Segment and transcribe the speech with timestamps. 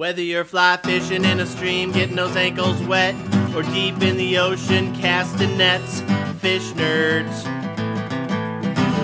[0.00, 3.14] Whether you're fly fishing in a stream, getting those ankles wet,
[3.54, 6.00] or deep in the ocean casting nets,
[6.40, 7.42] fish nerds.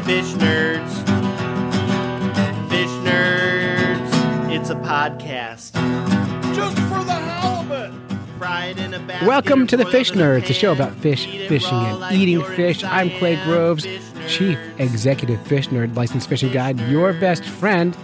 [0.06, 0.90] Fish nerds.
[2.70, 4.50] Fish nerds.
[4.50, 5.74] It's a podcast.
[6.54, 7.92] Just for the halibut.
[8.38, 12.16] Fried in a basket Welcome to the Fish Nerds, a show about fish, fishing, and
[12.16, 12.82] eating fish.
[12.82, 13.86] I'm Clay Groves,
[14.28, 14.58] Chief.
[14.78, 17.94] Executive Fish Nerd, licensed fishing guide, your best friend.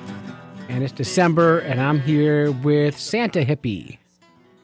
[0.73, 3.99] And it's December, and I'm here with Santa Hippie.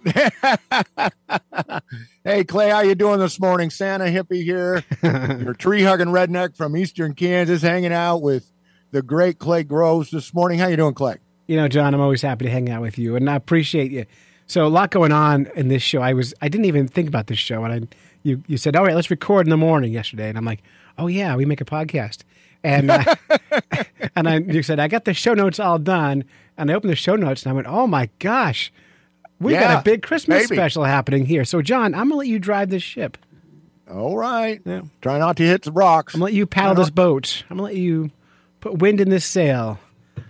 [2.25, 3.71] Hey Clay, how you doing this morning?
[3.71, 4.85] Santa hippie here,
[5.43, 8.53] your tree hugging redneck from Eastern Kansas, hanging out with
[8.91, 10.59] the great Clay Groves this morning.
[10.59, 11.17] How you doing, Clay?
[11.47, 14.05] You know, John, I'm always happy to hang out with you, and I appreciate you.
[14.47, 16.03] So a lot going on in this show.
[16.03, 18.85] I was I didn't even think about this show, and I you you said, all
[18.85, 20.63] right, let's record in the morning yesterday, and I'm like,
[20.99, 22.25] oh yeah, we make a podcast,
[22.63, 23.15] and uh,
[24.17, 26.25] and I you said I got the show notes all done,
[26.57, 28.73] and I opened the show notes, and I went, oh my gosh,
[29.41, 30.57] we got a big Christmas maybe.
[30.57, 31.45] special happening here.
[31.45, 33.19] So John, I'm gonna let you drive this ship.
[33.91, 34.61] All right.
[34.65, 34.83] Yeah.
[35.01, 36.15] Try not to hit the rocks.
[36.15, 37.45] I'm gonna let you paddle this boat.
[37.49, 38.11] I'm gonna let you
[38.61, 39.79] put wind in this sail.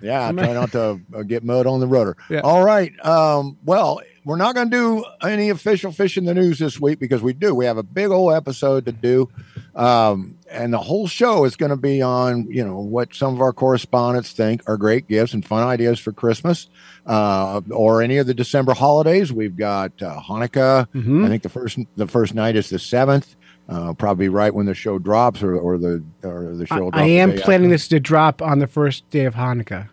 [0.01, 2.17] Yeah, try not to uh, get mud on the rudder.
[2.31, 2.41] Yeah.
[2.41, 2.93] All right.
[3.05, 6.99] Um, well, we're not going to do any official fish in the news this week
[7.01, 7.55] because we do.
[7.55, 9.31] We have a big old episode to do.
[9.75, 13.41] Um, and the whole show is going to be on, you know, what some of
[13.41, 16.69] our correspondents think are great gifts and fun ideas for Christmas
[17.07, 19.33] uh, or any of the December holidays.
[19.33, 20.87] We've got uh, Hanukkah.
[20.93, 21.25] Mhm.
[21.25, 23.35] I think the first the first night is the seventh.
[23.67, 26.91] Uh, probably right when the show drops, or, or the or the show.
[26.93, 27.75] I the am planning after.
[27.75, 29.89] this to drop on the first day of Hanukkah.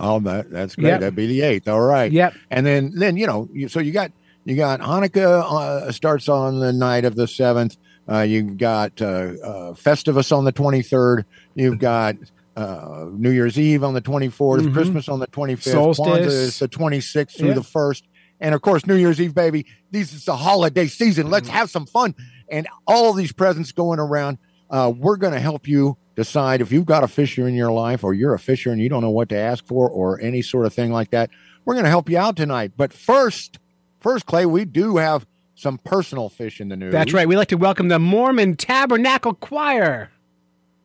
[0.00, 0.88] Oh, that that's great.
[0.88, 1.00] Yep.
[1.00, 1.68] That'd be the eighth.
[1.68, 2.10] All right.
[2.10, 2.34] Yep.
[2.50, 4.10] And then then you know you, so you got
[4.44, 7.76] you got Hanukkah uh, starts on the night of the seventh.
[8.10, 11.24] Uh, you've got uh, uh, Festivus on the twenty third.
[11.54, 12.16] You've got
[12.56, 14.72] uh, New Year's Eve on the twenty Mhm.
[14.72, 15.74] Christmas on the twenty fifth.
[15.74, 16.06] Solstice.
[16.06, 17.54] Kwanzaa is the twenty sixth through Yeah.
[17.54, 18.04] the first.
[18.40, 19.66] And of course, New Year's Eve, baby.
[19.90, 21.28] This is the holiday season.
[21.28, 21.56] Let's Mm-hmm.
[21.58, 22.14] have some fun.
[22.50, 24.38] And all these presents going around.
[24.70, 28.04] Uh, we're going to help you decide if you've got a fisher in your life
[28.04, 30.66] or you're a fisher and you don't know what to ask for or any sort
[30.66, 31.30] of thing like that.
[31.64, 32.72] We're going to help you out tonight.
[32.76, 33.58] But first,
[34.00, 36.92] first, Clay, we do have some personal fish in the news.
[36.92, 37.26] That's right.
[37.26, 40.10] We like to welcome the Mormon Tabernacle Choir.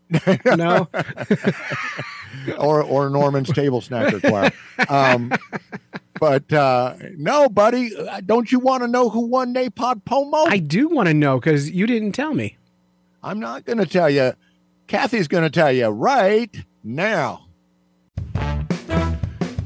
[0.45, 0.87] no,
[2.59, 4.51] or or Norman's table snacker choir.
[4.87, 5.31] Um,
[6.19, 10.45] but uh, no, buddy, uh, don't you want to know who won Napod Pomo?
[10.45, 12.55] I do want to know because you didn't tell me.
[13.23, 14.33] I'm not going to tell you.
[14.87, 17.47] Kathy's going to tell you right now.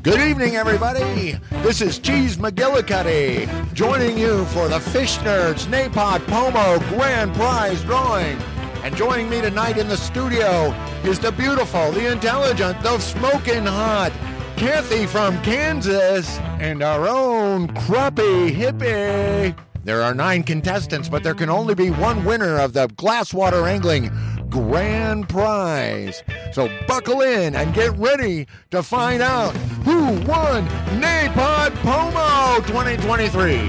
[0.01, 1.37] Good evening, everybody.
[1.61, 8.37] This is Cheese McGillicuddy joining you for the Fish Nerds Napod Pomo Grand Prize Drawing.
[8.81, 10.71] And joining me tonight in the studio
[11.03, 14.13] is the beautiful, the intelligent, the smoking hot
[14.55, 19.57] Kathy from Kansas and our own crappie hippie.
[19.83, 24.11] There are nine contestants, but there can only be one winner of the Glasswater Angling
[24.49, 26.23] Grand Prize.
[26.51, 29.55] So buckle in and get ready to find out
[29.85, 30.67] who won
[30.99, 33.59] Napod Pomo 2023.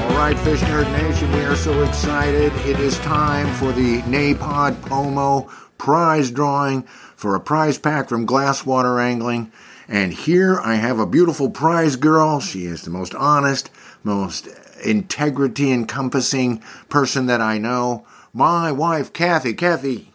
[0.00, 2.52] All right, Fish Nerd Nation, we are so excited.
[2.66, 9.00] It is time for the Napod Pomo prize drawing for a prize pack from Glasswater
[9.00, 9.52] Angling.
[9.86, 12.40] And here I have a beautiful prize girl.
[12.40, 13.70] She is the most honest,
[14.02, 14.48] most
[14.84, 18.06] integrity encompassing person that I know.
[18.32, 19.54] My wife, Kathy.
[19.54, 20.12] Kathy,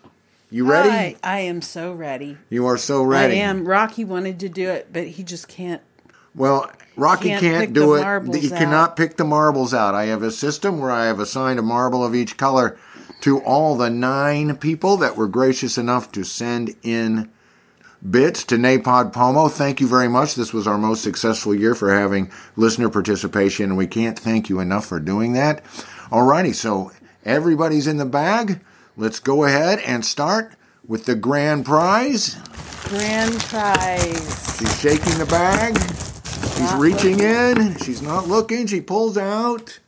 [0.50, 0.90] you ready?
[0.90, 2.38] Hi, I am so ready.
[2.50, 3.36] You are so ready.
[3.36, 3.66] I am.
[3.66, 5.82] Rocky wanted to do it, but he just can't.
[6.36, 8.04] Well, Rocky Can't can't, do it.
[8.04, 8.24] out.
[8.58, 9.96] cannot pick the marbles out.
[9.96, 12.78] I have a system where I have assigned a marble of each color
[13.22, 17.32] to all the nine people that were gracious enough to send in
[18.10, 19.48] bits to Napod Pomo.
[19.48, 20.36] Thank you very much.
[20.36, 24.60] This was our most successful year for having listener participation, and we can't thank you
[24.60, 25.64] enough for doing that.
[26.10, 26.92] Alrighty, so
[27.24, 28.62] everybody's in the bag.
[28.98, 30.54] Let's go ahead and start
[30.86, 32.36] with the grand prize.
[32.86, 34.58] Grand prize.
[34.60, 35.78] She's shaking the bag.
[35.78, 37.78] She's Not reaching in.
[37.78, 38.68] She's not looking.
[38.68, 39.80] She pulls out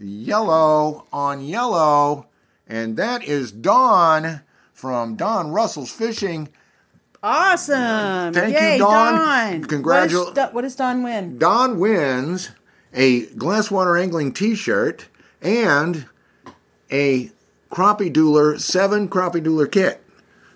[0.00, 2.26] yellow on yellow.
[2.66, 4.42] And that is Dawn
[4.72, 6.48] from Don Russell's Fishing.
[7.22, 8.32] Awesome.
[8.32, 9.14] Thank you, Yay, Dawn.
[9.14, 9.64] Dawn.
[9.64, 11.38] Congratu- What, is, Do- what does Don win?
[11.38, 12.50] Don wins
[12.94, 15.08] a Glasswater Angling t shirt
[15.42, 16.06] and
[16.90, 17.30] a
[17.70, 20.02] Crappie Doodler 7 Crappie Doodler kit.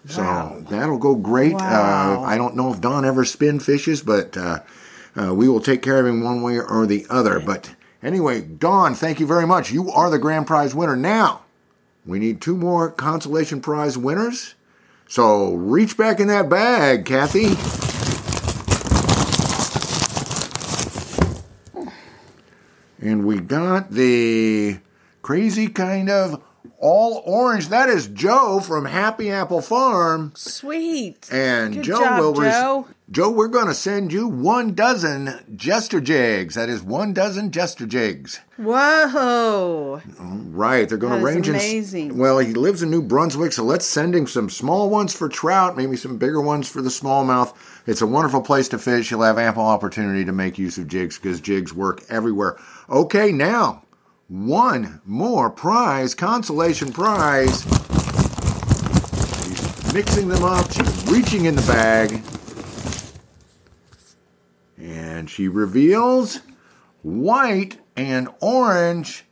[0.06, 1.55] So that'll go great.
[1.55, 2.23] Wow.
[2.23, 4.61] Uh, I don't know if Don ever spin fishes, but uh,
[5.17, 7.38] uh, we will take care of him one way or the other.
[7.38, 9.70] But anyway, Don, thank you very much.
[9.70, 10.97] You are the grand prize winner.
[10.97, 11.43] Now,
[12.05, 14.55] we need two more consolation prize winners.
[15.12, 17.49] So reach back in that bag, Kathy.
[22.99, 24.79] And we got the
[25.20, 26.43] crazy kind of
[26.79, 27.69] all orange.
[27.69, 30.32] That is Joe from Happy Apple Farm.
[30.35, 31.29] Sweet.
[31.31, 32.87] And Good Joe job, will Joe.
[33.12, 36.55] Joe, we're going to send you one dozen Jester Jigs.
[36.55, 38.41] That is one dozen Jester Jigs.
[38.56, 40.00] Whoa.
[40.19, 41.55] Right, they're going That to range in.
[41.55, 42.17] amazing.
[42.17, 45.76] Well, he lives in New Brunswick, so let's send him some small ones for trout,
[45.76, 47.55] maybe some bigger ones for the smallmouth.
[47.87, 49.11] It's a wonderful place to fish.
[49.11, 52.56] You'll have ample opportunity to make use of jigs because jigs work everywhere.
[52.88, 53.82] Okay, now
[54.29, 57.61] one more prize, consolation prize.
[59.44, 60.73] She's mixing them up.
[60.73, 62.23] She's reaching in the bag.
[64.82, 66.40] And she reveals
[67.02, 69.25] white and orange.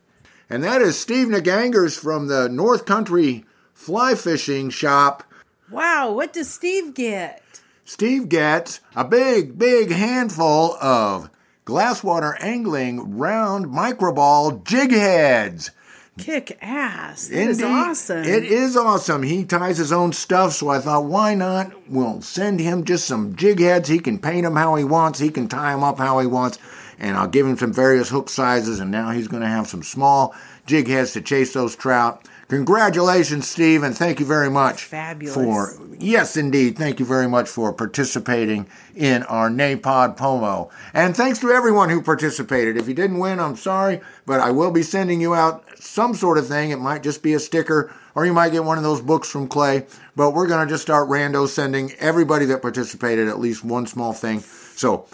[0.49, 3.44] And that is Steve Nagangers from the North Country
[3.75, 5.25] Fly Fishing Shop.
[5.69, 7.43] Wow, what does Steve get?
[7.85, 11.31] Steve gets a big, big handful of
[11.67, 15.73] glasswater angling round microball jig heads.
[16.18, 17.28] Kick ass.
[17.28, 18.24] That is Indeed, awesome.
[18.24, 19.22] It is awesome.
[19.22, 21.72] He ties his own stuff, so I thought, why not?
[21.88, 23.88] We'll send him just some jig heads.
[23.88, 25.18] He can paint them how he wants.
[25.18, 26.58] He can tie them up how he wants.
[26.98, 29.82] And I'll give him some various hook sizes, and now he's going to have some
[29.82, 30.34] small
[30.66, 32.26] jig heads to chase those trout.
[32.50, 35.34] Congratulations, Steve, and thank you very much Fabulous.
[35.34, 36.76] for yes, indeed.
[36.76, 38.66] Thank you very much for participating
[38.96, 42.76] in our Napod Pomo, and thanks to everyone who participated.
[42.76, 46.38] If you didn't win, I'm sorry, but I will be sending you out some sort
[46.38, 46.71] of thing.
[46.71, 49.49] It might just be a sticker, or you might get one of those books from
[49.49, 49.87] Clay.
[50.17, 54.41] But we're gonna just start rando sending everybody that participated at least one small thing.
[54.41, 55.06] So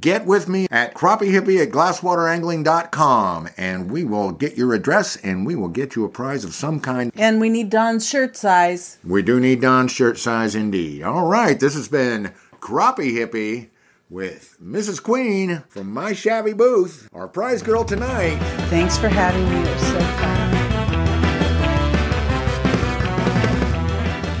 [0.00, 5.56] get with me at crappiehippie at glasswaterangling.com and we will get your address and we
[5.56, 7.10] will get you a prize of some kind.
[7.16, 8.98] and we need Don's shirt size.
[9.04, 11.02] We do need Don's shirt size indeed.
[11.02, 13.68] All right, this has been Crappie Hippie
[14.10, 15.00] with Mrs.
[15.02, 18.38] Queen from My Shabby Booth, our prize girl tonight.
[18.68, 19.60] Thanks for having me.
[19.60, 20.50] It was so fun.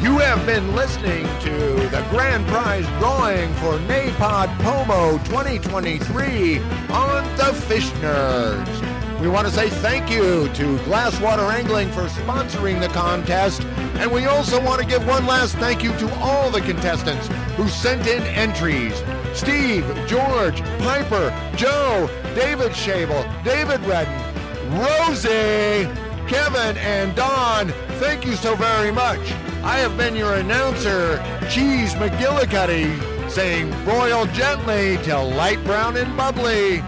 [0.02, 6.58] You have been listening to the grand prize drawing for Napod Pomo 2023
[6.90, 9.20] on the Fish Nerds.
[9.20, 13.62] We want to say thank you to Glasswater Angling for sponsoring the contest,
[13.98, 17.68] and we also want to give one last thank you to all the contestants who
[17.68, 18.98] sent in entries.
[19.34, 24.30] Steve, George, Piper, Joe, David Shabel, David Redden,
[24.78, 25.88] Rosie,
[26.28, 27.68] Kevin, and Don,
[27.98, 29.20] thank you so very much.
[29.62, 31.16] I have been your announcer,
[31.50, 36.82] Cheese McGillicuddy, saying broil gently till light brown and bubbly.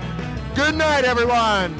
[0.54, 1.76] Good night, everyone.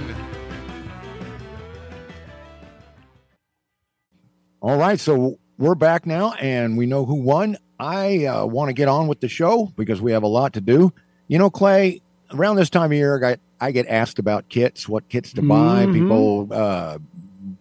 [4.61, 7.57] All right, so we're back now, and we know who won.
[7.83, 10.61] I uh, want to get on with the show because we have a lot to
[10.61, 10.93] do.
[11.27, 12.01] You know, Clay,
[12.33, 15.43] around this time of year, I, got, I get asked about kits, what kits to
[15.43, 15.87] buy.
[15.87, 15.93] Mhm.
[15.93, 16.99] People uh,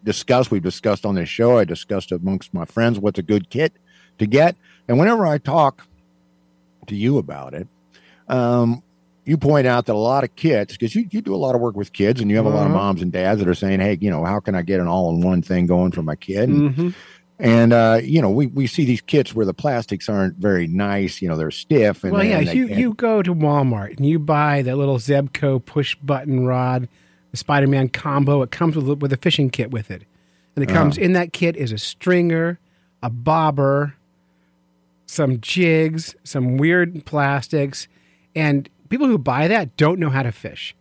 [0.04, 0.52] discuss.
[0.52, 1.58] We've discussed on this show.
[1.58, 3.74] I discussed amongst my friends what's a good kit
[4.20, 4.56] to get,
[4.88, 5.88] and whenever I talk
[6.88, 7.68] to you about it,
[8.28, 8.84] um,
[9.26, 11.62] you point out that a lot of kids, because you, you do a lot of
[11.62, 12.76] work with kids, and you have a lot of Mhm.
[12.76, 15.42] moms and dads that are saying, "Hey, you know, how can I get an all-in-one
[15.42, 16.90] thing going for my kid?" And hmm
[17.42, 21.22] and uh, you know, we, we see these kits where the plastics aren't very nice.
[21.22, 22.04] You know, they're stiff.
[22.04, 25.66] And Well, yeah, and you you go to Walmart and you buy the little Zebco
[25.66, 26.88] push button rod,
[27.32, 28.42] the Spider Man combo.
[28.44, 30.04] It comes with a- with a fishing kit with it,
[30.56, 31.06] and it comes Uh-huh.
[31.06, 32.60] in that kit is a stringer,
[33.04, 33.96] a bobber,
[35.06, 37.88] some jigs, some weird plastics,
[38.36, 40.76] and people who buy that don't know how to fish.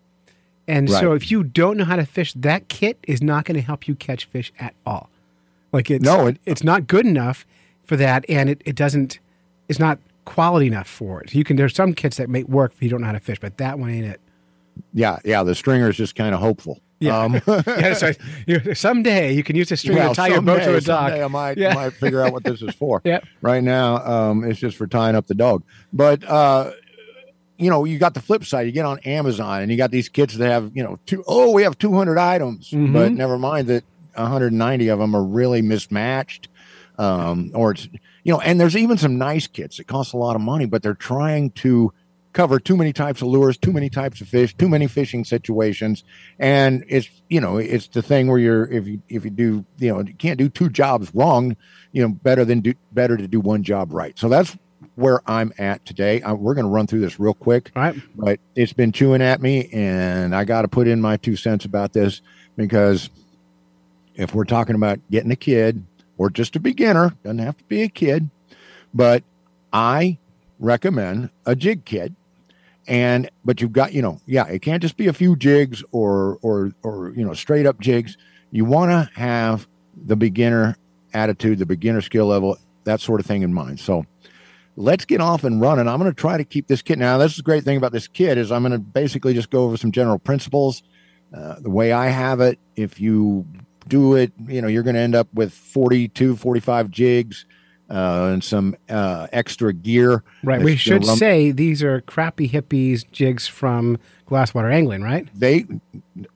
[0.68, 3.60] And so, if you don't know how to fish, that kit is not going to
[3.60, 5.10] help you catch fish at all.
[5.72, 7.46] Like it's No, it- it's not good enough
[7.84, 9.18] for that, and it, it doesn't.
[9.68, 11.34] It's not quality enough for it.
[11.34, 13.38] You can there's some kits that may work if you don't know how to fish,
[13.40, 14.20] but that one ain't it.
[14.94, 15.42] yeah, yeah.
[15.42, 16.80] The stringer is just kind of hopeful.
[17.00, 17.18] Yeah.
[17.18, 18.12] Um, yeah, so
[18.46, 21.08] you, someday you can use a stringer well, to tie your boat to a dock.
[21.08, 21.72] someday I might Yeah.
[21.74, 23.00] might figure out what this is for.
[23.06, 23.24] Yep.
[23.40, 25.62] Right now, um, it's just for tying up the dog.
[25.94, 26.72] But uh,
[27.56, 28.66] you know, you got the flip side.
[28.66, 31.52] You get on Amazon and you got these kits that have you know two oh
[31.52, 32.92] we have two hundred items, Mhm.
[32.92, 36.48] but never mind that one hundred ninety of them are really mismatched.
[36.98, 37.88] Um, or it's
[38.24, 40.82] you know, and there's even some nice kits that cost a lot of money, but
[40.82, 41.92] they're trying to
[42.32, 46.04] cover too many types of lures, too many types of fish, too many fishing situations,
[46.38, 49.92] and it's you know it's the thing where you're if you if you do you
[49.92, 51.56] know you can't do two jobs wrong,
[51.92, 54.18] you know better than do better to do one job right.
[54.18, 54.56] So that's
[54.96, 56.20] where I'm at today.
[56.20, 57.96] Uh, we're going to run through this real quick, All right.
[58.14, 61.64] but it's been chewing at me, and I got to put in my two cents
[61.64, 62.20] about this
[62.56, 63.08] because
[64.20, 65.84] if we're talking about getting a kid
[66.18, 68.28] or just a beginner, doesn't have to be a kid,
[68.92, 69.24] But
[69.72, 70.18] I
[70.58, 72.12] recommend a jig kit.
[72.86, 76.38] And but you've got, you know, yeah, it can't just be a few jigs or
[76.42, 78.16] or or you know, straight up jigs.
[78.50, 80.76] You want to have the beginner
[81.14, 83.80] attitude, the beginner skill level, that sort of thing in mind.
[83.80, 84.04] So
[84.76, 85.88] let's get off and running.
[85.88, 86.98] I'm going to try to keep this kit.
[86.98, 89.50] Now, this is the great thing about this kit is I'm going to basically just
[89.50, 90.82] go over some general principles.
[91.32, 93.46] Uh, the way I have it, if you
[93.88, 97.46] do it, you know, you're going to end up with 42, 45 jigs
[97.90, 100.22] uh, and some uh, extra gear.
[100.44, 100.62] Right.
[100.62, 105.28] We should say these are crappy hippies jigs from Glasswater Angling, right?
[105.34, 105.66] they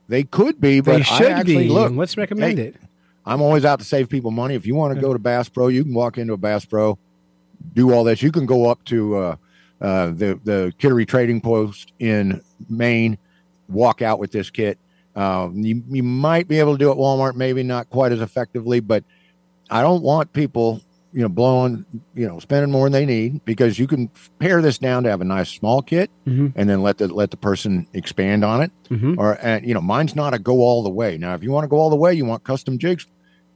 [0.09, 1.69] they could be, but They should I actually be.
[1.69, 1.93] look.
[1.93, 2.77] Let's recommend hey, it.
[3.25, 4.55] I'm always out to save people money.
[4.55, 6.99] If you want to go to Bass Pro, you can walk into a Bass Pro,
[7.73, 8.23] do all this.
[8.23, 9.37] You can go up to uh,
[9.81, 13.17] uh, the the Kittery Trading Post in Maine,
[13.69, 14.79] walk out with this kit.
[15.17, 18.21] Um, you you might be able to do it at Walmart, maybe not quite as
[18.21, 19.05] effectively, but
[19.71, 20.81] I don't want people
[21.13, 24.79] you know blowing you know spending more than they need because you can pare this
[24.79, 26.53] down to have a nice small kit Mhm.
[26.57, 29.17] and then let the let the person expand on it Mhm.
[29.17, 31.63] or and you know mine's not a go all the way now if you want
[31.63, 33.07] to go all the way you want custom jigs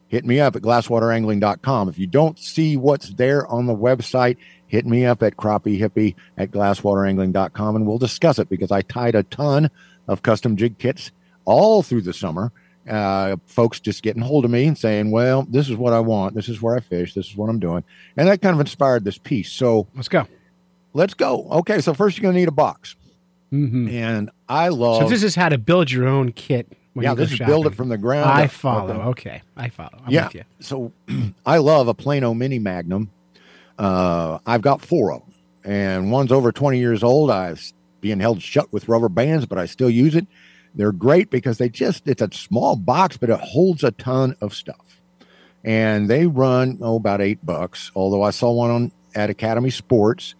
[0.06, 4.36] hit me up at glasswaterangling.com if you don't see what's there on the website
[4.68, 9.16] hit me up at crappie hippie at glasswaterangling.com and we'll discuss it because i tied
[9.16, 9.68] a ton
[10.06, 11.10] of custom jig kits
[11.48, 12.52] all through the summer
[12.88, 16.34] uh, folks just getting hold of me and saying well this is what i want
[16.34, 17.82] this is where i fish this is what i'm doing
[18.16, 20.26] and that kind of inspired this piece so Let's go.
[20.94, 22.96] let's go okay so first you're going to need a box
[23.50, 26.66] hmm and i love So this is how to build your own kit.
[26.94, 28.50] Yeah this is build it from the ground I up.
[28.50, 28.94] follow.
[29.10, 29.40] Okay.
[29.56, 30.00] I follow.
[30.04, 30.26] I'm yeah.
[30.26, 30.44] with you.
[30.58, 30.92] So
[31.46, 33.10] I love a Plano Mini Magnum.
[33.78, 37.30] Uh, I've got four of them, and one's over 20 years old.
[37.30, 37.62] I've
[38.00, 40.26] being held shut with rubber bands, but I still use it.
[40.74, 44.54] They're great because they just, it's a small box, but it holds a ton of
[44.54, 45.00] stuff.
[45.64, 47.90] And they run, oh, about eight bucks.
[47.94, 50.34] Although I saw one on at Academy Sports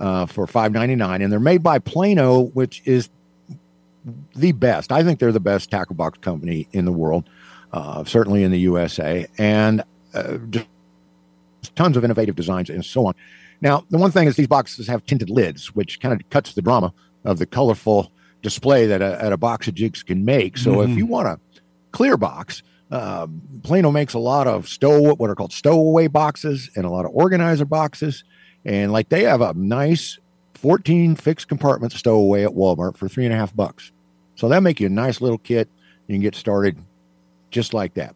[0.00, 3.10] uh, for five ninety nine, and they're made by Plano, which is
[4.34, 4.92] the best.
[4.92, 7.28] I think they're the best tackle box company in the world,
[7.72, 9.82] uh, certainly in the USA, and
[10.14, 10.38] uh,
[11.74, 13.14] tons of innovative designs and so on.
[13.60, 16.62] Now, the one thing is these boxes have tinted lids, which kind of cuts the
[16.62, 16.92] drama
[17.24, 18.12] of the colorful
[18.44, 20.56] display that a, that a box of jigs can make.
[20.56, 20.96] So, if Mhm.
[20.98, 21.40] you want a
[21.90, 23.26] clear box, uh,
[23.64, 27.10] Plano makes a lot of stow what are called stowaway boxes and a lot of
[27.12, 28.22] organizer boxes,
[28.64, 30.18] and like they have a nice
[30.54, 33.90] 14 fixed compartment stowaway at Walmart for three and a half bucks.
[34.36, 35.68] So that make you a nice little kit.
[36.06, 36.76] You can get started
[37.50, 38.14] just like that.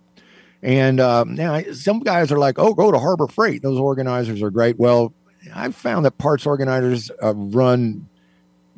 [0.63, 3.63] And um, now some guys are like, "Oh, go to Harbor Freight.
[3.63, 5.13] Those organizers are great." Well,
[5.55, 8.09] I've found that parts organizers uh, run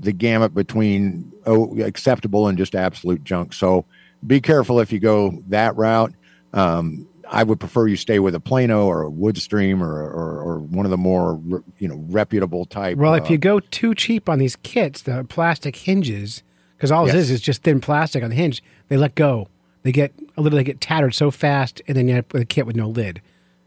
[0.01, 3.53] the gamut between oh, acceptable and just absolute junk.
[3.53, 3.85] So
[4.27, 6.13] be careful if you go that route.
[6.53, 10.59] Um, I would prefer you stay with a Plano or a Woodstream or, or, or
[10.59, 11.41] one of the more
[11.79, 12.99] you know reputable type.
[12.99, 16.43] Well, uh, if you go too cheap on these kits, the plastic hinges,
[16.77, 17.15] because all Yes.
[17.15, 19.49] it is is just thin plastic on the hinge, they let go.
[19.83, 22.67] They get a little, they get tattered so fast, and then you have a kit
[22.67, 23.23] with no lid,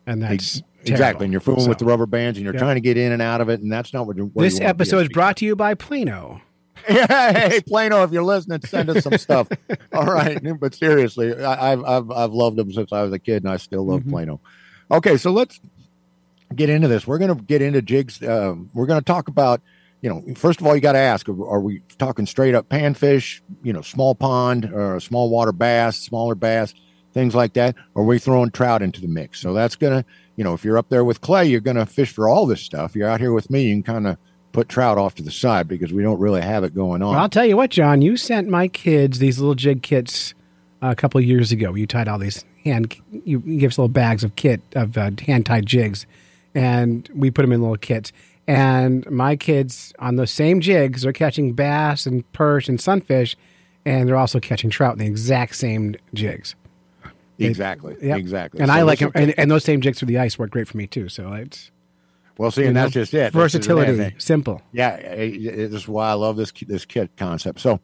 [0.06, 0.94] and that's terrible.
[0.94, 2.60] exactly, and you're fooling with the rubber bands, and you're Yeah.
[2.60, 4.18] trying to get in and out of it, and that's not what.
[4.18, 4.30] you're.
[4.36, 6.42] This you episode is brought to you by Plano.
[6.86, 9.48] hey Plano, if you're listening, send us some stuff.
[9.94, 13.44] All right, but seriously, I, I've I've I've loved them since I was a kid,
[13.44, 14.10] and I still love Mhm.
[14.10, 14.42] Plano.
[14.92, 15.60] Okay, so let's
[16.56, 17.08] get into this.
[17.08, 18.22] We're going to get into jigs.
[18.22, 19.62] Um, we're going to talk about,
[20.02, 23.40] you know, first of all, you got to ask: Are we talking straight up panfish?
[23.64, 26.74] You know, small pond or small water bass, smaller bass,
[27.14, 27.76] things like that?
[27.96, 29.40] Or are we throwing trout into the mix?
[29.40, 30.06] So that's to,
[30.36, 32.96] you know, if you're up there with Clay, you're to fish for all this stuff.
[32.96, 34.18] You're out here with me, you can kind of
[34.52, 37.12] put trout off to the side because we don't really have it going on.
[37.12, 40.34] Well, I'll tell you what, John, you sent my kids these little jig kits
[40.82, 41.74] uh, a couple years ago.
[41.74, 45.46] You tied all these hand, you, give us little bags of kit of uh, hand
[45.46, 46.06] tied jigs,
[46.56, 48.12] and we put them in little kits.
[48.48, 53.36] And my kids on those same jigs, they're catching bass and perch and sunfish,
[53.86, 56.56] and they're also catching trout in the exact same jigs.
[57.48, 57.96] Exactly.
[58.02, 58.18] Yep.
[58.18, 58.60] Exactly.
[58.62, 60.68] And So I like them, and, and those same jigs for the ice work great
[60.68, 61.10] for me too.
[61.10, 61.72] So it's
[62.38, 63.32] Well, see, and know, that's just it.
[63.34, 64.62] Versatility, simple.
[64.72, 67.60] Yeah, it- it- this is why I love this this kit concept.
[67.60, 67.80] So,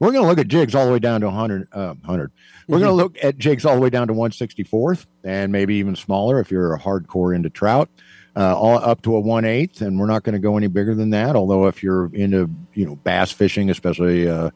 [0.00, 1.66] we're going to look at jigs all the way down to 100.
[1.72, 2.30] Uh, 100.
[2.68, 5.96] We're going to look at jigs all the way down to 164th, and maybe even
[5.96, 7.88] smaller if you're a hardcore into trout.
[8.36, 10.94] Uh, all up to a one eighth, and we're not going to go any bigger
[10.94, 11.34] than that.
[11.34, 14.50] Although, if you're into you know bass fishing, especially uh,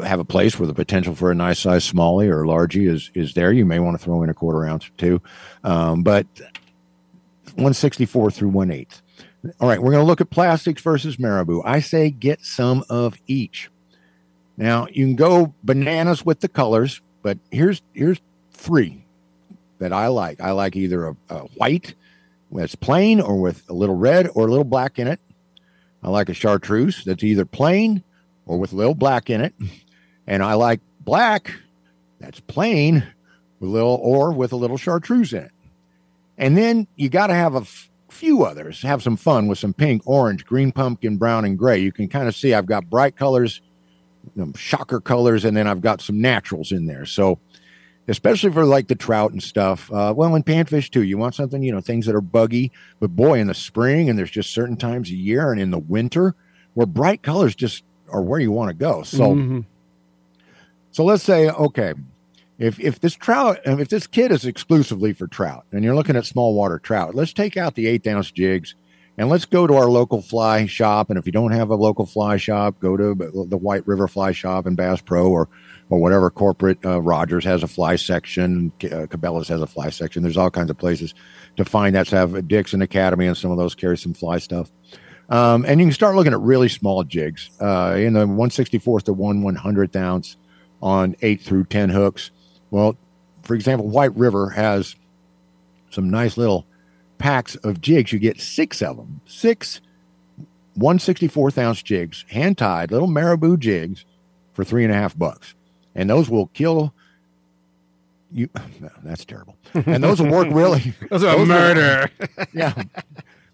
[0.00, 3.34] have a place where the potential for a nice size smallie or largie is is
[3.34, 5.22] there, you may want to throw in a quarter ounce or two.
[5.64, 6.26] Um, but
[7.54, 9.02] 164 through 1 8.
[9.58, 11.62] All right, we're going to look at plastics versus marabou.
[11.64, 13.70] I say get some of each.
[14.56, 18.20] Now, you can go bananas with the colors, but here's here's
[18.52, 19.04] three
[19.78, 20.40] that I like.
[20.40, 21.94] I like either a, a white
[22.52, 25.20] that's plain or with a little red or a little black in it.
[26.02, 28.02] I like a chartreuse that's either plain
[28.46, 29.54] or with a little black in it.
[30.30, 31.52] And I like black
[32.20, 33.02] that's plain
[33.58, 35.50] with little or with a little chartreuse in it.
[36.38, 39.74] And then you got to have a f- few others, have some fun with some
[39.74, 41.78] pink, orange, green pumpkin, brown, and gray.
[41.80, 43.60] You can kind of see I've got bright colors,
[44.36, 47.06] know, shocker colors, and then I've got some naturals in there.
[47.06, 47.40] So,
[48.06, 49.90] especially for like the trout and stuff.
[49.92, 51.02] Uh, well, and panfish too.
[51.02, 52.70] You want something, you know, things that are buggy.
[53.00, 55.78] But boy, in the spring, and there's just certain times a year, and in the
[55.78, 56.34] winter,
[56.74, 59.02] where bright colors just are where you want to go.
[59.02, 59.64] So, Mhm.
[60.92, 61.94] So let's say, okay,
[62.58, 66.26] if if this trout, if this kit is exclusively for trout, and you're looking at
[66.26, 68.74] small water trout, let's take out the eighth ounce jigs,
[69.16, 71.08] and let's go to our local fly shop.
[71.08, 73.14] And if you don't have a local fly shop, go to
[73.48, 75.48] the White River Fly Shop and Bass Pro, or
[75.88, 76.84] or whatever corporate.
[76.84, 78.72] Uh, Rogers has a fly section.
[78.84, 80.22] Uh, Cabela's has a fly section.
[80.22, 81.14] There's all kinds of places
[81.56, 82.10] to find that.
[82.10, 84.70] Have Dick's and Academy, and some of those carry some fly stuff.
[85.30, 89.12] Um, and you can start looking at really small jigs uh, in the 164th to
[89.12, 90.36] 1 100th ounce
[90.82, 92.30] on 8 through 10 hooks.
[92.70, 92.96] Well,
[93.42, 94.96] for example, White River has
[95.90, 96.66] some nice little
[97.18, 98.12] packs of jigs.
[98.12, 99.80] You get six of them, six
[100.78, 104.04] 164th ounce jigs, hand tied, little marabou jigs
[104.52, 105.54] for three and a half bucks.
[105.94, 106.94] And those will kill
[108.30, 108.48] you.
[109.02, 109.56] That's terrible.
[109.74, 110.94] And those will work really.
[111.10, 112.10] Those are Those are- murder.
[112.54, 112.82] yeah.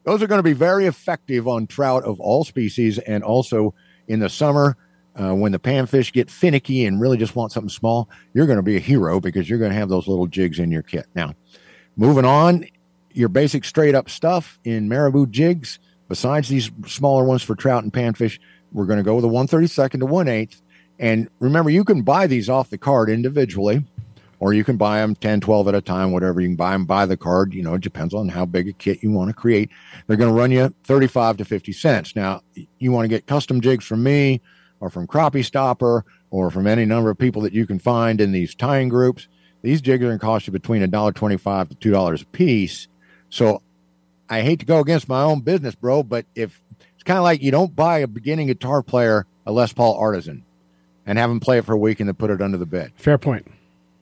[0.04, 3.74] Those are going to be very effective on trout of all species and also
[4.06, 4.76] in the summer
[5.20, 8.62] uh, when the panfish get finicky and really just want something small, you're going to
[8.62, 11.06] be a hero because you're going to have those little jigs in your kit.
[11.14, 11.34] Now,
[11.96, 12.66] moving on,
[13.12, 17.92] your basic straight up stuff in marabou jigs, besides these smaller ones for trout and
[17.92, 18.38] panfish,
[18.72, 20.56] we're going to go with a 132nd to 1 8
[20.98, 23.84] And remember, you can buy these off the card individually
[24.38, 26.42] or you can buy them 10, 12 at a time, whatever.
[26.42, 27.54] You can buy them by the card.
[27.54, 29.70] You know, it depends on how big a kit you want to create.
[30.06, 32.14] They're going to run you 35 to 50 cents.
[32.14, 32.42] Now,
[32.78, 34.42] you want to get custom jigs from me
[34.80, 38.32] or from Crappie Stopper or from any number of people that you can find in
[38.32, 39.28] these tying groups.
[39.62, 42.88] These jigs are going to cost you between $1.25 to $2 a piece.
[43.30, 43.62] So
[44.28, 46.62] I hate to go against my own business, bro, but if
[46.94, 50.44] it's kind of like you don't buy a beginning guitar player a Les Paul Artisan
[51.06, 52.92] and have them play it for a week and then put it under the bed
[52.96, 53.46] Fair point.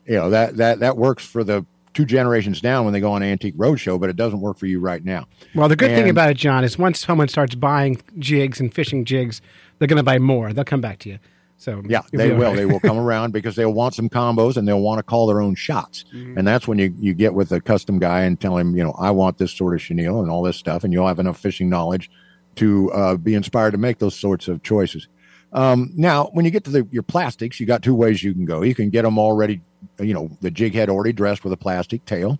[0.06, 3.22] you know that that that works for the two generations down when they go on
[3.22, 6.30] antique roadshow but it doesn't work for you right now Well, the good thing about
[6.30, 9.42] it, John, is once someone starts buying jigs and fishing jigs,
[9.78, 10.52] they're going to buy more.
[10.52, 11.18] They'll come back to you.
[11.56, 12.56] So yeah they will right.
[12.56, 15.40] they will come around because they'll want some combos and they'll want to call their
[15.40, 18.76] own shots and that's when you you get with a custom guy and tell him
[18.76, 21.20] you know i want this sort of chenille and all this stuff and you'll have
[21.20, 22.10] enough fishing knowledge
[22.56, 25.08] to uh, be inspired to make those sorts of choices
[25.52, 28.44] um, now when you get to the, your plastics you got two ways you can
[28.44, 29.60] go you can get them already
[30.00, 32.38] you know the jig head already dressed with a plastic tail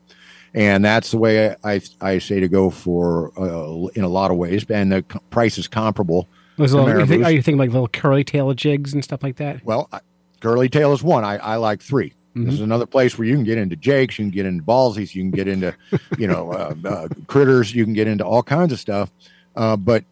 [0.54, 4.36] and that's the way I, I say to go for uh, in a lot of
[4.36, 7.70] ways and the co- price is comparable Those little, you think, are you thinking like
[7.70, 9.64] little curly tail jigs and stuff like that?
[9.64, 10.00] Well, I-
[10.40, 11.24] curly tail is one.
[11.24, 14.26] I, I like 3 This is another place where you can get into jakes, you
[14.26, 15.74] can get into ballsies, you can get into,
[16.18, 19.10] you know, uh, uh, critters, you can get into all kinds of stuff.
[19.56, 20.04] Uh, but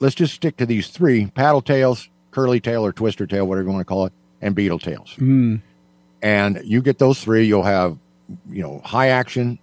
[0.00, 3.72] let's just stick to these three: paddle tails, curly tail, or twister tail, whatever you
[3.72, 5.14] want to call it, and beetle tails.
[5.16, 5.60] Mm.
[6.22, 7.98] And you get those three, you'll have,
[8.48, 9.58] you know, high action,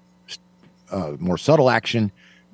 [0.92, 2.12] uh, more subtle action,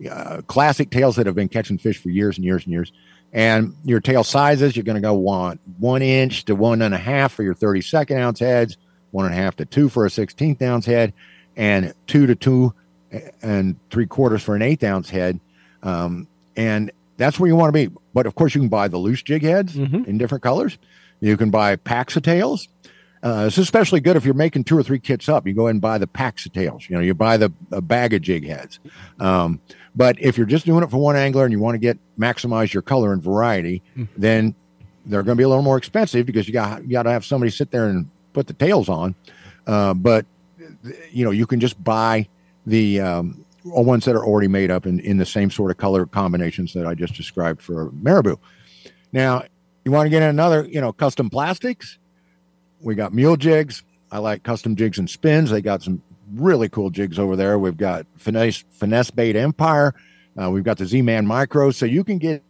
[0.10, 2.92] uh, classic tails that have been catching fish for years and years and years.
[3.34, 6.98] And your tail sizes, you're going to go want one inch to one and a
[6.98, 8.78] half for your 32nd ounce heads,
[9.12, 11.14] one and a half to two for a 16th ounce head,
[11.56, 12.74] and two to two
[13.42, 15.40] and three quarters for an eighth ounce head.
[15.84, 17.94] Um, and that's where you want to be.
[18.14, 20.06] But of course, you can buy the loose jig heads Mhm.
[20.08, 20.78] in different colors.
[21.20, 22.68] You can buy packs of tails.
[23.24, 25.46] Uh, it's especially good if you're making two or three kits up.
[25.46, 26.86] You go ahead and buy the packs of tails.
[26.90, 28.80] You know, you buy the a bag of jig heads.
[29.20, 29.60] Um,
[29.96, 32.74] but if you're just doing it for one angler and you want to get maximize
[32.74, 33.82] your color and variety,
[34.18, 34.56] then
[35.06, 37.26] they're going to be a little more expensive because you got you got to have
[37.26, 39.16] somebody sit there and put the tails on.
[39.68, 40.26] Uh, but
[41.12, 42.28] you know, you can just buy
[42.66, 46.06] the um, ones that are already made up in, in the same sort of color
[46.06, 48.38] combinations that I just described for marabou.
[49.12, 49.44] Now,
[49.84, 51.98] you want to get another, you know, custom plastics.
[52.80, 53.84] We got mule jigs.
[54.12, 55.50] I like custom jigs and spins.
[55.50, 56.02] They got some
[56.34, 57.60] really cool jigs over there.
[57.60, 59.94] We've got finesse finesse bait empire.
[60.42, 62.42] Uh, we've got the Z-Man micro, so you can get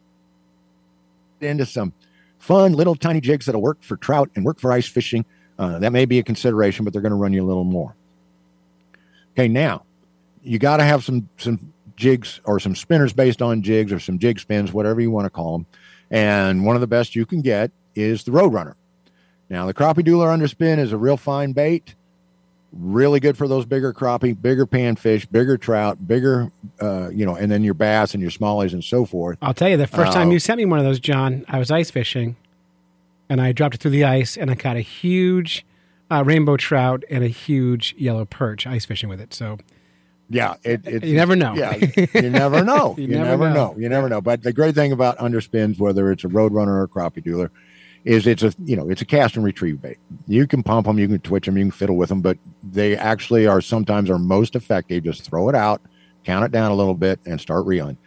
[1.39, 1.93] into some
[2.37, 5.25] fun little tiny jigs that'll work for trout and work for ice fishing.
[5.57, 7.95] Uh, that may be a consideration, but they're going to run you a little more.
[9.33, 9.83] Okay, now
[10.43, 14.17] you got to have some some jigs or some spinners based on jigs or some
[14.19, 15.65] jig spins, whatever you want to call them.
[16.09, 18.73] And one of the best you can get is the Roadrunner.
[19.49, 21.95] Now, the crappie doodler underspin is a real fine bait.
[22.73, 27.51] Really good for those bigger crappie, bigger panfish, bigger trout, bigger, uh, you know, and
[27.51, 29.37] then your bass and your smallies and so forth.
[29.41, 30.31] I'll tell you, the first time Oh.
[30.31, 32.37] you sent me one of those, John, I was ice fishing,
[33.29, 35.65] and I dropped it through the ice, and I caught a huge
[36.09, 39.33] uh, rainbow trout and a huge yellow perch ice fishing with it.
[39.33, 39.57] So
[40.29, 41.53] Yeah, it, it, You never know.
[41.55, 41.75] Yeah,
[42.13, 42.95] you never know.
[42.97, 43.53] You you, never never, know.
[43.73, 43.75] know.
[43.77, 44.21] You never know.
[44.21, 47.49] But the great thing about underspins, whether it's a roadrunner or a crappie doodler,
[48.03, 49.97] is it's a you know it's a cast and retrieve bait.
[50.27, 52.97] You can pump them, you can twitch them, you can fiddle with them, but they
[52.97, 55.03] actually are sometimes are most effective.
[55.03, 55.81] Just throw it out,
[56.23, 57.97] count it down a little bit, and start reeling.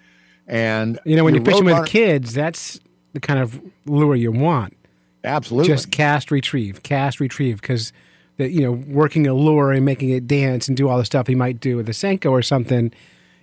[0.46, 2.80] And you know when you're fishing with kids, that's
[3.12, 4.76] the kind of lure you want.
[5.22, 7.92] absolutely Just cast, retrieve, cast, retrieve, because
[8.36, 11.28] the you know working a lure and making it dance and do all the stuff
[11.28, 12.92] you might do with a senko or something.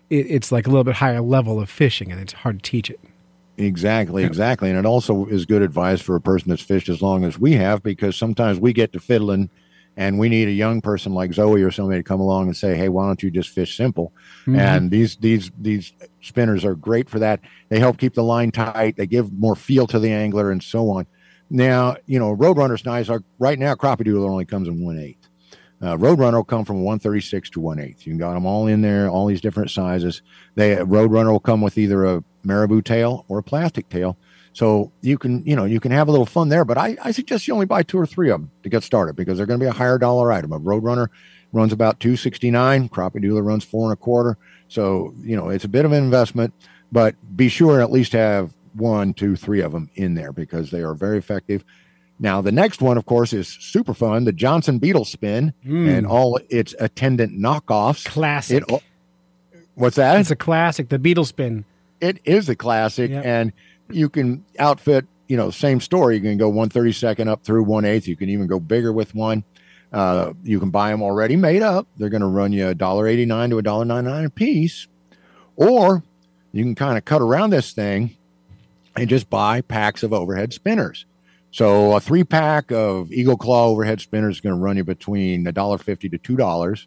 [0.09, 2.89] It, it's like a little bit higher level of fishing, and it's hard to teach
[2.89, 2.99] it.
[3.57, 4.69] Exactly, exactly.
[4.69, 7.53] And it also is good advice for a person that's fished as long as we
[7.53, 9.49] have because sometimes we get to fiddling
[9.97, 12.75] and we need a young person like Zoe or somebody to come along and say,
[12.75, 14.13] Hey, why don't you just fish simple?
[14.41, 14.55] Mm-hmm.
[14.55, 17.41] And these these these spinners are great for that.
[17.69, 20.89] They help keep the line tight, they give more feel to the angler and so
[20.89, 21.05] on.
[21.49, 23.09] Now, you know, Roadrunner's nice.
[23.09, 25.20] are right now crappie doodle only comes in one eighth.
[25.81, 28.05] Uh, Roadrunner will come from 136 to 1 8.
[28.05, 30.21] You got them all in there, all these different sizes.
[30.55, 34.17] They Roadrunner will come with either a marabou tail or a plastic tail.
[34.53, 36.65] So you can, you know, you can have a little fun there.
[36.65, 39.15] But I, I suggest you only buy two or three of them to get started
[39.15, 40.51] because they're going to be a higher dollar item.
[40.51, 41.07] A Roadrunner
[41.53, 42.89] runs about 269.
[42.89, 44.37] Crappie Doodler runs four and a quarter.
[44.67, 46.53] So, you know, it's a bit of an investment,
[46.91, 50.71] but be sure and at least have one, two, three of them in there because
[50.71, 51.63] they are very effective.
[52.23, 56.39] Now, the next one, of course, is super fun the Johnson Beetle Spin and all
[56.49, 58.05] its attendant knockoffs.
[58.05, 58.63] Classic.
[58.69, 58.84] It,
[59.73, 60.19] what's that?
[60.19, 60.89] It's a classic.
[60.89, 61.65] The beetle spin.
[61.99, 63.25] it is a classic Yep.
[63.25, 63.53] and
[63.89, 68.07] you can outfit you know same story you can go 132nd up through 1 8
[68.07, 69.43] you can even go bigger with one
[69.93, 73.55] uh, you can buy them already made up they're going to run you $1.89 to
[73.62, 74.88] $1.99 a piece
[75.57, 76.03] or
[76.53, 78.15] you can kind of cut around this thing
[78.95, 81.05] and just buy packs of overhead spinners
[81.51, 85.43] so a three pack of eagle claw overhead spinners is going to run you between
[85.45, 86.85] $1.50 to $2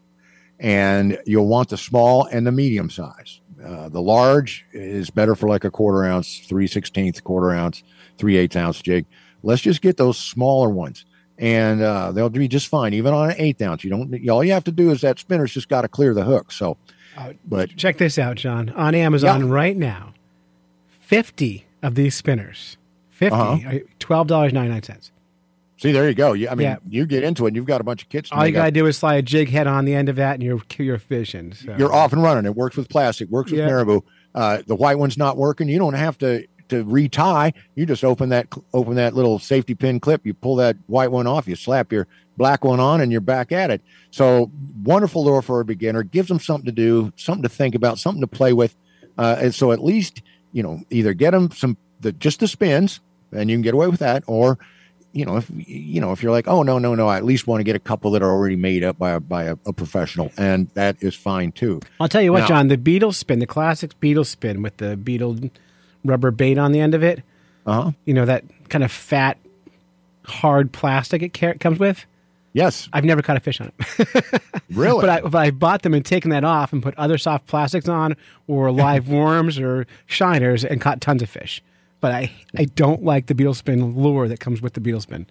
[0.61, 3.40] and you'll want the small and the medium size.
[3.64, 7.83] Uh, the large is better for like a quarter ounce, three sixteenth quarter ounce,
[8.18, 9.05] three eighths ounce jig.
[9.42, 11.05] Let's just get those smaller ones,
[11.38, 13.83] and uh, they'll be just fine, even on an eighth ounce.
[13.83, 14.29] You don't.
[14.29, 16.53] All you have to do is that spinner's just got to clear the hook.
[16.53, 16.77] So,
[17.46, 18.70] but Check this out, John.
[18.70, 19.53] On Amazon Yeah.
[19.55, 20.12] right now,
[21.00, 22.77] 50 of these spinners.
[23.14, 23.68] 50, Uh-huh.
[23.68, 25.11] uh, $12.99.
[25.77, 26.33] see, there you go.
[26.33, 26.77] You, I mean, Yeah.
[26.88, 28.31] you get into it, and you've got a bunch of kits.
[28.33, 30.35] All you got to do is slide a jig head on the end of that
[30.35, 31.53] and you're, you're fishing.
[31.53, 31.74] So.
[31.79, 32.44] You're off and running.
[32.44, 33.29] It works with plastic.
[33.29, 33.66] Works with Yeah.
[33.66, 34.03] marabou.
[34.35, 35.68] Uh, the white one's not working.
[35.68, 37.53] You don't have to to retie.
[37.74, 40.24] You just open that open that little safety pin clip.
[40.24, 41.46] You pull that white one off.
[41.46, 42.07] You slap your
[42.38, 43.83] black one on, and you're back at it.
[44.11, 44.50] So
[44.83, 46.03] wonderful lure for a beginner.
[46.03, 48.74] Gives them something to do, something to think about, something to play with.
[49.18, 50.22] Uh, and so at least
[50.53, 53.01] you know either get them some the just the spins,
[53.33, 54.57] and you can get away with that, or
[55.12, 57.47] you know if you know if you're like oh no no no I at least
[57.47, 59.73] want to get a couple that are already made up by a by a, a
[59.73, 61.81] professional, and that is fine too.
[62.01, 64.97] I'll tell you what, Now- John, the beetle spin, the classic beetle spin with the
[64.97, 65.38] beetle
[66.05, 67.23] rubber bait on the end of it,
[67.67, 67.90] Uh huh.
[68.05, 69.38] you know, that kind of fat,
[70.25, 72.05] hard plastic it ca- comes with.
[72.53, 74.43] Yes, I've never caught a fish on it.
[74.71, 75.01] really.
[75.01, 77.88] But I, but I bought them and taken that off and put other soft plastics
[77.88, 81.61] on or live worms or shiners and caught tons of fish.
[82.05, 85.27] But I, I don't like the beetle spin lure that comes with the beetle spin.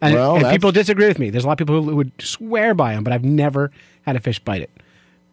[0.00, 1.28] And, Well, and people disagree with me.
[1.28, 3.70] There's a lot of people who would swear by them, but I've never
[4.06, 4.70] had a fish bite it.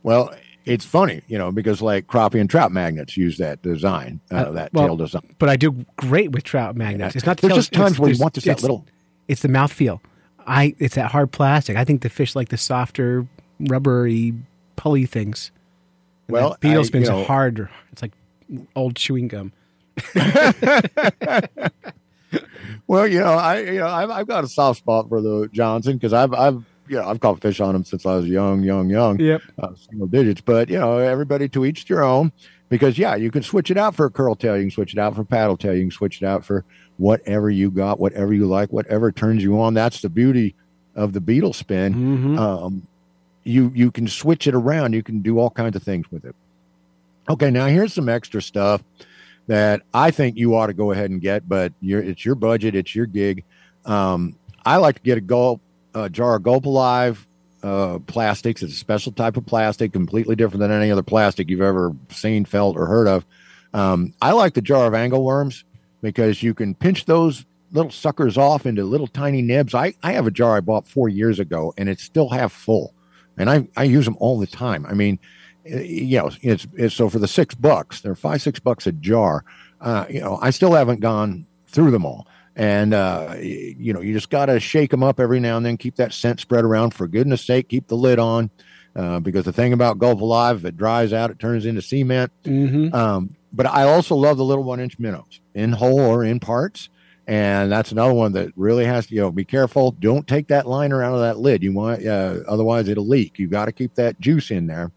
[0.04, 0.34] Well,
[0.66, 4.74] it's funny, you know, because like crappie and trout magnets use that design, uh, that
[4.74, 5.34] well, tail design.
[5.40, 7.16] But I do great with trout magnets.
[7.16, 8.86] It's not the There's tail- just times where you want just that it's- little-
[9.30, 10.02] It's the mouth feel.
[10.46, 11.78] I it's that hard plastic.
[11.78, 13.26] I think the fish like the softer,
[13.62, 14.34] rubbery,
[14.76, 15.52] pulley things.
[16.28, 17.70] And Well, beetle spin's you know- harder.
[17.94, 18.12] It's like
[18.76, 19.54] old chewing gum.
[22.88, 25.94] Well, you know, I you know I've, I've got a soft spot for the Johnson
[25.98, 28.90] because I've I've you know I've caught fish on them since I was young, young,
[28.90, 29.20] young.
[29.20, 29.42] Yep.
[29.60, 30.42] uh, single digits.
[30.42, 32.32] But you know, everybody to each their own.
[32.70, 35.00] Because yeah, you can switch it out for a curl tail, you can switch it
[35.00, 36.64] out for paddle tail, you can switch it out for
[36.98, 39.74] whatever you got, whatever you like, whatever turns you on.
[39.74, 40.56] That's the beauty
[40.96, 41.94] of the beetle spin.
[41.94, 42.40] Mhm.
[42.40, 42.88] Um,
[43.44, 44.94] you you can switch it around.
[44.94, 46.36] You can do all kinds of things with it.
[47.30, 48.82] Okay, now here's some extra stuff
[49.48, 52.96] that I think you ought to go ahead and get, but it's your budget, it's
[52.96, 53.44] your gig.
[53.86, 55.62] Um, I like to get a gulp
[55.94, 57.28] a jar of Gulp Alive
[57.64, 58.64] uh, plastics.
[58.64, 62.46] It's a special type of plastic, completely different than any other plastic you've ever seen,
[62.46, 63.26] felt, or heard of.
[63.74, 65.64] Um, I like the jar of angle worms
[66.02, 69.74] because you can pinch those little suckers off into little tiny nibs.
[69.74, 72.94] I, I have a jar I bought four years ago and it's still half full.
[73.38, 74.86] and I I use them all the time.
[74.86, 75.20] I mean,
[75.66, 79.44] you know, it's, it's so for the six bucks, they're five six bucks a jar.
[79.80, 82.28] Uh, you know, I still haven't gone through them all.
[82.56, 85.78] And uh, you know, you just got to shake them up every now and then.
[85.78, 86.94] Keep that scent spread around.
[86.94, 88.50] For goodness sake, keep the lid on,
[88.96, 92.32] uh, because the thing about Gulp Alive, if it dries out, it turns into cement.
[92.44, 92.94] Mm-hmm.
[92.94, 96.90] Um, but I also love the little one inch minnows in whole or in parts.
[97.28, 99.92] And that's another one that really has to, you know, be careful.
[99.92, 101.64] Don't take that liner out of that lid.
[101.64, 103.40] You want, uh, otherwise it'll leak.
[103.40, 104.92] You got to keep that juice in there.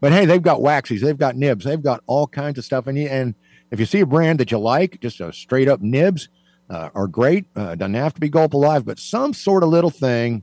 [0.00, 2.86] But hey, they've got waxies, they've got nibs, they've got all kinds of stuff.
[2.86, 3.34] And, you, and
[3.70, 6.28] if you see a brand that you like, just a straight up nibs
[6.70, 7.46] uh, are great.
[7.54, 10.42] Uh, doesn't have to be gulp alive, but some sort of little thing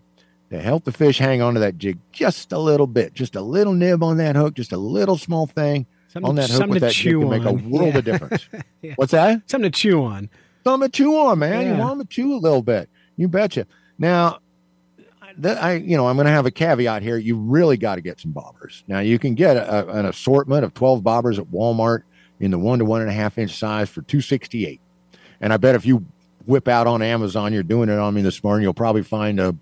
[0.52, 3.74] to help the fish hang onto that jig just a little bit, just a little
[3.74, 6.80] nib on that hook, just a little small thing Something, on that hook with to
[6.82, 7.98] that jig chew can make a world Yeah.
[7.98, 8.48] of difference.
[8.82, 8.94] Yeah.
[8.96, 9.50] What's that?
[9.50, 10.30] Something to chew on.
[10.64, 11.68] Something to chew on, man.
[11.68, 12.90] You want to chew a little bit.
[13.16, 13.66] You betcha.
[13.98, 14.40] Now,
[15.38, 17.18] that I, you know, I'm going to have a caveat here.
[17.18, 18.84] You really got to get some bobbers.
[18.88, 22.04] Now, you can get a, an assortment of 12 bobbers at Walmart
[22.40, 24.80] in the one to one and a half inch size for 268.
[25.42, 26.06] And I bet if you
[26.46, 29.56] whip out on Amazon, you're doing it on me this morning, you'll probably find a,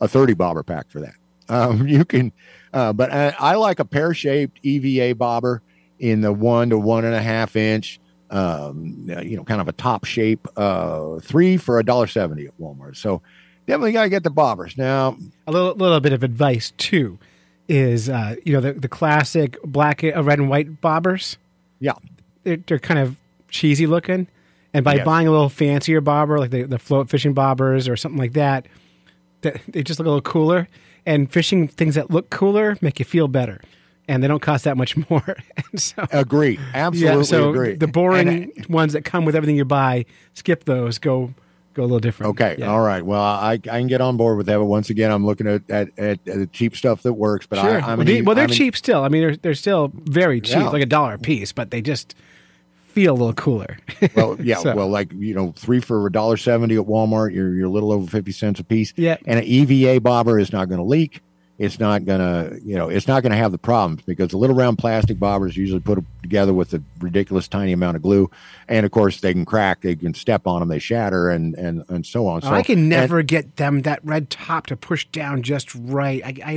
[0.00, 1.14] a 30 bobber pack for that.
[1.48, 2.32] Um, you can,
[2.72, 5.60] uh, but I, I like a pear shaped EVA bobber
[5.98, 8.00] in the one to one and a half inch
[8.32, 12.58] um, you know, kind of a top shape, uh, three for a dollar seventy at
[12.58, 12.96] Walmart.
[12.96, 13.20] So
[13.72, 14.76] definitely got to get the bobbers.
[14.78, 17.18] Now, A little, little bit of advice too
[17.68, 21.36] is uh, you know the the classic black, uh, red and white bobbers.
[21.80, 21.92] yeah,
[22.44, 23.16] They're, they're kind of
[23.48, 24.26] cheesy looking,
[24.74, 25.04] and by Yes.
[25.06, 28.66] buying a little fancier bobber like the, the float fishing bobbers or something like that,
[29.42, 30.68] that they just look a little cooler.
[31.04, 33.60] And fishing things that look cooler make you feel better,
[34.06, 35.36] and they don't cost that much more.
[35.72, 37.74] and so agree, absolutely yeah, so agree.
[37.74, 40.04] the boring And, ones that come with everything you buy,
[40.34, 40.98] skip those.
[40.98, 41.32] Go
[41.74, 42.30] go a little different.
[42.30, 42.66] okay, Yeah.
[42.70, 43.04] all right.
[43.04, 45.68] Well, I, I can get on board with that, but once again, I'm looking at
[45.70, 47.46] at, at, the cheap stuff that works.
[47.46, 47.80] But Sure.
[47.82, 49.02] I, I'm well, an well, they're I'm an- cheap still.
[49.04, 50.68] I mean, they're they're still very cheap, Yeah.
[50.70, 52.14] like a dollar a piece, but they just
[52.88, 53.78] feel a little cooler.
[54.14, 57.34] Well, yeah, So- well, like you know, three for a dollar seventy at Walmart.
[57.34, 58.92] You're you're a little over fifty cents a piece.
[58.96, 59.16] Yeah.
[59.26, 61.20] and an EVA bobber is not going to leak.
[61.62, 64.56] It's not going to, you know, it's not to have the problems because the little
[64.56, 68.30] round plastic bobbers usually put together with a ridiculous tiny amount of glue,
[68.68, 71.84] and of course they can crack, they can step on them, they shatter, and and
[71.88, 72.42] and so on.
[72.42, 76.20] So I can and- never get them that red top to push down just right.
[76.24, 76.52] I, I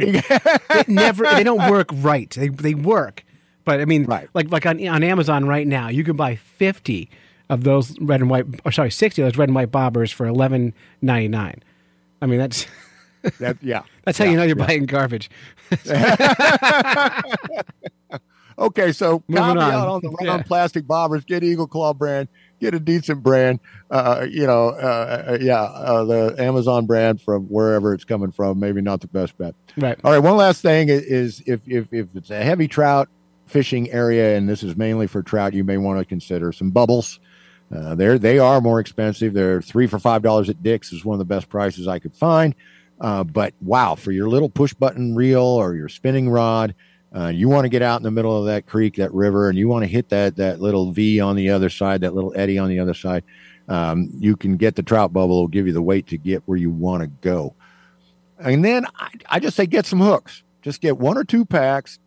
[0.80, 2.30] it never they don't work right.
[2.32, 3.24] They they work,
[3.64, 4.28] but I mean, Right.
[4.34, 7.10] like like on on Amazon right now, you can buy fifty
[7.48, 10.26] of those red and white, or sorry, sixty of those red and white bobbers for
[10.26, 11.62] eleven ninety nine.
[12.22, 12.66] I mean, that's
[13.40, 14.66] that, yeah, that's how Yeah, you know you're yeah.
[14.66, 15.30] buying garbage.
[18.58, 19.88] Okay, so Moving caveat on.
[19.90, 20.44] on the round Yeah.
[20.44, 21.26] plastic bobbers.
[21.26, 22.30] Get Eagle Claw brand.
[22.62, 23.60] Get a decent brand.
[23.92, 28.58] Uh, you know, uh, uh, yeah, uh, the Amazon brand from wherever it's coming from.
[28.58, 29.56] Maybe not the best bet.
[29.76, 30.00] Right.
[30.06, 30.20] All right.
[30.20, 33.10] One last thing is, is if if if it's a heavy trout
[33.46, 37.20] fishing area, and this is mainly for trout, you may want to consider some bubbles.
[37.76, 39.34] Uh, they're they are more expensive.
[39.34, 42.16] They're three for five dollars at Dick's is one of the best prices I could
[42.16, 42.56] find.
[43.00, 46.74] Uh, but wow, for your little push button reel or your spinning rod,
[47.16, 49.58] uh, you want to get out in the middle of that creek, that river, and
[49.58, 52.58] you want to hit that that little V on the other side, that little eddy
[52.58, 53.24] on the other side.
[53.68, 56.58] Um, you can get the trout bubble; will give you the weight to get where
[56.58, 57.56] you want to go.
[58.38, 60.44] And then I, I just say get some hooks.
[60.62, 62.00] Just get one or two packs,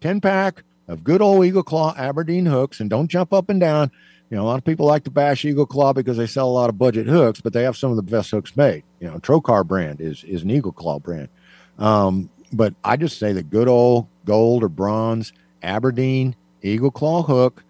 [0.00, 3.90] ten pack of good old Eagle Claw Aberdeen hooks, and don't jump up and down.
[4.30, 6.50] You know, a lot of people like to bash Eagle Claw because they sell a
[6.50, 8.84] lot of budget hooks, but they have some of the best hooks made.
[9.02, 11.28] You know, Trokar brand is is an Eagle Claw brand.
[11.76, 17.64] Um, but I just say the good old gold or bronze Aberdeen Eagle Claw hook,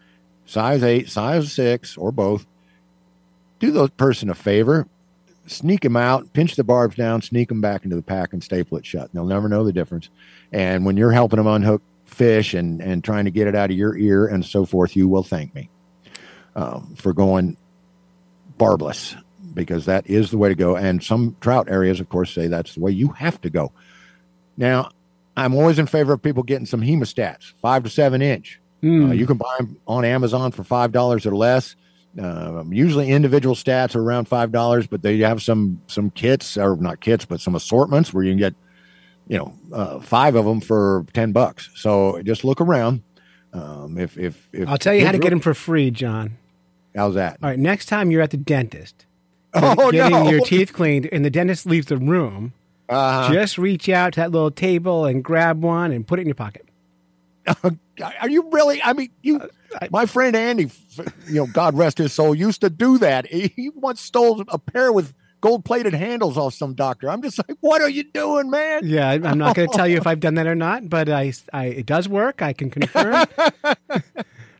[0.45, 2.47] size eight, size six, or both.
[3.61, 4.87] Do the person a favor,
[5.47, 8.77] sneak them out, pinch the barbs down, sneak them back into the pack, and staple
[8.77, 9.09] it shut.
[9.15, 10.11] They'll never know the difference.
[10.53, 13.77] And when you're helping them unhook fish and and trying to get it out of
[13.77, 15.71] your ear and so forth, you will thank me
[16.57, 17.57] um, for going
[18.59, 19.17] barbless
[19.55, 20.77] because that is the way to go.
[20.77, 23.73] And some trout areas, of course, say that's the way you have to go.
[24.57, 24.91] Now,
[25.37, 28.61] I'm always in favor of people getting some hemostats, five to seven inch.
[28.83, 29.11] Mm.
[29.11, 31.77] Uh, you can buy them on Amazon for five dollars or less.
[32.21, 36.77] Uh, usually, individual stats are around five dollars, but they have some some kits or
[36.77, 38.55] not kits, but some assortments where you can get,
[39.29, 41.71] you know, uh, five of them for ten bucks.
[41.75, 43.03] So just look around.
[43.55, 46.37] Um, if if if I'll tell you how to get them for free, John.
[46.95, 47.39] How's that?
[47.43, 49.07] All right, next time you're at the dentist,
[49.55, 50.31] Oh no, getting no!
[50.31, 52.53] your teeth cleaned, and the dentist leaves the room,
[52.89, 56.29] Uh, just reach out to that little table and grab one and put it in
[56.29, 56.67] your pocket.
[58.21, 58.83] are you really?
[58.83, 59.41] I mean, you.
[59.41, 59.49] Uh,
[59.81, 60.71] I- my friend Andy,
[61.27, 63.27] you know, God rest his soul, used to do that.
[63.27, 67.11] He, once stole a pair with gold plated handles off some doctor.
[67.11, 68.83] I'm just like, what are you doing, man?
[68.85, 71.33] Yeah, I'm not going to tell you if I've done that or not, but I,
[71.53, 72.43] I it does work.
[72.43, 73.27] I can confirm.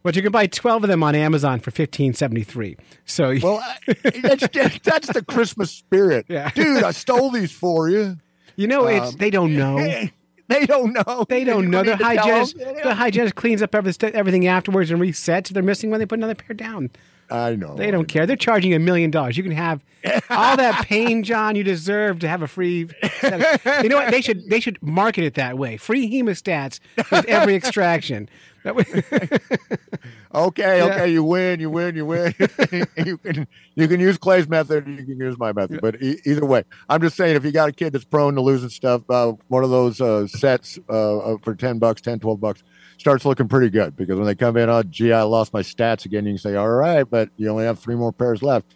[0.03, 2.79] but you can buy 12 of them on Amazon for 15.73.
[3.05, 3.77] So Well, I,
[4.21, 6.51] that's that's the Christmas spirit, Yeah.
[6.51, 6.83] dude.
[6.83, 8.17] I stole these for you.
[8.57, 10.09] you know it's um, they don't know.
[10.49, 11.25] They don't know.
[11.31, 11.83] They don't know.
[11.83, 15.49] The need to tell hygienist, the hygienist cleans up everything afterwards and resets.
[15.49, 16.91] They're missing when they put another pair down.
[17.33, 17.75] I know.
[17.75, 18.27] They don't care.
[18.27, 19.37] They're charging a million dollars.
[19.37, 19.81] You can have
[20.31, 21.57] all that pain, John.
[21.57, 22.89] You deserve to have a free.
[23.21, 24.11] Set of, you know what?
[24.11, 25.77] They should they should market it that way.
[25.77, 28.29] Free hemostats with every extraction.
[28.65, 28.85] That way,
[30.35, 30.85] Okay, Yeah.
[30.95, 32.35] okay, you win, you win, you win.
[32.97, 36.45] you can you can use Clay's method, you can use my method, but e- either
[36.47, 39.33] way, I'm just saying if you got a kid that's prone to losing stuff, uh,
[39.49, 42.63] one of those uh, sets uh, uh, for ten bucks, 10, 12 bucks
[43.03, 46.07] starts looking pretty good because when they come in, oh gee, I lost my stats
[46.07, 46.25] again.
[46.25, 48.75] You can say, all right, but you only have three more pairs left.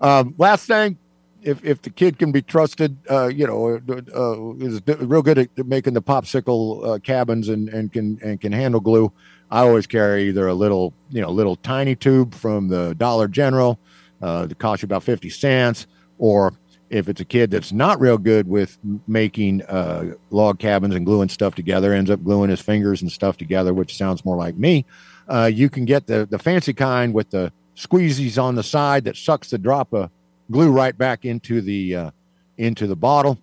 [0.00, 0.98] Um, last thing,
[1.40, 3.80] if if the kid can be trusted, uh, you know,
[4.14, 8.52] uh, is real good at making the popsicle uh, cabins and and can and can
[8.52, 9.10] handle glue.
[9.50, 13.78] I always carry either a little, you know, little tiny tube from the Dollar General
[14.20, 15.86] uh, that costs you about fifty cents,
[16.18, 16.52] or
[16.92, 21.30] if it's a kid that's not real good with making uh, log cabins and gluing
[21.30, 24.84] stuff together, ends up gluing his fingers and stuff together, which sounds more like me.
[25.26, 29.16] Uh, you can get the the fancy kind with the squeezies on the side that
[29.16, 30.10] sucks the drop of
[30.50, 32.10] glue right back into the uh,
[32.58, 33.38] into the bottle.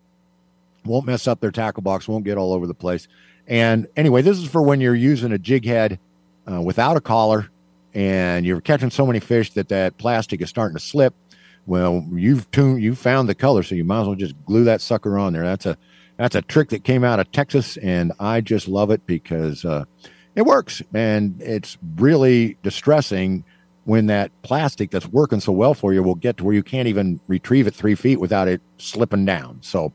[0.86, 2.08] Won't mess up their tackle box.
[2.08, 3.08] Won't get all over the place.
[3.48, 6.00] And anyway, this is for when you're using a jig head
[6.50, 7.50] uh, without a collar
[7.96, 11.16] and you're catching so many fish that that plastic is starting to slip.
[11.70, 14.82] Well, you've tuned, you found the color, so you might as well just glue that
[14.82, 15.44] sucker on there.
[15.44, 15.78] That's a
[16.18, 19.86] that's a trick that came out of Texas, and I just love it because uh,
[20.36, 23.44] it works, and it's really distressing
[23.84, 26.88] when that plastic that's working so well for you will get to where you can't
[26.88, 29.60] even retrieve it three feet without it slipping down.
[29.62, 29.94] So,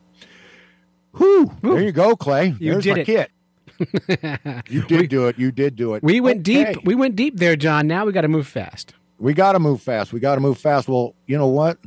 [1.16, 2.54] whew, there you go, Clay.
[2.60, 3.04] You There's did my it.
[3.04, 3.30] kit.
[4.68, 5.36] You did do it.
[5.40, 6.04] You did do it.
[6.04, 6.74] we went Okay.
[6.74, 6.84] deep.
[6.84, 7.88] We went deep there, John.
[7.88, 8.94] Now we got to move fast.
[9.18, 10.12] We got to move fast.
[10.12, 10.88] We got to move fast.
[10.88, 11.78] Well, you know what?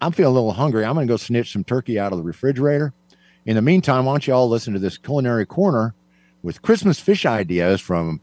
[0.00, 0.84] I'm feeling a little hungry.
[0.84, 2.92] I'm going to go snitch some turkey out of the refrigerator.
[3.46, 5.94] In the meantime, why don't you all listen to this culinary corner
[6.42, 8.20] with Christmas fish ideas from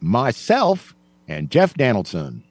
[0.00, 0.94] myself
[1.28, 2.44] and Jeff Donaldson.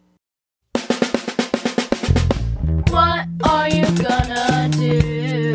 [2.89, 5.53] What are you gonna do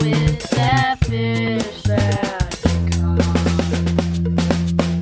[0.00, 3.24] with that fish that you caught?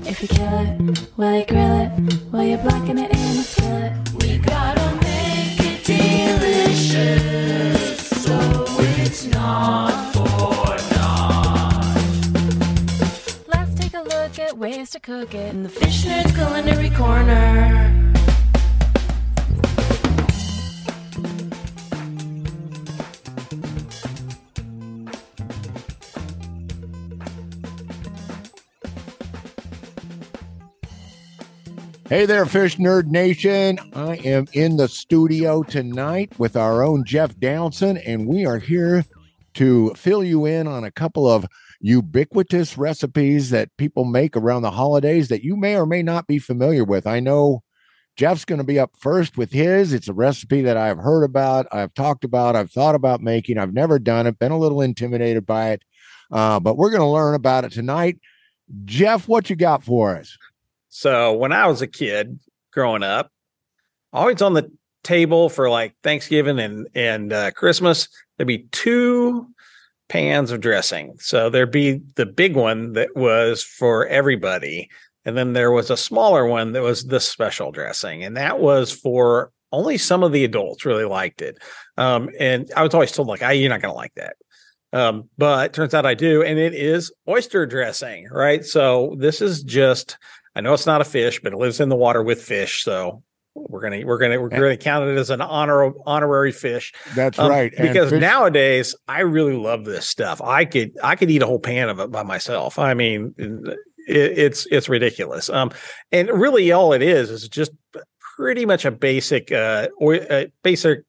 [0.06, 1.90] If you kill it, will you grill it?
[2.32, 3.15] Will you blacken it
[32.16, 33.78] Hey there, Fish Nerd Nation.
[33.92, 39.04] I am in the studio tonight with our own Jeff Donaldson, and we are here
[39.52, 41.44] to fill you in on a couple of
[41.82, 46.38] ubiquitous recipes that people make around the holidays that you may or may not be
[46.38, 47.06] familiar with.
[47.06, 47.62] I know
[48.16, 49.92] Jeff's going to be up first with his.
[49.92, 53.58] It's a recipe that I've heard about, I've talked about, I've thought about making.
[53.58, 55.82] I've never done it, been a little intimidated by it,
[56.32, 58.18] uh, but we're going to learn about it tonight.
[58.86, 60.38] Jeff, what you got for us?
[60.88, 62.38] So when I was a kid
[62.72, 63.30] growing up,
[64.12, 64.70] always on the
[65.04, 69.48] table for like Thanksgiving and and uh, Christmas, there'd be two
[70.08, 71.14] pans of dressing.
[71.18, 74.88] So there'd be the big one that was for everybody,
[75.24, 78.92] and then there was a smaller one that was the special dressing, and that was
[78.92, 81.58] for only some of the adults really liked it.
[81.96, 84.36] Um, and I was always told like, "I you're not going to like that."
[84.92, 88.64] Um, but turns out I do, and it is oyster dressing, right?
[88.64, 90.16] So this is just
[90.56, 92.82] I know it's not a fish, but it lives in the water with fish.
[92.82, 93.22] So
[93.54, 96.92] we're gonna we're gonna we're gonna count it as an honor honorary fish.
[97.14, 97.72] That's Um, right.
[97.76, 100.40] And Because fish- nowadays I really love this stuff.
[100.42, 102.78] I could I could eat a whole pan of it by myself.
[102.78, 103.78] I mean, it,
[104.38, 105.48] it's it's ridiculous.
[105.50, 105.70] Um,
[106.10, 107.72] and really all it is is just
[108.36, 111.00] pretty much a basic uh or uh, basic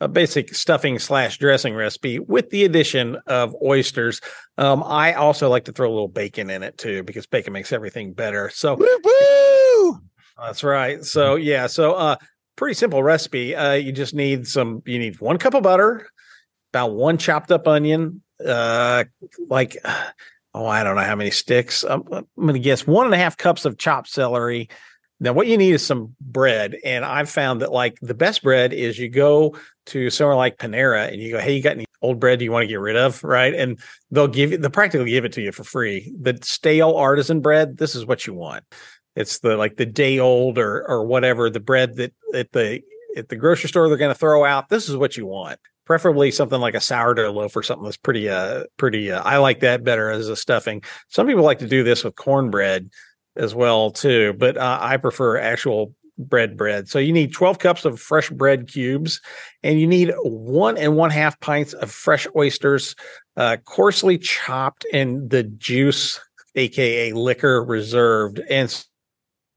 [0.00, 4.20] a basic stuffing slash dressing recipe with the addition of oysters.
[4.56, 7.72] Um, I also like to throw a little bacon in it too because bacon makes
[7.72, 8.50] everything better.
[8.50, 8.76] So
[10.42, 11.04] that's right.
[11.04, 12.16] So yeah, so uh
[12.56, 13.54] pretty simple recipe.
[13.54, 16.08] Uh you just need some you need one cup of butter,
[16.72, 19.04] about one chopped up onion, uh
[19.48, 19.76] like
[20.54, 21.84] oh, I don't know how many sticks.
[21.84, 24.68] I'm, I'm gonna guess one and a half cups of chopped celery,
[25.20, 28.72] Now, what you need is some bread, and I've found that like the best bread
[28.72, 29.54] is you go
[29.90, 32.40] to somewhere like Panera and you go, "Hey, you got any old bread?
[32.40, 33.78] You want to get rid of?" Right, and
[34.10, 36.12] they'll give you, they'll practically give it to you for free.
[36.20, 38.64] The stale artisan bread, this is what you want.
[39.16, 42.82] It's the like the day old or or whatever the bread that at the
[43.16, 44.68] at the grocery store they're going to throw out.
[44.68, 45.58] This is what you want.
[45.84, 49.10] Preferably something like a sourdough loaf or something that's pretty uh pretty.
[49.10, 50.82] Uh, I like that better as a stuffing.
[51.08, 52.90] Some people like to do this with cornbread
[53.36, 55.94] as well too, but uh, I prefer actual
[56.28, 56.88] bread bread.
[56.88, 59.20] So you need 12 cups of fresh bread cubes
[59.62, 62.94] and you need one and one half pints of fresh oysters,
[63.36, 66.20] uh, coarsely chopped and the juice,
[66.54, 68.40] aka liquor reserved.
[68.50, 68.70] And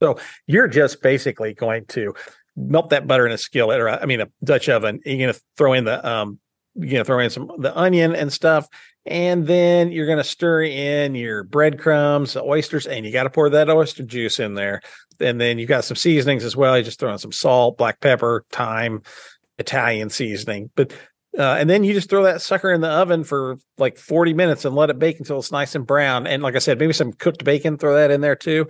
[0.02, 2.14] so you're just basically going to
[2.56, 5.00] melt that butter in a skillet or I mean a Dutch oven.
[5.04, 6.38] You're going to throw in the um
[6.76, 8.68] going to throw in some the onion and stuff
[9.06, 13.30] and then you're going to stir in your breadcrumbs, the oysters, and you got to
[13.30, 14.80] pour that oyster juice in there.
[15.20, 16.76] And then you got some seasonings as well.
[16.76, 19.02] You just throw in some salt, black pepper, thyme,
[19.58, 20.70] Italian seasoning.
[20.74, 20.92] But
[21.36, 24.64] uh, and then you just throw that sucker in the oven for like 40 minutes
[24.64, 26.28] and let it bake until it's nice and brown.
[26.28, 28.68] And like I said, maybe some cooked bacon, throw that in there too.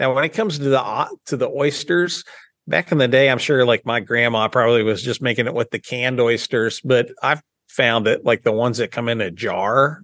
[0.00, 2.24] Now, when it comes to the to the oysters,
[2.66, 5.70] back in the day, I'm sure like my grandma probably was just making it with
[5.70, 10.02] the canned oysters, but I've found that like the ones that come in a jar,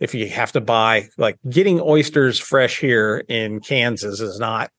[0.00, 4.70] if you have to buy like getting oysters fresh here in Kansas is not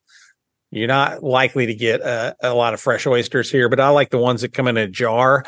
[0.74, 4.10] you're not likely to get a, a lot of fresh oysters here, but I like
[4.10, 5.46] the ones that come in a jar.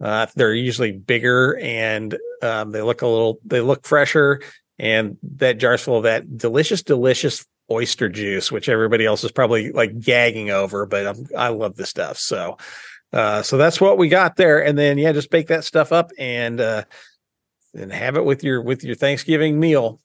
[0.00, 4.40] Uh, they're usually bigger and um, they look a little, they look fresher.
[4.78, 9.72] And that jar's full of that delicious, delicious oyster juice, which everybody else is probably
[9.72, 12.18] like gagging over, but I'm, I love the stuff.
[12.18, 12.56] So,
[13.12, 14.64] uh, so that's what we got there.
[14.64, 16.84] And then, yeah, just bake that stuff up and, uh,
[17.74, 20.00] and have it with your, with your Thanksgiving meal.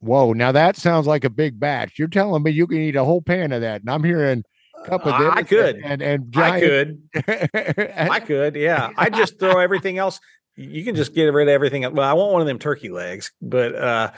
[0.00, 1.98] Whoa, now that sounds like a big batch.
[1.98, 4.44] You're telling me you can eat a whole pan of that, and I'm hearing
[4.84, 5.76] a cup of Uh, I could.
[5.82, 7.50] and and I giant- could.
[7.96, 8.90] I could, yeah.
[8.96, 10.20] I just throw everything else.
[10.54, 11.82] You can just get rid of everything.
[11.82, 14.10] Well, I want one of them turkey legs, but uh,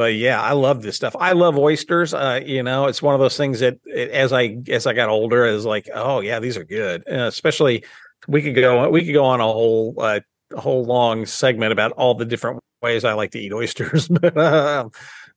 [0.00, 1.14] but yeah, I love this stuff.
[1.20, 2.14] I love oysters.
[2.14, 5.10] Uh, you know, it's one of those things that it, as I as I got
[5.10, 7.04] older, is like, oh yeah, these are good.
[7.06, 7.84] Uh, especially
[8.26, 10.20] we could go we could go on a whole uh,
[10.56, 14.08] whole long segment about all the different ways I like to eat oysters.
[14.22, 14.90] but um,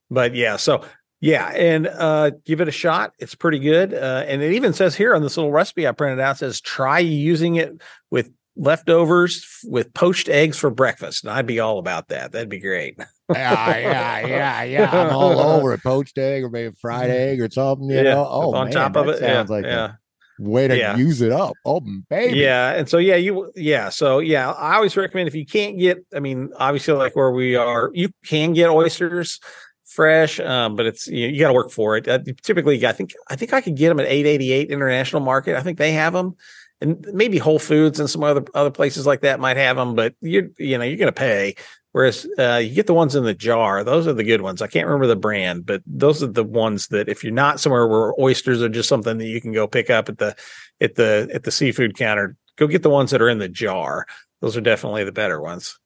[0.09, 0.85] but yeah, so
[1.19, 3.11] yeah, and uh, give it a shot.
[3.19, 3.93] It's pretty good.
[3.93, 6.99] Uh, and it even says here on this little recipe I printed out says try
[6.99, 11.23] using it with leftovers with poached eggs for breakfast.
[11.23, 12.31] And I'd be all about that.
[12.31, 12.97] That'd be great.
[13.33, 14.89] yeah, yeah, yeah, yeah.
[14.91, 15.83] I'm all over it.
[15.83, 17.89] Poached egg or maybe fried egg or something.
[17.89, 18.27] You know.
[18.29, 19.19] Oh, on man, top of it.
[19.19, 19.91] sounds yeah, like yeah.
[20.39, 20.95] way to Yeah.
[20.97, 21.53] use it up.
[21.65, 22.37] Oh, baby.
[22.39, 26.05] Yeah, and so yeah, you yeah, so yeah, I always recommend if you can't get,
[26.15, 29.39] I mean, obviously like where we are, you can get oysters
[29.85, 32.07] fresh, um, but it's you, you got to work for it.
[32.07, 35.21] Uh, typically, I think I think I could get them at eight eighty eight International
[35.21, 35.55] Market.
[35.55, 36.35] I think they have them,
[36.81, 39.95] and maybe Whole Foods and some other other places like that might have them.
[39.95, 41.55] But you you know you're going to pay.
[41.93, 44.61] Whereas uh, you get the ones in the jar; those are the good ones.
[44.61, 47.87] I can't remember the brand, but those are the ones that if you're not somewhere
[47.87, 50.35] where oysters are just something that you can go pick up at the
[50.81, 54.07] at the at the seafood counter, go get the ones that are in the jar.
[54.41, 55.79] Those are definitely the better ones.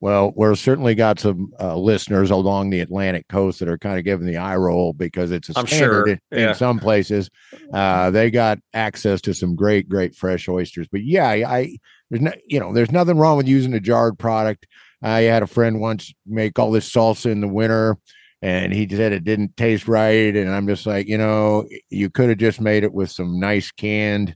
[0.00, 4.04] Well, we're certainly got some uh, listeners along the Atlantic coast that are kind of
[4.04, 7.28] giving the eye roll because it's a I'm standard sure, in, in some places.
[7.72, 10.88] Uh, they got access to some great, great fresh oysters.
[10.90, 11.76] But yeah, I, I
[12.08, 14.66] there's no, you know, there's nothing wrong with using a jarred product.
[15.02, 17.98] I had a friend once make all this salsa in the winter,
[18.40, 20.34] and he said it didn't taste right.
[20.34, 23.70] And I'm just like, you know, you could have just made it with some nice
[23.70, 24.34] canned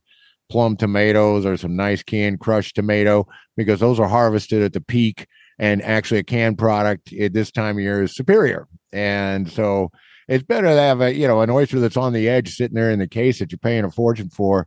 [0.50, 5.26] plum tomatoes or some nice canned crushed tomato because those are harvested at the peak
[5.58, 8.66] and actually a canned product at this time of year is superior.
[8.92, 9.90] And so
[10.28, 12.90] it's better to have a, you know, an oyster that's on the edge sitting there
[12.90, 14.66] in the case that you're paying a fortune for.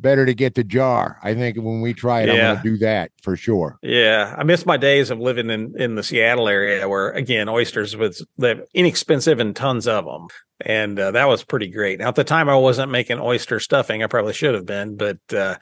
[0.00, 1.20] Better to get the jar.
[1.22, 2.52] I think when we try it, I'm Yeah.
[2.54, 3.78] going to do that for sure.
[3.80, 7.96] Yeah, I miss my days of living in in the Seattle area, where again oysters
[7.96, 8.26] was
[8.74, 10.26] inexpensive and tons of them,
[10.60, 12.00] and uh, that was pretty great.
[12.00, 14.02] Now at the time, I wasn't making oyster stuffing.
[14.02, 15.56] I probably should have been, but uh,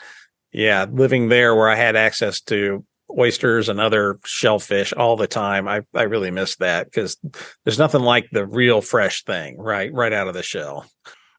[0.50, 2.86] yeah, living there where I had access to
[3.18, 7.18] oysters and other shellfish all the time, I I really miss that because
[7.64, 10.86] there's nothing like the real fresh thing, right, right out of the shell.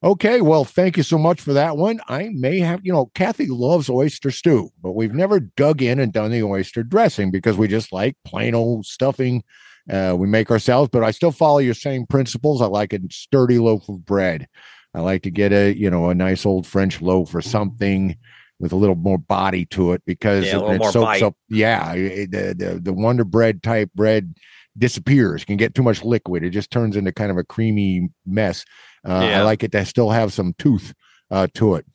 [0.04, 2.02] Okay, well, thank you so much for that one.
[2.10, 6.12] I may have, you know, Kathy loves oyster stew, but we've never dug in and
[6.12, 9.44] done the oyster dressing because we just like plain old stuffing.
[9.90, 12.62] Uh, we make ourselves, but I still follow your same principles.
[12.62, 14.48] I like a sturdy loaf of bread.
[14.94, 18.18] I like to get a, you know, a nice old French loaf or something
[18.60, 21.24] with a little more body to it because Yeah, it, it soaks bite.
[21.24, 21.36] up.
[21.50, 24.36] Yeah, it- the, the the Wonder Bread type bread
[24.78, 25.46] disappears.
[25.46, 26.44] Can get too much liquid.
[26.44, 28.66] It just turns into kind of a creamy mess.
[29.08, 30.94] Uh, I like it to still have some tooth
[31.30, 31.86] uh, to it.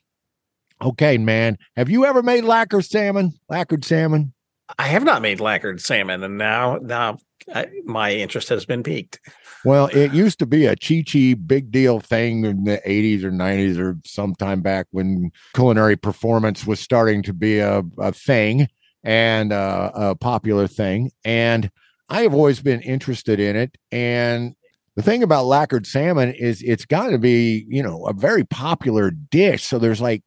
[0.82, 1.58] Okay, man.
[1.76, 3.32] Have you ever made lacquer salmon?
[3.48, 4.32] Lacquered salmon?
[4.78, 7.18] I have not made lacquered salmon, and now now
[7.54, 9.20] I, my interest has been piqued.
[9.64, 13.30] Well, it used to be a chi chi big deal thing in the 80s or
[13.30, 18.68] 90s or sometime back when culinary performance was starting to be a, a thing
[19.02, 21.10] and uh, a popular thing.
[21.24, 21.70] And
[22.08, 23.76] I have always been interested in it.
[23.90, 24.54] And
[24.96, 29.10] the thing about lacquered salmon is it's got to be, you know, a very popular
[29.10, 29.64] dish.
[29.64, 30.22] So there's like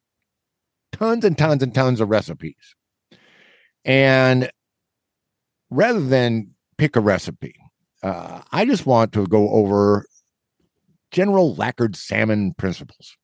[0.92, 2.74] tons and tons and tons of recipes.
[3.84, 4.50] And
[5.70, 7.54] rather than pick a recipe,
[8.02, 10.06] uh, I just want to go over
[11.10, 13.16] general lacquered salmon principles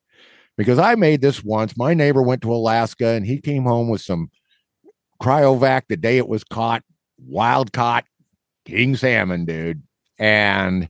[0.57, 1.76] because I made this once.
[1.76, 4.30] My neighbor went to Alaska and he came home with some
[5.20, 6.82] cryovac the day it was caught,
[7.18, 8.05] wild caught
[8.64, 9.82] king salmon, dude.
[10.18, 10.88] And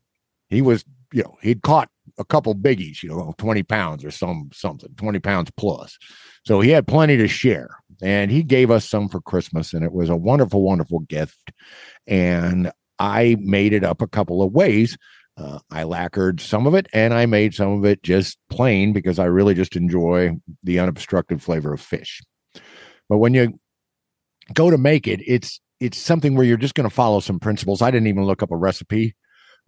[0.49, 1.89] he was, you know, he'd caught
[2.19, 5.99] a couple biggies, you know, 20 pounds or some something, 20 pounds plus.
[6.45, 7.71] So he had plenty to share.
[8.03, 11.51] And he gave us some for Christmas, and it was a wonderful, wonderful gift.
[12.07, 14.97] And I made it up a couple of ways.
[15.37, 19.21] Uh, I lacquered some of it and I made some of it just plain because
[19.21, 22.21] I really just enjoy the unobstructed flavor of fish.
[23.09, 23.59] But when you
[24.53, 27.83] go to make it, it's it's something where you're just going to follow some principles.
[27.83, 29.15] I didn't even look up a recipe.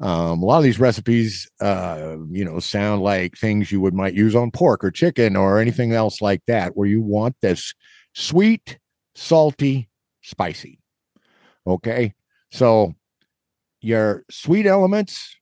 [0.00, 4.14] Um, a lot of these recipes, uh, you know, sound like things you would might
[4.14, 7.74] use on pork or chicken or anything else like that, where you want this
[8.12, 8.78] sweet,
[9.14, 9.88] salty,
[10.22, 10.80] spicy.
[11.66, 12.14] Okay,
[12.50, 12.94] so
[13.80, 15.36] your sweet elements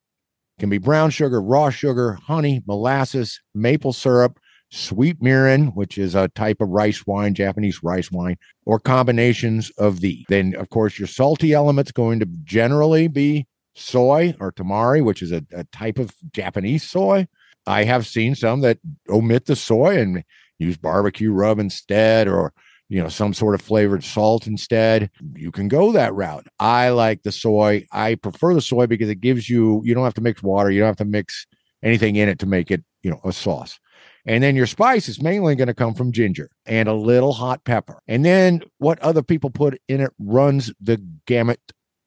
[0.59, 4.39] can be brown sugar, raw sugar, honey, molasses, maple syrup,
[4.71, 10.01] sweet mirin, which is a type of rice wine, Japanese rice wine, or combinations of
[10.01, 10.25] these.
[10.29, 15.33] Then, of course, your salty elements going to generally be soy or tamari, which is
[15.33, 17.27] a, a type of Japanese soy.
[17.67, 20.25] I have seen some that omit the soy and
[20.59, 22.53] use barbecue rub instead, or
[22.89, 25.11] you know some sort of flavored salt instead.
[25.35, 26.47] You can go that route.
[26.59, 27.87] I like the soy.
[27.93, 30.71] I prefer the soy because it gives you you don't have to mix water.
[30.71, 31.47] You don't have to mix
[31.83, 33.79] anything in it to make it you know a sauce.
[34.27, 37.65] And then your spice is mainly going to come from ginger and a little hot
[37.65, 38.03] pepper.
[38.07, 41.61] And then what other people put in it runs the gamut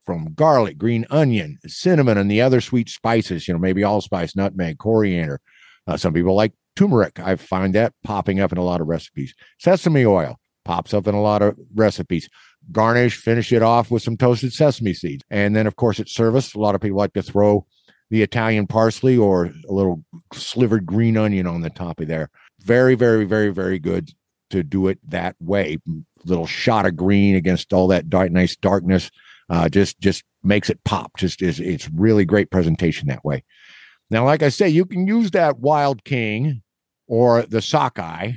[0.05, 4.77] from garlic green onion cinnamon and the other sweet spices you know maybe allspice nutmeg
[4.77, 5.39] coriander.
[5.87, 9.33] Uh, some people like turmeric i find that popping up in a lot of recipes
[9.59, 12.29] sesame oil pops up in a lot of recipes.
[12.71, 15.23] Garnish, finish it off with some toasted sesame seeds.
[15.29, 17.65] And then, of course, at service, a lot of people like to throw
[18.09, 20.03] the Italian parsley or a little
[20.33, 22.29] slivered green onion on the top of there.
[22.61, 24.11] Very, very, very, very good
[24.51, 25.77] to do it that way.
[26.25, 29.09] Little shot of green against all that dark, nice darkness.
[29.49, 31.17] Uh, just, just makes it pop.
[31.17, 33.43] Just is, it's really great presentation that way.
[34.11, 36.61] Now, like I say, you can use that Wild King
[37.07, 38.33] or the sockeye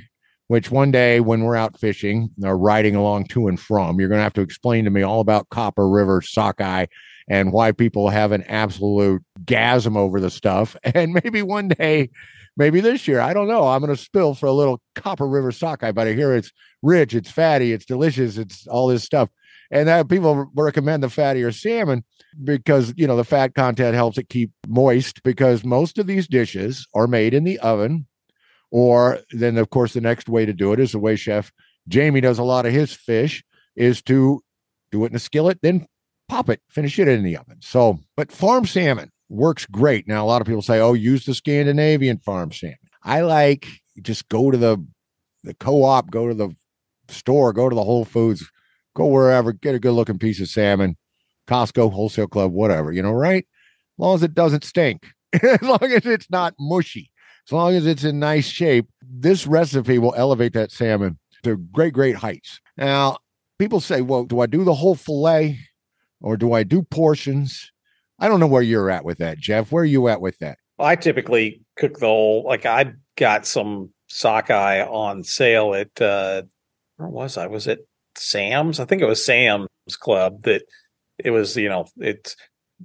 [0.47, 4.19] which one day when we're out fishing or riding along to and from, you're going
[4.19, 6.85] to have to explain to me all about Copper River sockeye
[7.27, 10.75] and why people have an absolute gasm over the stuff.
[10.93, 12.11] And maybe one day,
[12.55, 15.51] maybe this year, I don't know, I'm going to spill for a little Copper River
[15.51, 16.51] sockeye, but I hear it's
[16.83, 19.29] rich, it's fatty, it's delicious, it's all this stuff.
[19.71, 22.03] And that people recommend the fattier salmon
[22.43, 26.87] because, you know, the fat content helps it keep moist because most of these dishes
[26.93, 28.05] are made in the oven
[28.71, 31.51] or then, of course, the next way to do it is the way Chef
[31.87, 33.43] Jamie does a lot of his fish
[33.75, 34.41] is to
[34.91, 35.85] do it in a skillet, then
[36.27, 37.57] pop it, finish it in the oven.
[37.61, 40.07] So, but farm salmon works great.
[40.07, 42.77] Now, a lot of people say, oh, use the Scandinavian farm salmon.
[43.03, 43.67] I like
[44.01, 44.85] just go to the
[45.43, 46.55] the co-op, go to the
[47.07, 48.49] store, go to the Whole Foods,
[48.95, 50.97] go wherever, get a good looking piece of salmon,
[51.47, 53.45] Costco, wholesale club, whatever, you know, right?
[53.45, 57.11] As long as it doesn't stink, as long as it's not mushy
[57.47, 61.93] as long as it's in nice shape, this recipe will elevate that salmon to great,
[61.93, 62.59] great heights.
[62.77, 63.17] Now,
[63.59, 65.59] people say, well, do I do the whole fillet
[66.21, 67.71] or do I do portions?
[68.19, 69.71] I don't know where you're at with that, Jeff.
[69.71, 70.57] Where are you at with that?
[70.79, 76.43] I typically cook the whole, like I got some sockeye on sale at, uh,
[76.97, 77.47] where was I?
[77.47, 77.87] Was it
[78.17, 78.79] Sam's?
[78.79, 79.67] I think it was Sam's
[79.99, 80.63] Club that
[81.17, 82.35] it was, you know, it's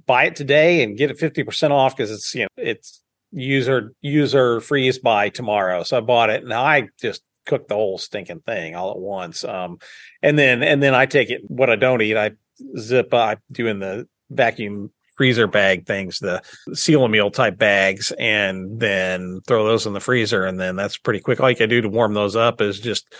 [0.05, 3.01] buy it today and get it 50% off because it's, you know, it's
[3.31, 5.83] user user freeze by tomorrow.
[5.83, 9.43] So I bought it and I just cooked the whole stinking thing all at once.
[9.43, 9.79] Um,
[10.21, 12.31] and then and then I take it what I don't eat, I
[12.77, 16.41] zip I do in the vacuum freezer bag things, the
[16.73, 20.45] seal meal type bags, and then throw those in the freezer.
[20.45, 21.39] And then that's pretty quick.
[21.39, 23.13] All you can do to warm those up is just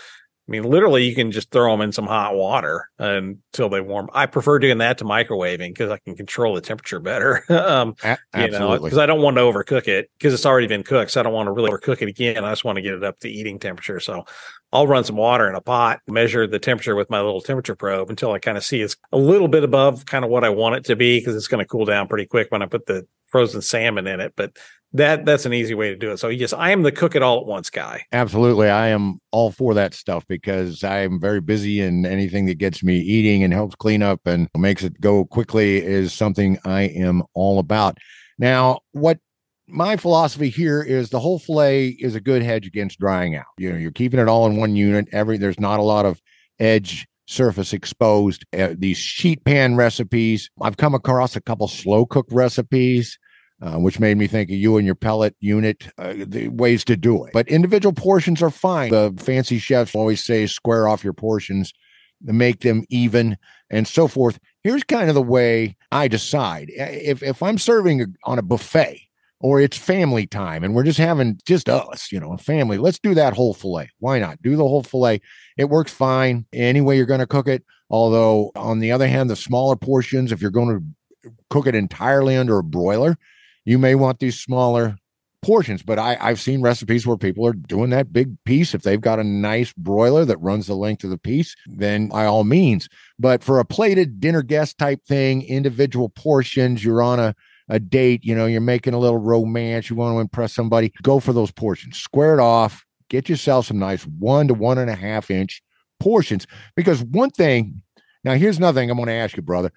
[0.52, 4.08] mean, literally, you can just throw them in some hot water until they warm.
[4.12, 7.44] I prefer doing that to microwaving because I can control the temperature better.
[7.50, 10.82] um, A- you know, because I don't want to overcook it because it's already been
[10.82, 11.10] cooked.
[11.10, 12.44] So I don't want to really overcook it again.
[12.44, 13.98] I just want to get it up to eating temperature.
[13.98, 14.24] So
[14.72, 18.10] I'll run some water in a pot, measure the temperature with my little temperature probe
[18.10, 20.76] until I kind of see it's a little bit above kind of what I want
[20.76, 23.06] it to be because it's going to cool down pretty quick when I put the
[23.26, 24.34] frozen salmon in it.
[24.36, 24.56] But
[24.94, 26.18] that that's an easy way to do it.
[26.18, 28.04] So yes, I am the cook it all at once guy.
[28.12, 28.68] Absolutely.
[28.68, 32.82] I am all for that stuff because I am very busy and anything that gets
[32.82, 37.22] me eating and helps clean up and makes it go quickly is something I am
[37.34, 37.98] all about.
[38.38, 39.18] Now, what
[39.66, 43.46] my philosophy here is the whole fillet is a good hedge against drying out.
[43.58, 45.08] You know, you're keeping it all in one unit.
[45.12, 46.20] Every there's not a lot of
[46.58, 48.44] edge surface exposed.
[48.52, 53.18] Uh, these sheet pan recipes, I've come across a couple slow cook recipes
[53.62, 56.96] uh, which made me think of you and your pellet unit, uh, the ways to
[56.96, 57.32] do it.
[57.32, 58.90] But individual portions are fine.
[58.90, 61.72] The fancy chefs always say square off your portions,
[62.20, 63.38] make them even,
[63.70, 64.40] and so forth.
[64.64, 66.70] Here's kind of the way I decide.
[66.74, 69.00] If if I'm serving on a buffet
[69.38, 72.98] or it's family time and we're just having just us, you know, a family, let's
[72.98, 73.90] do that whole fillet.
[74.00, 74.42] Why not?
[74.42, 75.20] Do the whole fillet.
[75.56, 77.64] It works fine any way you're going to cook it.
[77.90, 80.80] Although, on the other hand, the smaller portions, if you're going
[81.24, 83.16] to cook it entirely under a broiler,
[83.64, 84.96] you may want these smaller
[85.42, 85.82] portions.
[85.82, 88.74] But I, I've seen recipes where people are doing that big piece.
[88.74, 92.26] If they've got a nice broiler that runs the length of the piece, then by
[92.26, 92.88] all means.
[93.18, 97.34] But for a plated dinner guest type thing, individual portions, you're on a
[97.68, 101.20] a date, you know, you're making a little romance, you want to impress somebody, go
[101.20, 101.96] for those portions.
[101.96, 105.62] Square it off, get yourself some nice one to one and a half inch
[106.00, 106.46] portions.
[106.76, 107.82] Because one thing,
[108.24, 109.72] now here's another thing I'm going to ask you, brother.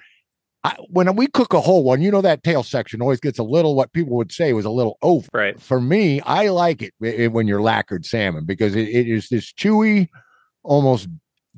[0.66, 3.44] I, when we cook a whole one, you know that tail section always gets a
[3.44, 5.28] little what people would say was a little over.
[5.32, 5.60] Right.
[5.62, 9.54] For me, I like it i- when you're lacquered salmon because it, it is this
[9.54, 10.08] chewy,
[10.64, 11.08] almost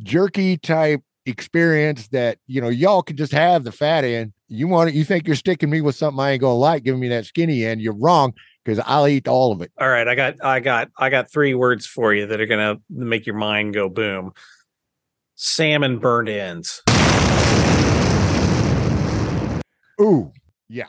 [0.04, 4.34] jerky type experience that you know y'all can just have the fat end.
[4.50, 7.00] You want it, you think you're sticking me with something I ain't gonna like, giving
[7.02, 7.82] me that skinny end.
[7.82, 8.34] You're wrong
[8.66, 9.72] because I'll eat all of it.
[9.80, 12.76] All right, I got I got I got three words for you that are gonna
[12.90, 14.32] make your mind go boom.
[15.36, 16.82] Salmon burnt ends.
[20.02, 20.32] Ooh,
[20.70, 20.88] yeah.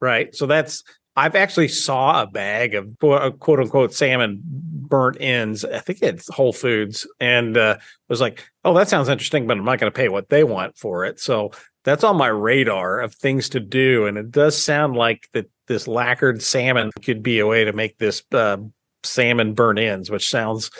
[0.00, 0.34] Right.
[0.34, 0.82] So that's
[1.16, 5.64] I've actually saw a bag of quote quote unquote salmon burnt ends.
[5.64, 7.78] I think it's Whole Foods, and uh,
[8.08, 10.76] was like, "Oh, that sounds interesting," but I'm not going to pay what they want
[10.78, 11.20] for it.
[11.20, 11.52] So
[11.84, 15.86] that's on my radar of things to do, and it does sound like that this
[15.88, 18.58] lacquered salmon could be a way to make this uh,
[19.04, 20.70] salmon burnt ends, which sounds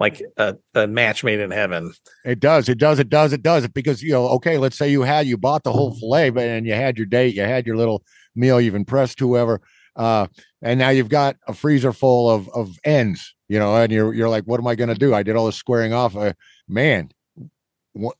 [0.00, 1.92] like a, a match made in heaven.
[2.24, 2.68] It does.
[2.68, 2.98] It does.
[2.98, 3.32] It does.
[3.34, 3.68] It does.
[3.68, 6.66] Because you know, okay, let's say you had you bought the whole fillet, but and
[6.66, 8.02] you had your date, you had your little
[8.34, 9.60] meal, you've impressed whoever,
[9.96, 10.26] uh,
[10.62, 14.30] and now you've got a freezer full of of ends, you know, and you're you're
[14.30, 15.14] like, what am I going to do?
[15.14, 16.16] I did all this squaring off.
[16.16, 16.32] Uh,
[16.66, 17.10] man,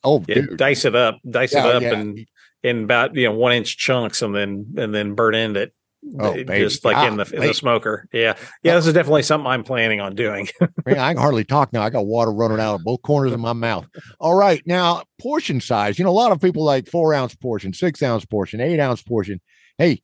[0.05, 1.95] oh, Yeah, dice it up, dice Yeah, it up, yeah.
[1.95, 2.26] and
[2.62, 5.72] in about you know one inch chunks, and then and then burn end it.
[6.18, 6.59] Oh, baby.
[6.61, 7.46] just like in the in Golly.
[7.46, 8.09] the ah, smoker.
[8.12, 8.74] Yeah, yeah.
[8.74, 10.48] This is definitely something I'm planning on doing.
[10.86, 11.82] Man, I can hardly talk now.
[11.82, 13.86] I got water running out of both corners of my mouth.
[14.18, 14.62] All right.
[14.66, 15.98] Now, portion size.
[15.98, 19.03] You know, a lot of people like four ounce portion, six ounce portion, eight ounce
[19.03, 19.40] portion.
[19.76, 20.01] Hey,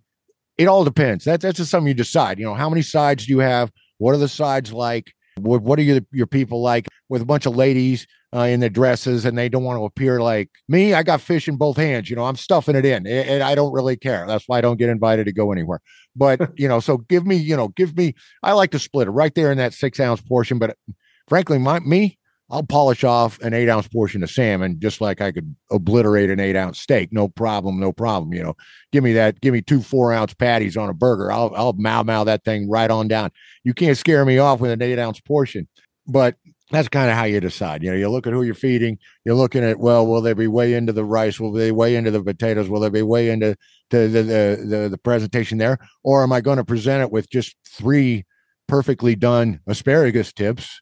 [0.59, 1.25] it all depends.
[1.25, 2.39] That's that's just something you decide.
[2.39, 3.73] You know, how many sides do you have?
[3.99, 5.13] What are the sides like?
[5.39, 8.07] What, what are your, your people like with a bunch of ladies
[8.37, 10.95] uh, in their dresses and they don't want to appear like me?
[10.95, 12.11] I got fish in both hands.
[12.11, 14.27] You know, I'm stuffing it in and, and I don't really care.
[14.27, 15.81] That's why I don't get invited to go anywhere.
[16.15, 19.13] But, you know, so give me, you know, give me, I like to split it
[19.13, 20.59] right there in that six ounce portion.
[20.59, 20.77] But
[21.29, 22.19] frankly, my me,
[22.49, 26.39] I'll polish off an eight ounce portion of salmon just like I could obliterate an
[26.39, 27.13] eight ounce steak.
[27.13, 28.33] No problem, no problem.
[28.33, 28.55] You know,
[28.93, 31.33] give me that, give me two four ounce patties on a burger.
[31.33, 33.31] I'll I'll mow mow that thing right on down.
[33.65, 35.67] You can't scare me off with an eight ounce portion.
[36.07, 36.37] But
[36.71, 37.83] that's kind of how you decide.
[37.83, 38.99] You know, you look at who you're feeding.
[39.25, 41.39] You're looking at well, will they be way into the rice?
[41.39, 42.69] Will they way into the potatoes?
[42.69, 43.57] Will they be way into
[43.91, 45.79] the the the, the, the presentation there?
[46.03, 48.25] Or am I going to present it with just three
[48.69, 50.81] perfectly done asparagus tips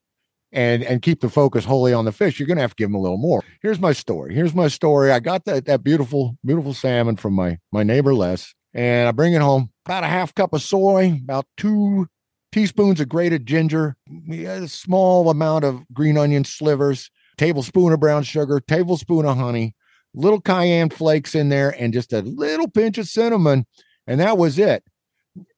[0.55, 2.95] and and keep the focus wholly on the fish, you're gonna have to give them
[2.95, 3.43] a little more.
[3.61, 4.35] Here's my story.
[4.35, 5.11] Here's my story.
[5.11, 9.35] I got that that beautiful, beautiful salmon from my my neighbor Les, and I bring
[9.35, 9.71] it home.
[9.85, 12.07] About a half cup of soy, about two
[12.55, 13.97] teaspoons of grated ginger,
[14.31, 19.75] a small amount of green onion slivers, tablespoon of brown sugar, tablespoon of honey,
[20.15, 23.67] little cayenne flakes in there, and just a little pinch of cinnamon,
[24.07, 24.85] and that was it.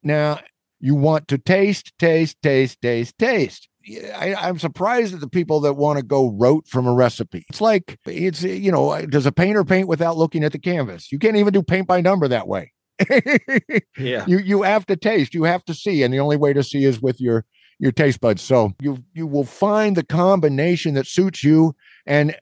[0.01, 0.39] Now
[0.79, 3.69] you want to taste, taste, taste, taste, taste.
[4.15, 7.45] I, I'm surprised at the people that want to go rote from a recipe.
[7.49, 11.11] It's like it's you know, does a painter paint without looking at the canvas?
[11.11, 12.71] You can't even do paint by number that way.
[13.97, 16.63] yeah, you you have to taste, you have to see, and the only way to
[16.63, 17.45] see is with your
[17.79, 18.41] your taste buds.
[18.41, 21.75] So you you will find the combination that suits you.
[22.05, 22.35] And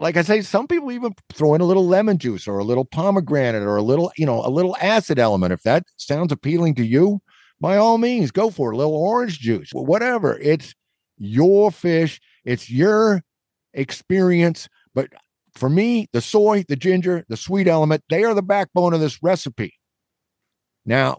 [0.00, 2.84] like I say, some people even throw in a little lemon juice or a little
[2.84, 5.52] pomegranate or a little, you know, a little acid element.
[5.52, 7.20] If that sounds appealing to you,
[7.60, 8.74] by all means, go for it.
[8.74, 10.38] A little orange juice, whatever.
[10.40, 10.74] It's
[11.18, 13.22] your fish, it's your
[13.72, 14.68] experience.
[14.94, 15.10] But
[15.54, 19.22] for me, the soy, the ginger, the sweet element, they are the backbone of this
[19.22, 19.74] recipe.
[20.84, 21.16] Now,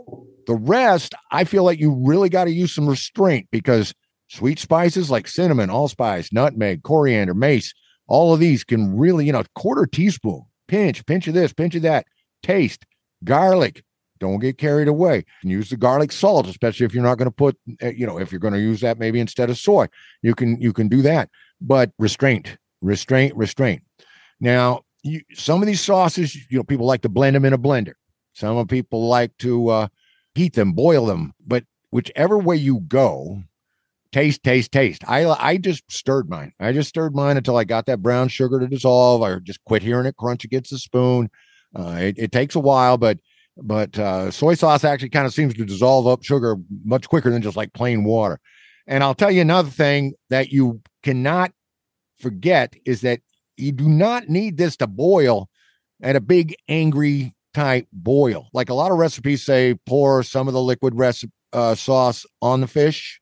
[0.47, 3.93] the rest, I feel like you really got to use some restraint because
[4.30, 7.74] sweet spices like cinnamon, allspice, nutmeg, coriander, mace,
[8.07, 11.82] all of these can really, you know, quarter teaspoon, pinch, pinch of this, pinch of
[11.84, 12.05] that,
[12.41, 12.86] taste,
[13.24, 13.84] garlic.
[14.20, 15.26] Don't get carried away.
[15.43, 18.32] Use the garlic salt, especially if you're not going to put, uh, you know, if
[18.32, 19.88] you're going to use that maybe instead of soy,
[20.22, 21.30] you can you can do that.
[21.59, 23.82] But restraint, restraint, restraint.
[24.39, 27.57] Now, you, some of these sauces, you know, people like to blend them in a
[27.57, 27.93] blender.
[28.34, 29.88] Some people like to uh,
[30.36, 31.34] heat them, boil them.
[31.46, 33.44] But whichever way you go,
[34.12, 35.04] taste, taste, taste.
[35.08, 36.54] I I just stirred mine.
[36.60, 39.22] I just stirred mine until I got that brown sugar to dissolve.
[39.22, 41.30] I just quit hearing it crunch against the spoon.
[41.76, 43.20] Uh, it, it takes a while, but
[43.58, 47.42] but uh, soy sauce actually kind of seems to dissolve up sugar much quicker than
[47.42, 48.40] just like plain water.
[48.88, 51.52] And I'll tell you another thing that you cannot
[52.20, 53.22] forget is that
[53.58, 55.50] you do not need this to boil
[56.02, 58.49] at a big angry type boil.
[58.54, 62.62] Like a lot of recipes say, pour some of the liquid recipe uh, sauce on
[62.62, 63.20] the fish,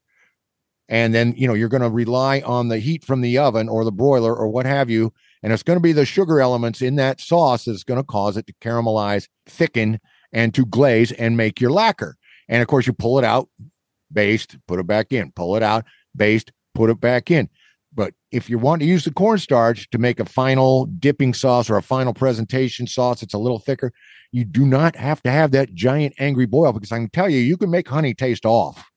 [0.88, 3.84] and then you know you're going to rely on the heat from the oven or
[3.84, 5.14] the broiler or what have you,
[5.44, 8.38] and it's going to be the sugar elements in that sauce that's going to cause
[8.38, 10.00] it to caramelize, thicken,
[10.32, 12.16] and to glaze and make your lacquer.
[12.48, 13.50] And of course, you pull it out,
[14.12, 17.50] baste, put it back in, pull it out, baste, put it back in.
[17.94, 21.76] But if you want to use the cornstarch to make a final dipping sauce or
[21.76, 23.92] a final presentation sauce, it's a little thicker.
[24.32, 27.40] You do not have to have that giant angry boil because I can tell you,
[27.40, 28.90] you can make honey taste off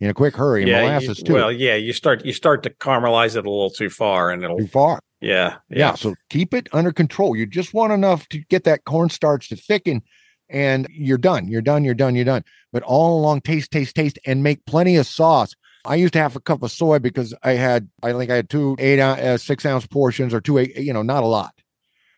[0.00, 0.62] in a quick hurry.
[0.62, 1.34] And yeah, molasses you, too.
[1.34, 4.58] well, yeah, you start you start to caramelize it a little too far, and it'll
[4.58, 5.00] too far.
[5.20, 5.94] yeah, Yeah.
[5.94, 7.36] So keep it under control.
[7.36, 10.02] You just want enough to get that cornstarch to thicken
[10.50, 11.48] and you're done.
[11.48, 11.84] You're done.
[11.84, 12.14] You're done.
[12.14, 12.44] You're done.
[12.72, 15.54] But all along, taste, taste, taste, and make plenty of sauce.
[15.84, 18.50] I used to have a cup of soy because I had, I think I had
[18.50, 21.54] two eight, uh, six ounce portions or two, eight, you know, not a lot.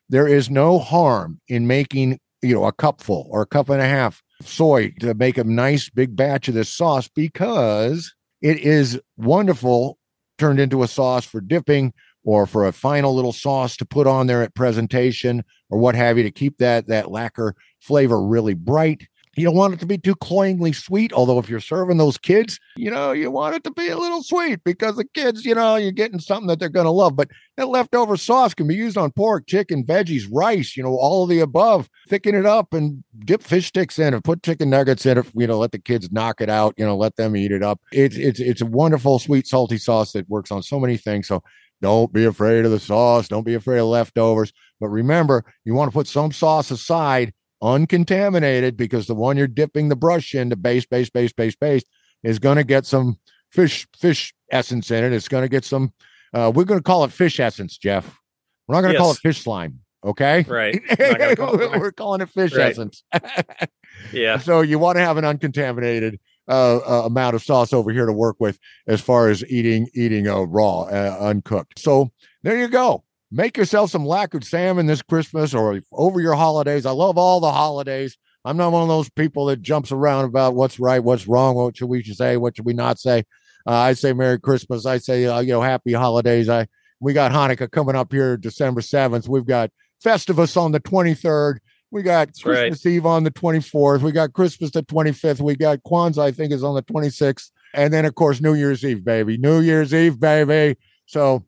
[0.09, 3.87] There is no harm in making, you know, a cupful or a cup and a
[3.87, 9.99] half soy to make a nice big batch of this sauce because it is wonderful
[10.39, 11.93] turned into a sauce for dipping
[12.25, 16.17] or for a final little sauce to put on there at presentation or what have
[16.17, 19.07] you to keep that that lacquer flavor really bright.
[19.37, 22.61] You don't want it to be too cloyingly sweet, although if you're serving those kids,
[22.77, 25.77] you know, you want it to be a little sweet because the kids, you know,
[25.77, 27.17] you're getting something that they're going to love.
[27.17, 31.23] But that leftover sauce can be used on pork, chicken, veggies, rice, you know, all
[31.23, 31.89] of the above.
[32.09, 35.47] Thicken it up and dip fish sticks in it, put chicken nuggets in it, you
[35.47, 37.81] know, let the kids knock it out, you know, let them eat it up.
[37.91, 41.29] It's it's it's a wonderful sweet salty sauce that works on so many things.
[41.29, 41.43] So
[41.81, 43.29] don't be afraid of the sauce.
[43.29, 44.53] Don't be afraid of leftovers.
[44.79, 47.33] But remember, you want to put some sauce aside
[47.63, 51.83] uncontaminated because the one you're dipping the brush into base, base, base, base, base,
[52.23, 53.19] is going to get some
[53.51, 55.13] fish fish essence in it.
[55.13, 55.93] It's going to get some.
[56.35, 58.19] Uh, we're going to call it fish essence, Jeff.
[58.67, 59.81] We're not going to call it fish slime.
[60.05, 60.45] Okay.
[60.49, 60.81] right.
[61.37, 62.73] Call it- we're calling it fish Right.
[62.73, 63.05] essence.
[64.13, 68.07] yeah, So you want to have an uncontaminated uh, uh, amount of sauce over here
[68.07, 68.59] to work with
[68.89, 71.79] as far as eating eating uh, raw, uh, uncooked.
[71.79, 72.11] So
[72.43, 73.05] there you go.
[73.35, 76.85] Make yourself some lacquered salmon this Christmas or over your holidays.
[76.85, 78.19] I love all the holidays.
[78.45, 81.77] I'm not one of those people that jumps around about what's right, what's wrong, what
[81.77, 83.25] should we say, what should we not say.
[83.67, 84.85] Uh, I say Merry Christmas.
[84.85, 86.51] I say uh, you know Happy Holidays.
[86.51, 86.67] I
[87.01, 89.29] we got Hanukkah coming up here December seventh.
[89.29, 89.71] We've got
[90.05, 91.59] Festivus on the 23rd.
[91.91, 92.69] We got That's right.
[92.69, 94.01] Christmas Eve on the 24th.
[94.01, 95.41] We got Christmas the 25th.
[95.41, 97.51] We got Kwanzaa, I think, is on the 26th.
[97.75, 99.39] And then, of course, New Year's Eve, baby.
[99.39, 100.79] New Year's Eve, baby.
[101.07, 101.45] So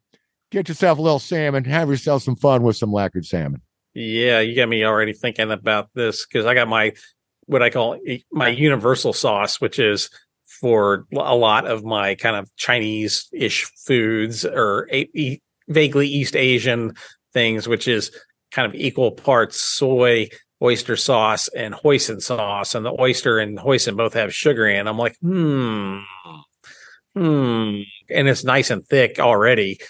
[0.54, 1.64] get yourself a little salmon.
[1.64, 3.60] Have yourself some fun with some lacquered salmon.
[3.92, 4.40] yeah.
[4.40, 6.92] You got me already thinking about this because I got my
[7.46, 7.98] what I call
[8.32, 10.08] my universal sauce, which is
[10.60, 14.88] for a lot of my kind of Chinese ish foods or
[15.68, 16.94] vaguely East Asian
[17.32, 18.10] things, which is
[18.52, 20.28] kind of equal parts soy,
[20.62, 22.74] oyster sauce, and hoisin sauce.
[22.74, 24.86] And the oyster and hoisin both have sugar in.
[24.86, 25.98] I'm like, hmm,
[27.14, 29.80] hmm, and it's nice and thick already.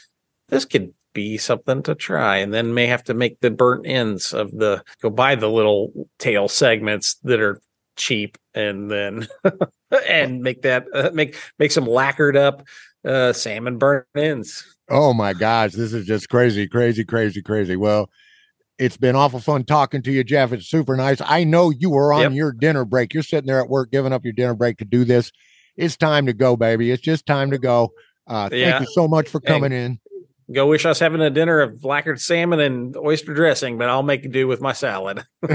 [0.48, 4.32] This could be something to try, and then may have to make the burnt ends
[4.32, 7.60] of the go buy the little tail segments that are
[7.96, 9.26] cheap, and then
[10.08, 12.64] and make that uh, make make some lacquered up
[13.04, 14.64] uh, salmon burnt ends.
[14.90, 17.76] Oh my gosh, this is just crazy, crazy, crazy, crazy.
[17.76, 18.10] Well,
[18.78, 20.52] it's been awful fun talking to you, Jeff.
[20.52, 21.20] It's super nice.
[21.24, 22.32] I know you were on Yep.
[22.32, 23.14] your dinner break.
[23.14, 25.30] You're sitting there at work giving up your dinner break to do this.
[25.76, 26.90] it's time to go, baby.
[26.90, 27.92] It's just time to go.
[28.26, 28.72] Uh, Yeah.
[28.78, 29.98] Thank you so much for coming in.
[30.52, 34.02] Go wish I was having a dinner of lacquered salmon and oyster dressing, but I'll
[34.02, 35.24] make do with my salad.
[35.42, 35.54] okay,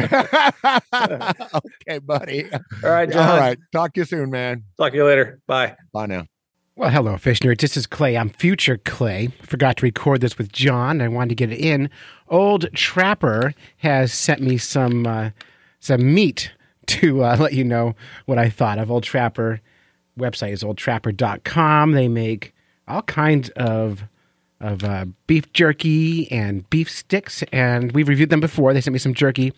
[2.01, 2.51] buddy.
[2.83, 3.29] All right, John.
[3.29, 3.57] All right.
[3.71, 4.63] Talk to you soon, man.
[4.77, 5.39] Talk to you later.
[5.45, 5.75] Bye.
[5.93, 6.25] Bye now.
[6.75, 7.59] Well, hello, fish nerds.
[7.59, 8.17] This is Clay.
[8.17, 9.27] I'm future Clay.
[9.43, 11.01] Forgot to record this with John.
[11.01, 11.89] I wanted to get it in.
[12.29, 15.31] Old Trapper has sent me some uh,
[15.81, 16.51] some meat
[16.87, 18.89] to uh, let you know what I thought of.
[18.89, 19.61] Old Trapper
[20.17, 21.91] website is oldtrapper.com.
[21.91, 22.53] They make
[22.87, 24.03] all kinds of
[24.61, 28.73] of uh, beef jerky and beef sticks, and we've reviewed them before.
[28.73, 29.53] They sent me some jerky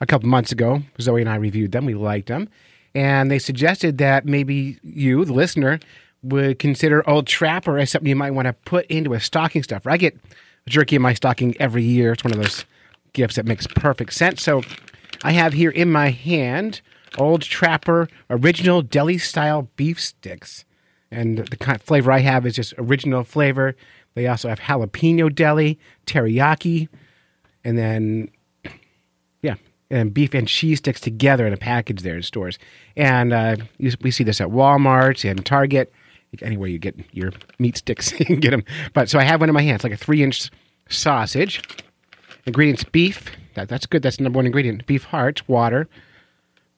[0.00, 0.82] a couple months ago.
[1.00, 1.86] Zoe and I reviewed them.
[1.86, 2.48] We liked them,
[2.94, 5.80] and they suggested that maybe you, the listener,
[6.22, 9.90] would consider Old Trapper as something you might want to put into a stocking stuffer.
[9.90, 10.16] I get
[10.68, 12.12] jerky in my stocking every year.
[12.12, 12.64] It's one of those
[13.12, 14.42] gifts that makes perfect sense.
[14.42, 14.62] So
[15.24, 16.80] I have here in my hand
[17.18, 20.64] Old Trapper original deli style beef sticks.
[21.10, 23.76] And the kind of flavor I have is just original flavor.
[24.14, 26.88] They also have jalapeno deli, teriyaki,
[27.64, 28.30] and then
[29.42, 29.54] yeah,
[29.90, 32.58] and beef and cheese sticks together in a package there in stores.
[32.96, 35.92] And uh, you, we see this at Walmart and Target,
[36.40, 38.64] anywhere you get your meat sticks, you can get them.
[38.94, 39.76] But so I have one in my hand.
[39.76, 40.50] It's like a three-inch
[40.88, 41.62] sausage.
[42.46, 43.30] Ingredients: beef.
[43.54, 44.02] That, that's good.
[44.02, 44.86] That's the number one ingredient.
[44.86, 45.86] Beef heart, water,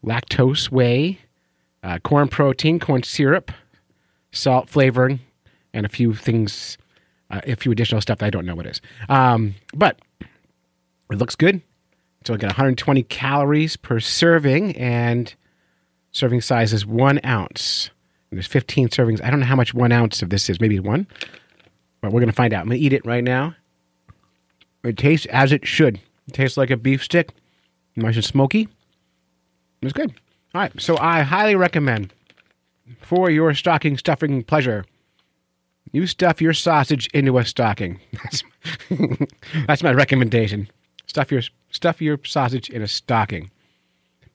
[0.04, 1.20] lactose whey,
[1.84, 3.52] uh, corn protein, corn syrup,
[4.32, 5.20] salt flavoring,
[5.72, 6.76] and a few things,
[7.30, 8.80] uh, a few additional stuff that I don't know what is.
[9.08, 10.00] Um, but
[11.10, 11.62] it looks good.
[12.24, 15.34] So I got 120 calories per serving, and
[16.12, 17.90] serving size is one ounce.
[18.30, 19.22] And there's 15 servings.
[19.22, 20.60] I don't know how much one ounce of this is.
[20.60, 21.06] Maybe one,
[22.00, 22.62] but we're gonna find out.
[22.62, 23.54] I'm gonna eat it right now.
[24.82, 26.00] It tastes as it should.
[26.28, 27.30] It tastes like a beef stick,
[27.96, 28.68] nice and smoky.
[29.82, 30.10] It's good.
[30.54, 32.12] All right, so I highly recommend
[33.00, 34.84] for your stocking stuffing pleasure.
[35.94, 38.00] You stuff your sausage into a stocking.
[38.24, 38.42] That's,
[39.68, 40.68] that's my recommendation.
[41.06, 43.52] Stuff your stuff your sausage in a stocking.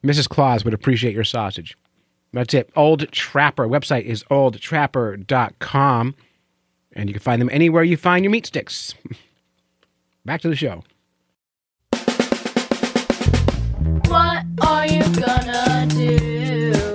[0.02, 0.26] Mrs.
[0.26, 1.76] Claus would appreciate your sausage.
[2.32, 2.70] That's it.
[2.76, 6.14] Old Trapper website is oldtrapper.com
[6.92, 8.94] and you can find them anywhere you find your meat sticks.
[10.24, 10.82] Back to the show.
[14.08, 16.89] What are you gonna do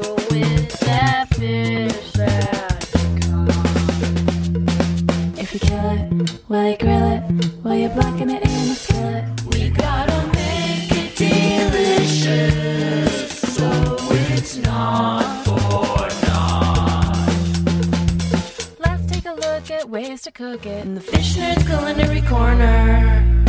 [5.76, 6.08] kill it,
[6.50, 7.22] will you grill it?
[7.64, 9.26] Will you blacken it in a skillet?
[9.52, 13.12] We gotta make it delicious,
[13.56, 13.68] so
[14.34, 17.28] it's not for naught.
[18.80, 23.46] Let's take a look at ways to cook it in the Fish Nerds Culinary Corner.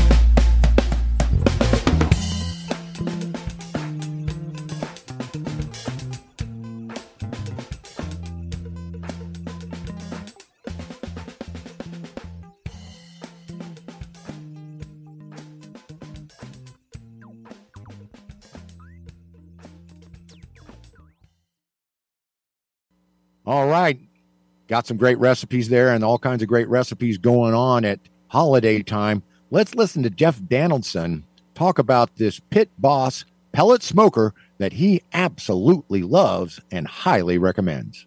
[23.47, 24.01] All right.
[24.66, 28.82] Got some great recipes there and all kinds of great recipes going on at holiday
[28.82, 29.22] time.
[29.53, 31.24] Let's listen to Jeff Donaldson
[31.55, 38.07] talk about this Pit Boss pellet smoker that he absolutely loves and highly recommends.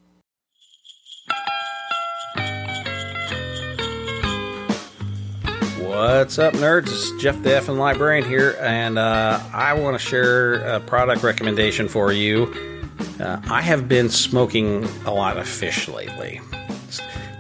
[5.80, 6.88] What's up, nerds?
[6.88, 11.88] It's Jeff the Effin Librarian here, and uh, I want to share a product recommendation
[11.88, 12.79] for you.
[13.20, 16.40] Uh, I have been smoking a lot of fish lately.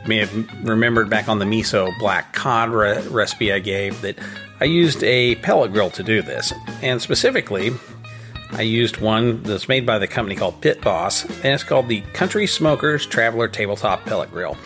[0.03, 4.17] You may have remembered back on the miso black cod re- recipe I gave that
[4.59, 7.71] I used a pellet grill to do this, and specifically,
[8.51, 12.01] I used one that's made by the company called Pit Boss, and it's called the
[12.13, 14.57] Country Smokers Traveler Tabletop Pellet Grill.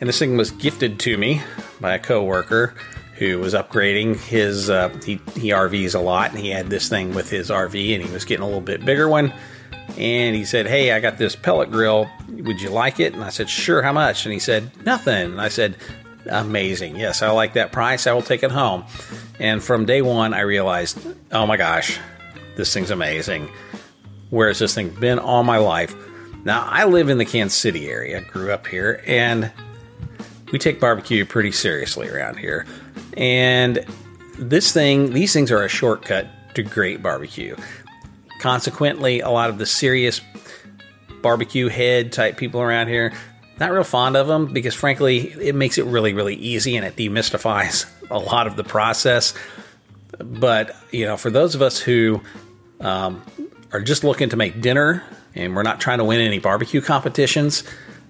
[0.00, 1.42] And this thing was gifted to me
[1.80, 2.74] by a coworker
[3.14, 4.68] who was upgrading his.
[4.70, 8.04] Uh, he, he RVs a lot, and he had this thing with his RV, and
[8.04, 9.32] he was getting a little bit bigger one.
[9.98, 12.08] And he said, "Hey, I got this pellet grill.
[12.28, 13.82] Would you like it?" And I said, "Sure.
[13.82, 15.76] How much?" And he said, "Nothing." And I said,
[16.28, 16.96] "Amazing.
[16.96, 18.06] Yes, I like that price.
[18.06, 18.84] I will take it home."
[19.38, 20.98] And from day one, I realized,
[21.32, 21.98] "Oh my gosh,
[22.56, 23.48] this thing's amazing."
[24.30, 25.94] Where has this thing been all my life?
[26.44, 29.50] Now, I live in the Kansas City area, grew up here, and
[30.50, 32.66] we take barbecue pretty seriously around here.
[33.16, 33.84] And
[34.38, 37.56] this thing, these things are a shortcut to great barbecue.
[38.44, 40.20] Consequently, a lot of the serious
[41.22, 43.14] barbecue head type people around here,
[43.58, 46.94] not real fond of them because, frankly, it makes it really, really easy and it
[46.94, 49.32] demystifies a lot of the process.
[50.18, 52.20] But, you know, for those of us who
[52.80, 53.22] um,
[53.72, 55.02] are just looking to make dinner
[55.34, 57.64] and we're not trying to win any barbecue competitions.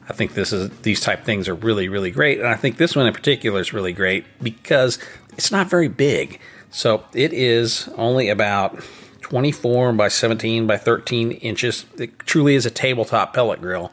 [0.08, 2.96] I think this is these type things are really really great, and I think this
[2.96, 4.98] one in particular is really great because
[5.38, 6.40] it's not very big.
[6.72, 8.82] So it is only about
[9.34, 11.86] 24 by 17 by 13 inches.
[11.98, 13.90] It truly is a tabletop pellet grill.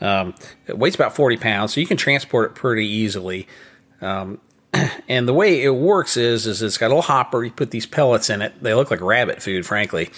[0.00, 0.34] Um,
[0.66, 3.46] it weighs about 40 pounds, so you can transport it pretty easily.
[4.00, 4.40] Um,
[5.08, 7.44] and the way it works is, is it's got a little hopper.
[7.44, 8.60] You put these pellets in it.
[8.60, 10.10] They look like rabbit food, frankly,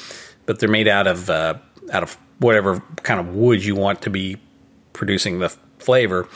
[0.47, 1.59] but they're made out of uh,
[1.93, 4.39] out of whatever kind of wood you want to be
[4.95, 6.27] producing the flavor.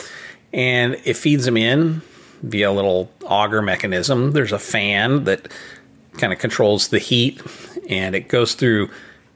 [0.53, 2.03] And it feeds them in
[2.43, 4.33] via a little auger mechanism.
[4.33, 5.51] There's a fan that
[6.19, 7.41] kind of controls the heat,
[7.89, 8.91] and it goes through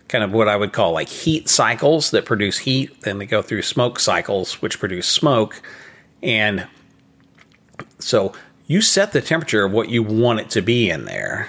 [0.08, 3.40] kind of what I would call like heat cycles that produce heat, then they go
[3.40, 5.62] through smoke cycles which produce smoke.
[6.22, 6.68] And
[7.98, 8.34] so
[8.66, 11.48] you set the temperature of what you want it to be in there,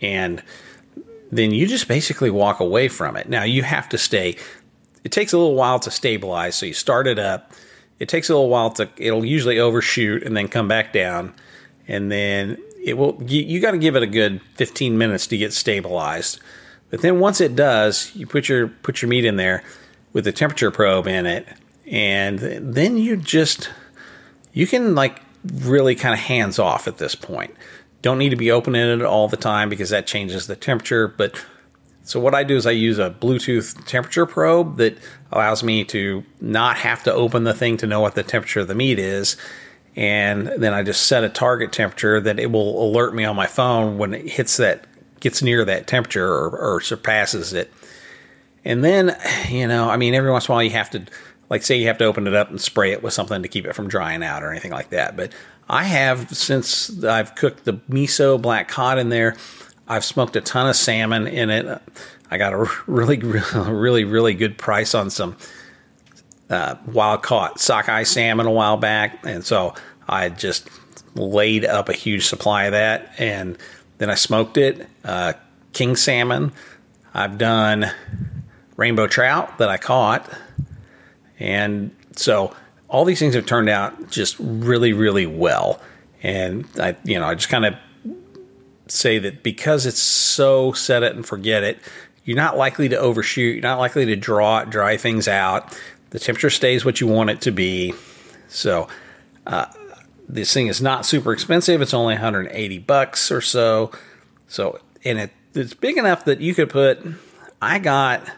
[0.00, 0.42] and
[1.30, 3.28] then you just basically walk away from it.
[3.28, 4.36] Now you have to stay.
[5.04, 7.52] It takes a little while to stabilize, so you start it up.
[7.98, 8.88] It takes a little while to.
[8.96, 11.34] It'll usually overshoot and then come back down,
[11.88, 13.22] and then it will.
[13.26, 16.40] You, you got to give it a good 15 minutes to get stabilized.
[16.90, 19.62] But then once it does, you put your put your meat in there
[20.12, 21.48] with the temperature probe in it,
[21.86, 23.70] and then you just
[24.52, 27.54] you can like really kind of hands off at this point.
[28.02, 31.08] Don't need to be opening it all the time because that changes the temperature.
[31.08, 31.42] But
[32.04, 34.98] so what I do is I use a Bluetooth temperature probe that
[35.30, 38.68] allows me to not have to open the thing to know what the temperature of
[38.68, 39.36] the meat is.
[39.94, 43.46] And then I just set a target temperature that it will alert me on my
[43.46, 44.86] phone when it hits that,
[45.20, 47.72] gets near that temperature or, or surpasses it.
[48.64, 49.16] And then,
[49.48, 51.04] you know, I mean, every once in a while you have to,
[51.50, 53.66] like, say you have to open it up and spray it with something to keep
[53.66, 55.16] it from drying out or anything like that.
[55.16, 55.32] But
[55.68, 59.36] I have, since I've cooked the miso black cod in there,
[59.88, 61.82] I've smoked a ton of salmon in it.
[62.30, 65.36] I got a really, really, really good price on some
[66.52, 69.24] uh, wild caught sockeye salmon a while back.
[69.24, 69.74] And so
[70.08, 70.68] I just
[71.14, 73.12] laid up a huge supply of that.
[73.18, 73.58] And
[73.98, 74.86] then I smoked it.
[75.04, 75.32] Uh,
[75.72, 76.52] king salmon.
[77.14, 77.90] I've done
[78.76, 80.28] rainbow trout that I caught.
[81.38, 82.54] And so
[82.88, 85.80] all these things have turned out just really, really well.
[86.22, 87.74] And I, you know, I just kind of
[88.88, 91.78] say that because it's so set it and forget it,
[92.24, 93.54] you're not likely to overshoot.
[93.54, 95.76] You're not likely to draw dry things out.
[96.12, 97.94] The temperature stays what you want it to be.
[98.48, 98.88] So,
[99.46, 99.66] uh,
[100.28, 101.80] this thing is not super expensive.
[101.80, 103.92] It's only 180 bucks or so.
[104.46, 107.00] So, and it, it's big enough that you could put.
[107.60, 108.30] I got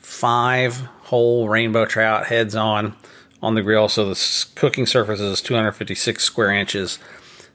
[0.00, 2.94] five whole rainbow trout heads on
[3.42, 3.88] on the grill.
[3.88, 6.98] So the cooking surface is 256 square inches.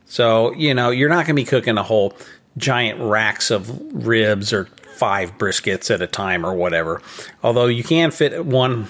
[0.06, 2.16] So, you know, you're not going to be cooking a whole
[2.58, 7.02] giant racks of ribs or five briskets at a time or whatever.
[7.42, 8.88] Although you can fit one,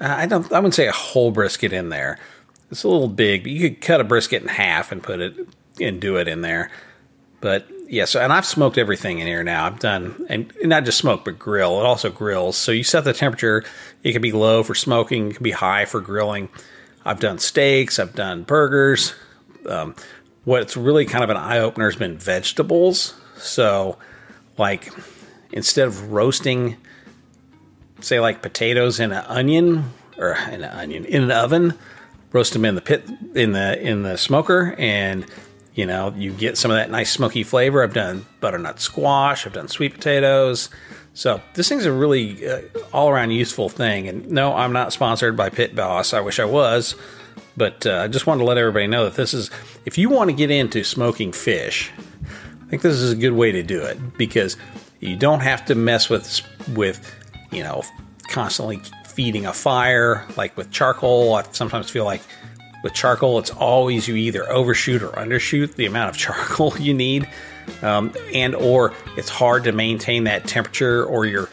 [0.00, 2.18] I don't, I wouldn't say a whole brisket in there.
[2.70, 5.36] It's a little big, but you could cut a brisket in half and put it
[5.80, 6.70] and do it in there.
[7.40, 9.66] But yeah, so and I've smoked everything in here now.
[9.66, 11.80] I've done and not just smoke, but grill.
[11.80, 12.56] It also grills.
[12.56, 13.64] So you set the temperature.
[14.02, 15.30] It can be low for smoking.
[15.30, 16.48] It can be high for grilling.
[17.04, 17.98] I've done steaks.
[17.98, 19.14] I've done burgers.
[19.66, 19.94] Um,
[20.44, 23.14] what's really kind of an eye opener has been vegetables.
[23.36, 23.98] So,
[24.58, 24.92] like
[25.50, 26.76] instead of roasting,
[28.04, 31.74] say like potatoes in an onion or in an onion in an oven,
[32.32, 35.26] roast them in the pit in the in the smoker and
[35.74, 37.82] you know, you get some of that nice smoky flavor.
[37.82, 40.68] I've done butternut squash, I've done sweet potatoes.
[41.14, 42.60] So this thing's a really uh,
[42.92, 44.08] all around useful thing.
[44.08, 46.12] And no, I'm not sponsored by Pit Boss.
[46.12, 46.94] I wish I was.
[47.56, 49.50] But uh, I just wanted to let everybody know that this is,
[49.84, 53.52] if you want to get into smoking fish, I think this is a good way
[53.52, 54.56] to do it because
[55.00, 56.42] you don't have to mess with,
[56.74, 57.14] with
[57.50, 57.82] you know,
[58.28, 60.26] constantly feeding a fire.
[60.36, 62.22] Like with charcoal, I sometimes feel like
[62.82, 67.28] with charcoal, it's always you either overshoot or undershoot the amount of charcoal you need,
[67.82, 71.48] um, and or it's hard to maintain that temperature, or you're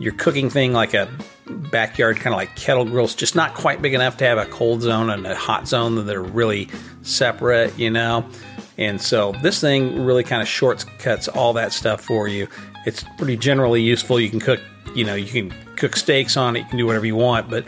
[0.00, 1.08] you're cooking thing like a
[1.48, 4.82] backyard kind of like kettle grills, just not quite big enough to have a cold
[4.82, 6.68] zone and a hot zone that are really
[7.02, 8.28] separate, you know.
[8.76, 12.46] And so this thing really kind of shortcuts all that stuff for you.
[12.86, 14.20] It's pretty generally useful.
[14.20, 14.60] You can cook,
[14.94, 16.60] you know, you can cook steaks on it.
[16.60, 17.64] You can do whatever you want, but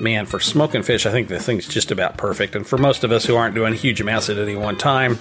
[0.00, 2.54] man, for smoking fish, I think the thing's just about perfect.
[2.54, 5.18] And for most of us who aren't doing huge amounts at any one time,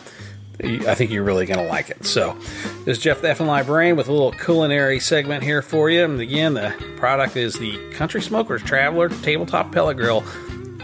[0.64, 2.06] I think you're really going to like it.
[2.06, 2.38] So,
[2.86, 6.04] this is Jeff the Effing Librarian with a little culinary segment here for you.
[6.04, 10.24] And again, the product is the Country Smokers Traveler Tabletop Pellet Grill.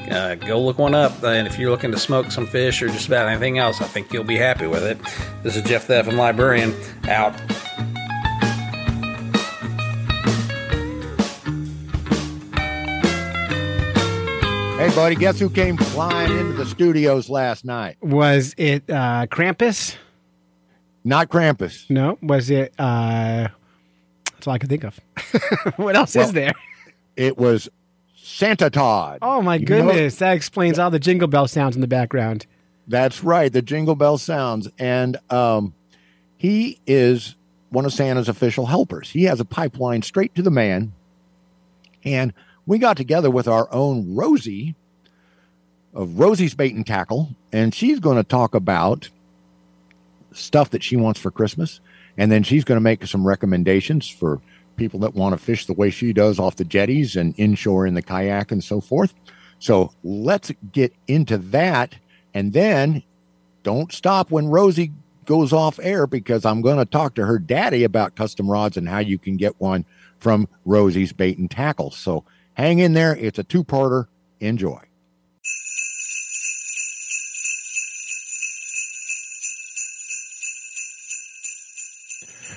[0.10, 1.22] Uh, go look one up.
[1.24, 4.12] And if you're looking to smoke some fish or just about anything else, I think
[4.12, 4.98] you'll be happy with it.
[5.44, 6.74] This is Jeff the Effing Librarian
[7.08, 7.36] out.
[14.88, 17.98] Hey, buddy, guess who came flying into the studios last night?
[18.02, 19.98] Was it uh, Krampus?
[21.04, 21.90] Not Krampus.
[21.90, 22.18] No.
[22.22, 22.74] Was it?
[22.80, 23.50] Uh,
[24.32, 24.98] that's all I can think of.
[25.76, 26.54] what else Well- is there?
[27.18, 27.68] It was
[28.16, 29.20] Santa Todd.
[29.22, 30.16] Oh my You know- goodness!
[30.20, 32.46] That explains all the jingle bell sounds in the background.
[32.88, 34.70] That's right, the Jingle Bell sounds.
[34.80, 35.74] And um,
[36.38, 37.36] he is
[37.72, 39.10] one of Santa's official helpers.
[39.10, 40.94] He has a pipeline straight to the man.
[42.06, 42.32] And
[42.68, 44.76] we got together with our own Rosie
[45.94, 49.10] of Rosie's Bait and Tackle, and she's going to talk about
[50.34, 51.80] stuff that she wants for Christmas.
[52.18, 54.42] And then she's going to make some recommendations for
[54.76, 57.94] people that want to fish the way she does off the jetties and inshore in
[57.94, 59.14] the kayak and so forth.
[59.60, 61.96] So let's get into that.
[62.34, 63.04] And then
[63.64, 64.92] don't stop when Rosie
[65.26, 68.88] goes off air because I'm going to talk to her daddy about custom rods and
[68.88, 69.86] how you can get one
[70.20, 71.92] from Rosie's Bait and Tackle.
[71.92, 72.24] So
[72.58, 73.16] hang in there.
[73.16, 74.08] It's a two parter.
[74.40, 74.80] Enjoy.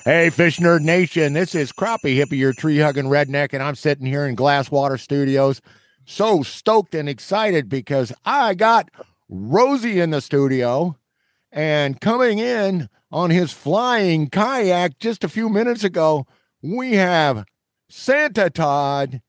[0.04, 1.34] Hey, Fish Nerd Nation.
[1.34, 5.60] This is Crappie Hippie, your tree hugging redneck, and I'm sitting here in Glasswater Studios.
[6.06, 8.90] So stoked and excited because I got
[9.28, 10.96] Rosie in the studio
[11.52, 16.26] and coming in on his flying kayak just a few minutes ago,
[16.62, 17.44] we have
[17.90, 19.20] Santa Todd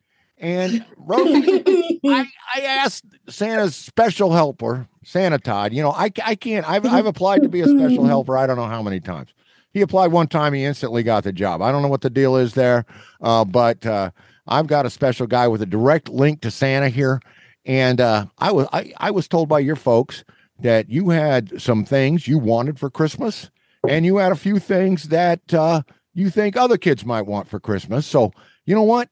[0.42, 2.00] and Rosie.
[2.06, 2.26] I,
[2.56, 5.72] I asked Santa's special helper, Santa Todd.
[5.72, 8.38] You know, I, I can't, I've, I've applied to be a special helper.
[8.38, 9.30] I don't know how many times.
[9.74, 11.62] He applied one time, he instantly got the job.
[11.62, 12.86] I don't know what the deal is there,
[13.22, 14.12] uh, but uh,
[14.46, 17.22] I've got a special guy with a direct link to Santa here.
[17.66, 20.26] And uh, I was I, I was told by your folks
[20.60, 23.50] that you had some things you wanted for Christmas,
[23.88, 25.84] and you had a few things that uh,
[26.16, 28.06] you think other kids might want for Christmas.
[28.06, 28.34] So
[28.66, 29.10] you know what?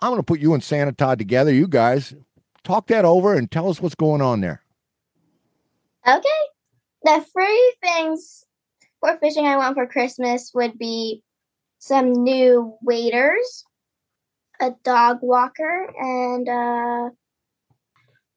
[0.00, 1.52] I'm going to put you and Santa Todd together.
[1.52, 2.14] You guys
[2.64, 4.62] talk that over and tell us what's going on there.
[6.06, 6.28] Okay.
[7.02, 8.44] The three things
[9.00, 11.22] for fishing I want for Christmas would be
[11.78, 13.64] some new waders,
[14.60, 17.10] a dog walker, and uh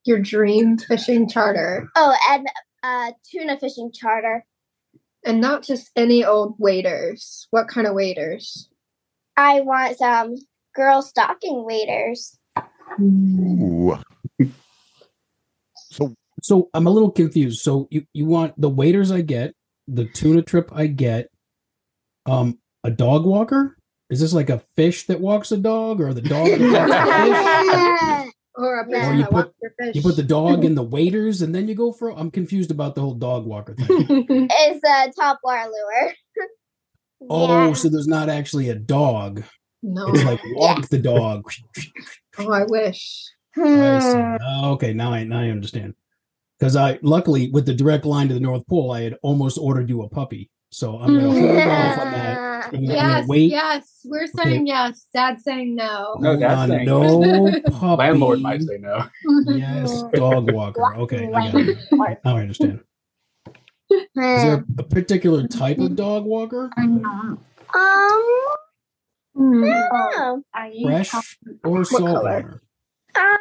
[0.06, 1.88] Your dream fishing charter.
[1.96, 2.48] oh, and
[2.84, 4.46] a tuna fishing charter.
[5.26, 7.48] And not just any old waders.
[7.52, 8.70] What kind of waders?
[9.38, 10.36] I want some
[10.76, 12.38] girl stocking waiters.
[13.02, 13.98] Ooh.
[15.76, 17.62] so So I'm a little confused.
[17.62, 19.54] So you, you want the waiters I get,
[19.88, 21.30] the tuna trip I get,
[22.26, 23.78] um, a dog walker?
[24.10, 28.24] Is this like a fish that walks a dog or the dog that walks a
[28.24, 28.34] fish?
[28.56, 29.96] Or a Or you that put- walks your fish.
[29.96, 32.94] You put the dog in the waiters and then you go for I'm confused about
[32.94, 33.88] the whole dog walker thing.
[34.30, 36.14] It's a top water lure.
[37.32, 37.74] Oh, Yeah.
[37.74, 39.44] so there's not actually a dog.
[39.84, 40.08] No.
[40.10, 41.50] It's like walk the dog.
[42.40, 43.26] oh, I wish.
[43.58, 44.18] I see.
[44.18, 44.66] Hmm.
[44.74, 45.94] Okay, now I now I understand.
[46.60, 49.90] Because I luckily with the direct line to the North Pole, I had almost ordered
[49.90, 50.50] you a puppy.
[50.72, 52.38] So I'm gonna hold off on that.
[52.38, 53.52] I'm gonna, I'm gonna Yes, wait.
[53.52, 54.00] yes.
[54.06, 55.06] We're saying yes.
[55.14, 56.16] Dad's saying no.
[56.20, 58.00] No, Hold that's saying no puppy.
[58.02, 59.08] Landlord might say no.
[59.48, 60.96] Yes, dog walker.
[60.96, 61.78] Okay, I got it.
[62.26, 62.80] Now I understand.
[63.92, 66.72] Is there a particular type of dog walker?
[66.78, 67.38] Um,
[69.36, 70.46] I don't.
[70.84, 71.14] Fresh
[71.64, 71.90] or What color?
[71.90, 72.62] saltwater?
[73.16, 73.38] Um,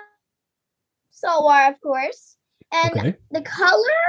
[1.11, 2.36] saltwater, of course.
[2.72, 3.14] And Okay.
[3.30, 4.01] the color,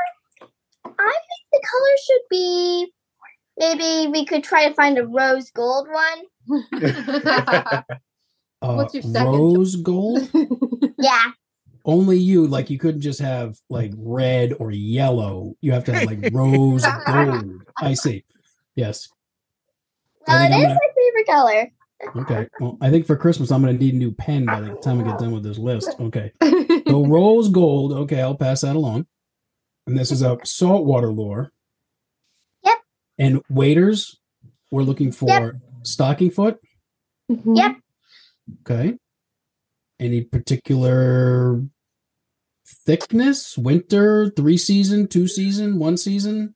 [0.85, 2.93] I think the color should be.
[3.57, 6.23] Maybe we could try to find a rose gold one.
[8.61, 10.29] Uh, What's your second rose gold?
[10.97, 11.31] Yeah.
[11.83, 15.55] Only you, like you couldn't just have like red or yellow.
[15.59, 17.61] You have to have like rose gold.
[17.81, 18.23] I see.
[18.73, 19.09] Yes.
[20.25, 20.79] Well, it is it think is I'm my
[21.13, 21.71] favorite color.
[22.17, 22.47] Okay.
[22.59, 25.03] Well, I think for Christmas I'm gonna need a new pen by the time I
[25.03, 25.95] get done with this list.
[25.99, 26.31] Okay.
[26.87, 27.93] So rose gold.
[27.93, 29.05] Okay, I'll pass that along.
[29.87, 31.51] And this is a saltwater lure.
[32.63, 32.77] Yep.
[33.19, 34.19] And waiters,
[34.71, 35.53] we're looking for Yep.
[35.83, 36.59] stocking foot.
[37.31, 37.55] Mm-hmm.
[37.55, 37.75] Yep.
[38.69, 38.93] Okay.
[39.99, 41.61] Any particular
[42.85, 43.57] thickness?
[43.57, 46.55] Winter, three season, two season, one season,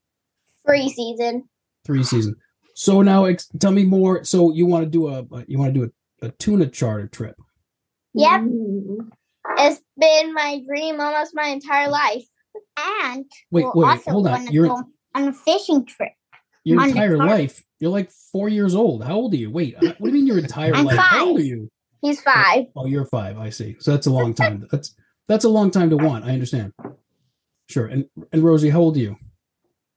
[0.65, 1.47] Three season.
[1.85, 2.35] three season.
[2.79, 4.23] So now, ex- tell me more.
[4.23, 5.91] So you want to do a you want to do
[6.21, 7.35] a, a tuna charter trip?
[8.13, 8.41] Yep.
[9.57, 12.23] It's been my dream almost my entire life.
[12.77, 14.51] And Wait, wait, hold on.
[14.51, 16.11] You're on a fishing trip.
[16.63, 17.63] your on entire life.
[17.79, 19.03] You're like four years old.
[19.03, 19.49] How old are you?
[19.49, 20.99] Wait, uh, what do you mean your entire I'm life?
[20.99, 21.69] How old are you?
[22.03, 22.65] He's five.
[22.75, 23.39] Oh, you're five.
[23.39, 23.75] I see.
[23.79, 24.67] So that's a long time.
[24.71, 24.95] That's
[25.27, 26.25] that's a long time to want.
[26.25, 26.73] I understand.
[27.69, 27.87] Sure.
[27.87, 29.15] And and Rosie, how old are you?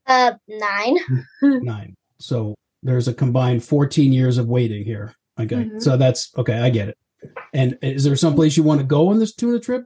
[0.07, 0.97] Uh, nine.
[1.43, 1.95] Nine.
[2.19, 5.15] So there's a combined 14 years of waiting here.
[5.39, 5.57] Okay.
[5.65, 5.83] Mhm.
[5.83, 6.59] So that's okay.
[6.59, 6.99] I get it.
[7.53, 9.85] And is there someplace you want to go on this tuna trip?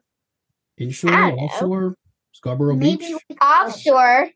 [0.78, 1.36] Inshore, I know.
[1.36, 1.94] offshore,
[2.32, 3.16] Scarborough Maybe Beach.
[3.30, 4.30] like offshore.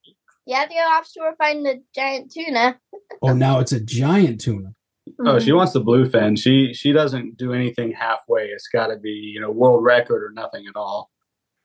[0.47, 2.79] You have to go offshore find the giant tuna.
[3.23, 4.73] Oh, now it's a giant tuna.
[5.21, 6.39] Oh, she wants the bluefin.
[6.39, 8.47] She she doesn't do anything halfway.
[8.47, 11.11] It's got to be you know world record or nothing at all.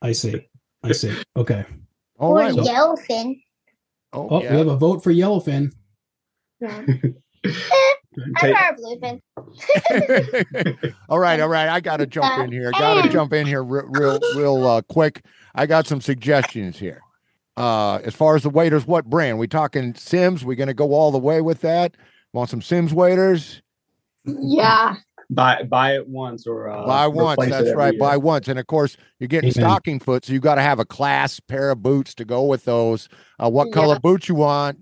[0.02, 0.48] I see.
[0.84, 1.16] I see.
[1.38, 1.66] Okay.
[2.20, 2.54] All or right.
[2.54, 3.42] yellowfin.
[4.12, 4.52] Oh, Oh, yeah.
[4.52, 5.72] we have a vote for yellowfin.
[7.46, 9.22] I Take- prefer bluefin.
[11.10, 11.68] all right, all right.
[11.68, 12.72] I got to jump in here.
[12.72, 15.26] Got to jump in here real, real, real uh, quick.
[15.56, 17.02] I got some suggestions here.
[17.58, 19.38] Uh, as far as the waiters, what brand?
[19.38, 20.44] We talking Simms?
[20.46, 21.96] We going to go all the way with that?
[22.34, 23.62] Want some Simms waiters?
[24.26, 24.96] Yeah.
[25.30, 27.40] buy buy it once or uh, buy once.
[27.48, 27.94] That's right.
[27.94, 28.00] year.
[28.00, 28.48] Buy once.
[28.48, 29.70] And of course, you're getting Amen.
[29.70, 32.66] stocking foot, so you got to have a class pair of boots to go with
[32.66, 33.10] those.
[33.40, 34.00] Uh, what color Yeah.
[34.00, 34.80] boots you want?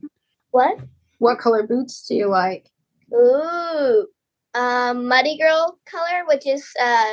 [0.52, 0.80] What?
[1.22, 2.68] What color boots do you like?
[3.14, 4.08] Ooh.
[4.56, 7.12] Um, Muddy Girl color, which is uh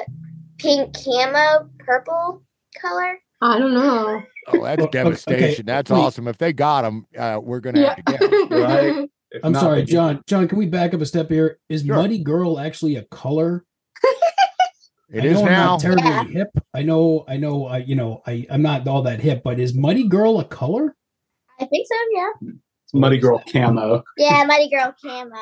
[0.59, 2.43] pink camo, purple
[2.81, 3.19] color.
[3.43, 4.23] I don't know.
[4.49, 5.67] Oh, that's Well, okay, devastation.
[5.67, 5.99] That's wait.
[5.99, 6.27] awesome.
[6.27, 8.49] If they got them, uh, we're going to have to get 'em.
[8.51, 9.11] Right.
[9.31, 10.23] If I'm not, sorry, they can- John.
[10.27, 11.59] John, can we back up a step here?
[11.69, 11.95] Is Sure.
[11.97, 13.67] Muddy Girl actually a color?
[15.11, 15.65] It I is know I'm now.
[15.73, 16.25] not terribly Yeah.
[16.25, 16.49] hip.
[16.75, 19.75] I know, I know, I you know, I I'm not all that hip, but is
[19.75, 20.97] Muddy Girl a color?
[21.61, 22.51] I think so, yeah.
[22.89, 24.03] It's Muddy Girl camo.
[24.17, 25.37] Yeah, Muddy Girl camo.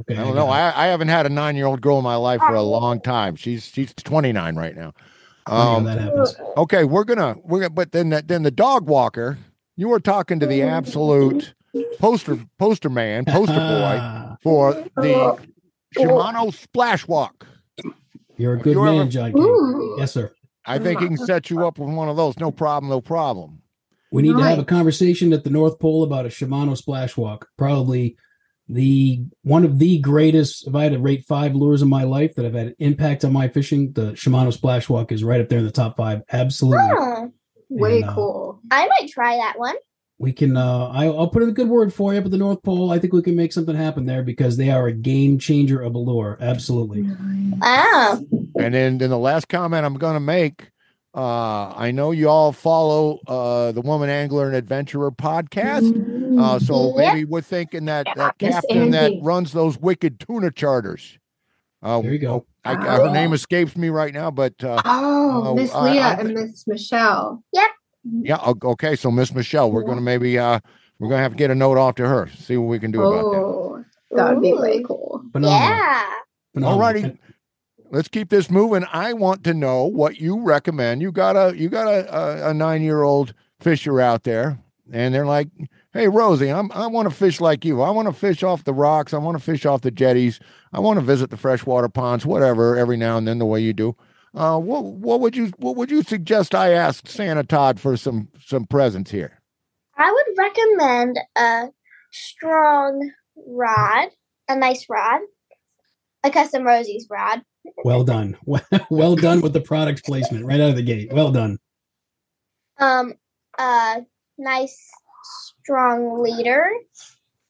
[0.00, 0.48] Okay, I don't know.
[0.48, 3.00] I, I haven't had a nine year old girl in my life for a long
[3.00, 3.36] time.
[3.36, 4.92] She's she's 29 right now.
[5.46, 6.34] Funny how Um, that happens.
[6.56, 9.38] okay, we're gonna we're gonna, but then the, then the dog walker.
[9.76, 11.54] You were talking to the absolute
[11.98, 15.38] poster poster man, poster boy for the
[15.96, 17.46] Shimano Splash Walk.
[18.36, 19.32] You're a good you man, ever- John.
[19.32, 19.94] King.
[19.98, 20.32] Yes, sir.
[20.64, 22.36] I think he can set you up with one of those.
[22.38, 22.90] No problem.
[22.90, 23.61] No problem.
[24.12, 27.48] We need to have a conversation at the North Pole about a Shimano splash walk.
[27.56, 28.16] Probably
[28.68, 30.66] the one of the greatest.
[30.66, 33.24] If I had to rate five lures in my life that have had an impact
[33.24, 36.20] on my fishing, the Shimano splash walk is right up there in the top five.
[36.30, 36.78] Absolutely.
[36.78, 37.32] Oh,
[37.70, 38.60] Way And, uh, cool.
[38.70, 39.76] I might try that one.
[40.18, 40.56] We can.
[40.56, 42.92] Uh, I, I'll put in a good word for you up at the North Pole.
[42.92, 45.94] I think we can make something happen there because they are a game changer of
[45.94, 46.36] a lure.
[46.40, 47.02] Absolutely.
[47.58, 48.20] Wow.
[48.58, 50.71] And then, then the last comment I'm going to make.
[51.14, 56.40] Uh, I know you all follow uh, the Woman Angler and Adventurer podcast.
[56.40, 57.14] Uh, so Yep.
[57.14, 61.18] maybe we're thinking that Yeah, that Miss captain that runs those wicked tuna charters.
[61.82, 62.46] Uh, There you go.
[62.64, 66.12] I, I- her name escapes me right now, but uh, Oh, Oh, Miss Leah I
[66.14, 67.42] and Miss Michelle.
[67.52, 67.70] Yep.
[68.22, 68.96] Yeah, okay.
[68.96, 70.60] So Miss Michelle, we're gonna maybe uh,
[70.98, 73.02] we're gonna have to get a note off to her, see what we can do
[73.02, 73.38] about that.
[73.38, 74.84] Oh, that would be way Ooh.
[74.84, 75.22] cool.
[75.32, 75.60] Phenomenal.
[75.68, 76.04] Yeah.
[76.54, 76.80] Phenomenal.
[76.80, 77.04] Alrighty.
[77.04, 77.18] And-
[77.92, 78.86] Let's keep this moving.
[78.90, 81.02] I want to know what you recommend.
[81.02, 84.58] You got a you got a, a, a nine year old fisher out there,
[84.90, 85.48] and they're like,
[85.92, 87.82] "Hey, Rosie, I'm I want to fish like you.
[87.82, 89.12] I want to fish off the rocks.
[89.12, 90.40] I want to fish off the jetties.
[90.72, 93.74] I want to visit the freshwater ponds, whatever, every now and then, the way you
[93.74, 93.94] do."
[94.34, 98.28] Uh, what what would you what would you suggest I ask Santa Todd for some
[98.42, 99.38] some presents here?
[99.98, 101.66] I would recommend a
[102.10, 104.08] strong rod,
[104.48, 105.20] a nice rod,
[106.24, 107.42] a custom Rosie's rod.
[107.84, 108.36] Well done.
[108.90, 111.12] Well done with the product placement right out of the gate.
[111.12, 111.58] Well done.
[112.78, 113.14] um
[113.58, 114.02] a
[114.38, 114.90] nice
[115.60, 116.68] strong leader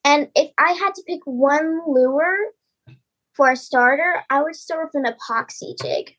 [0.05, 2.37] and if i had to pick one lure
[3.35, 6.15] for a starter i would start with an epoxy jig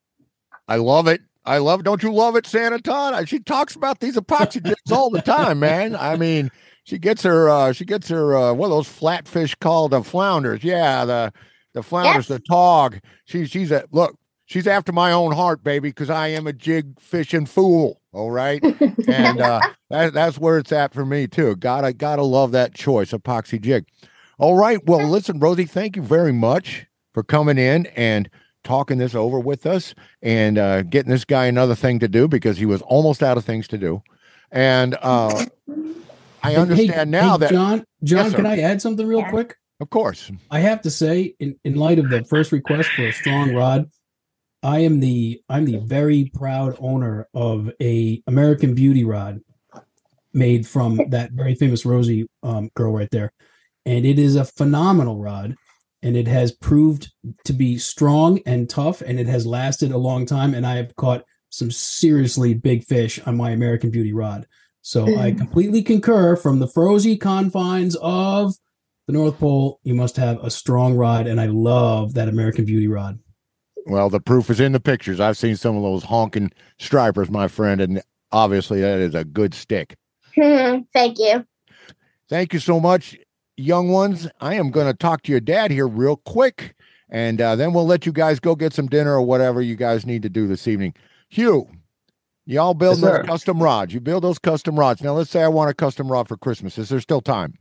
[0.67, 1.19] I love it.
[1.43, 1.83] I love.
[1.83, 3.27] Don't you love it, Santa Todd?
[3.27, 5.93] She talks about these epoxy jigs all the time, man.
[5.93, 6.49] I mean,
[6.85, 7.49] she gets her.
[7.49, 8.33] uh She gets her.
[8.37, 9.91] uh What are those flatfish called?
[9.91, 10.63] The flounders.
[10.63, 11.33] Yeah, the
[11.73, 12.27] the flounders.
[12.27, 12.99] The tog.
[13.25, 14.17] She, she's a look.
[14.45, 18.01] She's after my own heart, baby, because I am a jig fishing fool.
[18.11, 18.63] All right,
[19.07, 21.55] and uh that, that's where it's at for me too.
[21.55, 23.85] Gotta gotta love that choice, epoxy jig.
[24.37, 24.83] All right.
[24.85, 28.29] Well, listen, Rosie, thank you very much for coming in and
[28.63, 32.57] talking this over with us and uh, getting this guy another thing to do because
[32.57, 34.01] he was almost out of things to do.
[34.51, 35.45] And uh,
[36.43, 38.37] I Hey, understand now hey, that, John, John, sir.
[38.37, 39.55] can I add something real quick?
[39.84, 43.11] Of course, I have to say, in, in light of the first request for a
[43.11, 43.91] strong rod,
[44.64, 49.41] I am the I'm the very proud owner of a American Beauty rod
[50.34, 53.34] made from that very famous Rosie um, girl right there,
[53.85, 55.57] and it is a phenomenal rod,
[56.01, 57.11] and it has proved
[57.43, 60.95] to be strong and tough, and it has lasted a long time, and I have
[60.95, 64.47] caught some seriously big fish on my American Beauty rod.
[64.81, 66.38] So I completely concur.
[66.38, 68.53] From the frozy confines of
[69.07, 72.88] the North Pole, you must have a strong rod, and I love that American Beauty
[72.88, 73.19] rod.
[73.85, 75.19] well, the proof is in the pictures.
[75.19, 78.01] I've seen some of those honking stripers, my friend, and
[78.31, 79.95] obviously that is a good stick.
[80.35, 81.45] thank you
[82.30, 83.17] Thank you so much,
[83.57, 84.27] young ones.
[84.39, 86.73] I am going to talk to your dad here real quick,
[87.09, 90.05] and uh, then we'll let you guys go get some dinner or whatever you guys
[90.05, 90.93] need to do this evening.
[91.30, 91.67] Hugh,
[92.45, 93.23] Y'all build Yes, those sir.
[93.23, 93.93] custom rods.
[93.93, 95.01] You build those custom rods.
[95.01, 96.77] Now, let's say I want a custom rod for Christmas.
[96.77, 97.53] Is there still time?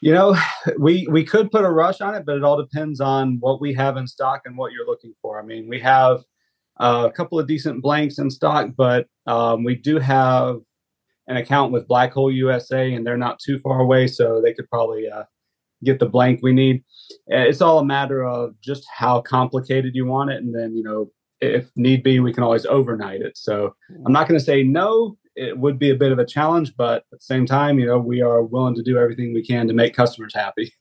[0.00, 0.36] You know,
[0.78, 3.72] we we could put a rush on it, but it all depends on what we
[3.74, 5.40] have in stock and what you're looking for.
[5.40, 6.22] I mean, we have
[6.78, 10.60] a couple of decent blanks in stock, but um, we do have
[11.28, 14.68] an account with Black Hole USA, and they're not too far away, so they could
[14.70, 15.24] probably uh,
[15.84, 16.84] get the blank we need.
[17.32, 20.82] Uh, It's all a matter of just how complicated you want it, and then you
[20.82, 21.10] know,
[21.40, 23.36] if need be, we can always overnight it.
[23.36, 23.74] So
[24.04, 25.16] I'm not going to say no.
[25.36, 27.98] It would be a bit of a challenge, but at the same time, you know,
[27.98, 30.72] we are willing to do everything we can to make customers happy.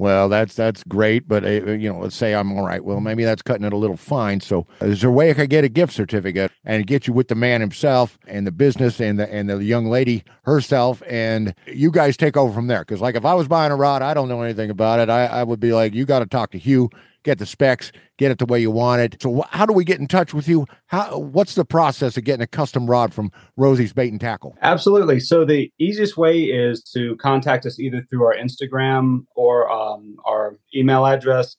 [0.00, 2.82] Well, that's that's great, but uh, you know, let's say I'm all right.
[2.82, 4.40] Well, maybe that's cutting it a little fine.
[4.40, 7.28] So, is there a way I could get a gift certificate and get you with
[7.28, 11.90] the man himself and the business and the and the young lady herself, and you
[11.90, 12.78] guys take over from there?
[12.78, 15.10] Because, like, if I was buying a rod, I don't know anything about it.
[15.10, 16.88] I, I would be like, you got to talk to Hugh,
[17.22, 19.22] get the specs, get it the way you want it.
[19.22, 20.66] So, how do we get in touch with you?
[20.86, 24.56] How what's the process of getting a custom rod from Rosie's Bait and Tackle?
[24.62, 25.20] Absolutely.
[25.20, 30.58] So the easiest way is to contact us either through our Instagram or um, our
[30.74, 31.56] email address.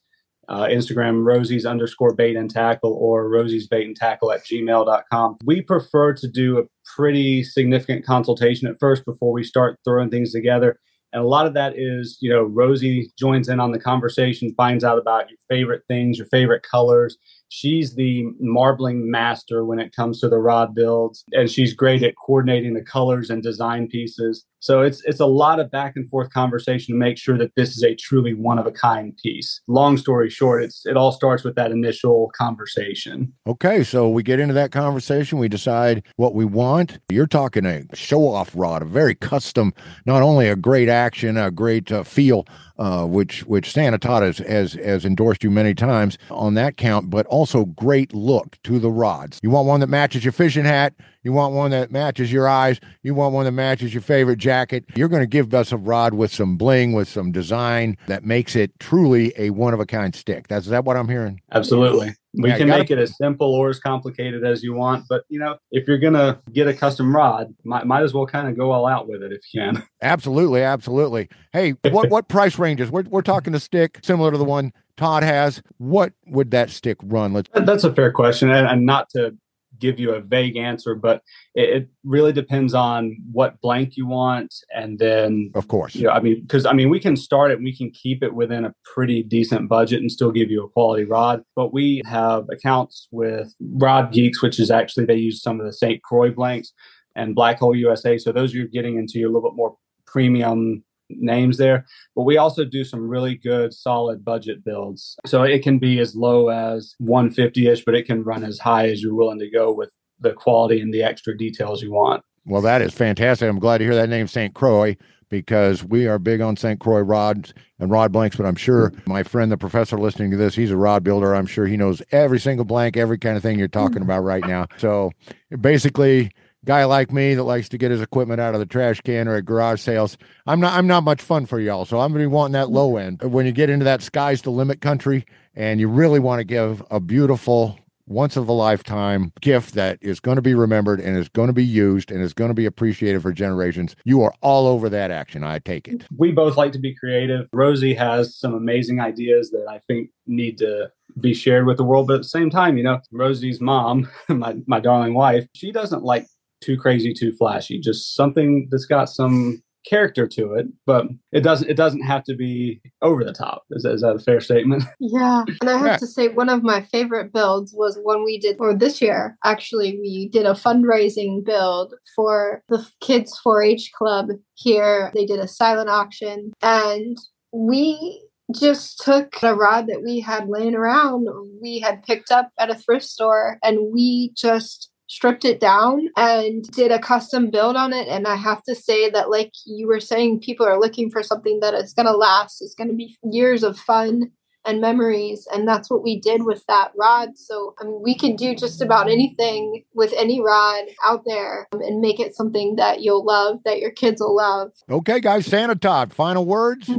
[0.50, 5.38] Uh, Instagram rosie's underscore bait and tackle or rosie's bait and tackle at gmail.com.
[5.46, 6.64] We prefer to do a
[6.94, 10.78] pretty significant consultation at first before we start throwing things together.
[11.14, 14.84] And a lot of that is, you know, Rosie joins in on the conversation, finds
[14.84, 17.18] out about your favorite things, your favorite colors.
[17.54, 22.16] She's the marbling master when it comes to the rod builds, and she's great at
[22.16, 24.46] coordinating the colors and design pieces.
[24.60, 27.76] So it's it's a lot of back and forth conversation to make sure that this
[27.76, 29.60] is a truly one of a kind piece.
[29.68, 33.34] Long story short, it's it all starts with that initial conversation.
[33.46, 35.38] Okay, so we get into that conversation.
[35.38, 37.00] We decide what we want.
[37.10, 39.74] You're talking a show off rod, a very custom,
[40.06, 42.46] not only a great action, a great uh, feel,
[42.82, 47.12] uh, which which Santa Todd has, has has endorsed you many times on that count,
[47.12, 49.40] but also great look to the rods.
[49.44, 50.96] You want one that matches your fishing hat.
[51.22, 52.80] You want one that matches your eyes.
[53.04, 54.86] You want one that matches your favorite jacket.
[54.96, 58.56] You're going to give us a rod with some bling, with some design that makes
[58.56, 60.48] it truly a one of a kind stick.
[60.48, 61.40] That's is that what I'm hearing?
[61.52, 62.16] Absolutely.
[62.34, 65.24] We Yeah, can gotta- make it as simple or as complicated as you want, but
[65.28, 68.58] you know, if you're gonna get a custom rod, might, might as well kind of
[68.58, 69.84] go all out with it if you can.
[70.02, 71.28] Absolutely, absolutely.
[71.52, 72.90] Hey, what what price ranges?
[72.90, 75.62] We're we're talking a stick similar to the one Todd has.
[75.78, 77.34] What would that stick run?
[77.34, 79.36] Let's That's a fair question, and, and not to
[79.82, 81.22] give you a vague answer, but
[81.56, 86.12] it, it really depends on what blank you want, and then of course, you know,
[86.12, 88.64] I mean, because I mean, we can start it, and we can keep it within
[88.64, 91.44] a pretty decent budget and still give you a quality rod.
[91.56, 95.74] But we have accounts with Rod Geeks, which is actually they use some of the
[95.74, 96.02] St.
[96.04, 96.72] Croix blanks
[97.16, 98.18] and Black Hole USA.
[98.18, 99.76] So those you're getting into your little bit more
[100.06, 100.84] premium
[101.20, 101.86] names there.
[102.16, 105.16] But we also do some really good solid budget builds.
[105.26, 109.02] So it can be as low as 150-ish, but it can run as high as
[109.02, 112.24] you're willing to go with the quality and the extra details you want.
[112.46, 113.48] Well, that is fantastic.
[113.48, 114.54] I'm glad to hear that name, St.
[114.54, 114.98] Croix,
[115.30, 116.80] because we are big on St.
[116.80, 118.36] Croix rods and rod blanks.
[118.36, 121.36] But I'm sure my friend, the professor, listening to this, he's a rod builder.
[121.36, 124.04] I'm sure he knows every single blank, every kind of thing you're talking hmm.
[124.04, 124.68] about right now.
[124.78, 125.12] So
[125.60, 126.32] basically,
[126.66, 129.36] guy like me that likes to get his equipment out of the trash can or
[129.36, 131.86] at garage sales, I'm not I'm not much fun for y'all.
[131.86, 133.22] So I'm gonna be wanting that low end.
[133.22, 135.26] When you get into that sky's the limit country
[135.56, 137.78] and you really want to give a beautiful
[138.12, 141.54] once of a lifetime gift that is going to be remembered and is going to
[141.54, 143.96] be used and is going to be appreciated for generations.
[144.04, 145.44] You are all over that action.
[145.44, 146.06] I take it.
[146.18, 147.48] we both like to be creative.
[147.54, 152.08] Rosie has some amazing ideas that I think need to be shared with the world.
[152.08, 156.04] But at the same time, you know, Rosie's mom, my, my darling wife, she doesn't
[156.04, 156.26] like
[156.62, 161.68] too crazy, too flashy, just something that's got some character to it, but it doesn't
[161.68, 163.64] it doesn't have to be over the top.
[163.72, 164.84] Is, that- is that a fair statement?
[165.00, 165.44] Yeah.
[165.60, 165.98] And I have Yeah.
[165.98, 169.98] to say, one of my favorite builds was one we did, or this year, actually,
[170.00, 175.12] we did a fundraising build for the kids 4 H club here.
[175.16, 177.18] They did a silent auction, and
[177.52, 178.24] we
[178.54, 181.26] just took a rod that we had laying around,
[181.62, 186.64] we had picked up at a thrift store, and we just stripped it down and
[186.72, 188.08] did a custom build on it.
[188.08, 191.60] And i have to say that like you were saying people are looking for something
[191.60, 194.32] that is going to last it's going to be years of fun
[194.64, 195.48] and memories.
[195.54, 197.30] And that's what we did with that rod.
[197.36, 201.82] So I mean, we can do just about anything with any rod out there um,
[201.82, 204.72] and make it something that you'll love that your kids will love.
[204.90, 206.90] Okay, guys, Santa Todd, final words.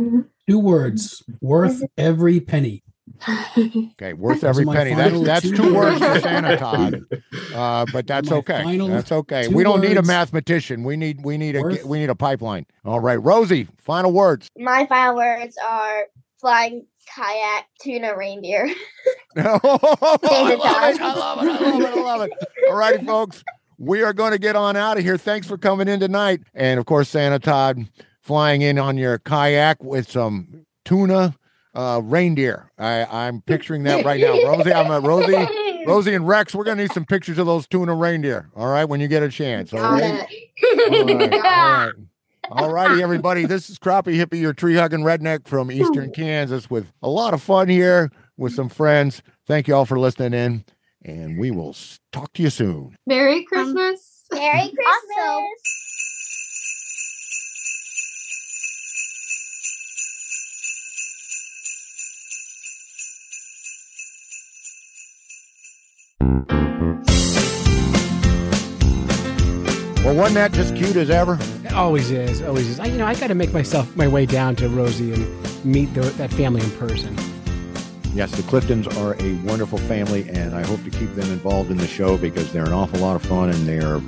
[0.49, 1.23] Two words.
[1.41, 2.83] Worth every penny.
[3.57, 4.95] Okay, worth every are penny.
[4.95, 6.21] That's that's two two words for.
[6.21, 7.03] Santa Todd.
[7.55, 8.79] Uh, but that's My okay.
[8.89, 9.47] That's okay.
[9.49, 10.85] We don't need a mathematician.
[10.85, 12.65] We need we need a Worth- we need a pipeline.
[12.85, 14.49] All right, Rosie, final words.
[14.59, 16.07] My final words are
[16.41, 18.71] flying kayak tuna reindeer.
[19.37, 19.61] I love
[20.23, 20.31] it.
[20.31, 21.01] I love it.
[21.01, 21.99] I love it.
[21.99, 22.33] I love it.
[22.69, 23.45] All righty, folks.
[23.79, 25.19] we are going to get on out of here.
[25.19, 26.41] Thanks for coming in tonight.
[26.55, 27.87] And of course, Santa Todd
[28.23, 31.35] flying in on your kayak with some tuna
[31.75, 32.71] uh, reindeer.
[32.79, 34.33] I, I'm picturing that right now.
[34.45, 35.47] Rosie, I'm a Rosie.
[35.87, 38.49] Rosie and Rex, we're gonna need some pictures of those tuna reindeer.
[38.55, 39.73] All right, when you get a chance.
[39.73, 40.27] All Got right.
[40.31, 41.11] it.
[41.11, 41.33] All right.
[41.33, 41.93] All right.
[42.51, 43.47] All righty, everybody.
[43.47, 47.43] This is Crappie Hippie, your tree hugging redneck from Eastern Kansas, with a lot of
[47.43, 49.23] fun here with some friends.
[49.47, 50.65] Thank you all for listening in,
[51.05, 51.75] and we will
[52.13, 52.97] talk to you soon.
[53.07, 54.25] Merry Christmas.
[54.33, 55.51] Merry Christmas.
[70.05, 71.39] Well, wasn't that just cute as ever?
[71.65, 72.79] It always is, always is.
[72.79, 75.87] I, you know, I got to make myself my way down to Rosie and meet
[75.95, 77.17] the, that family in person.
[78.15, 81.79] Yes, the Cliftons are a wonderful family, and I hope to keep them involved in
[81.79, 84.01] the show because they're an awful lot of fun and they are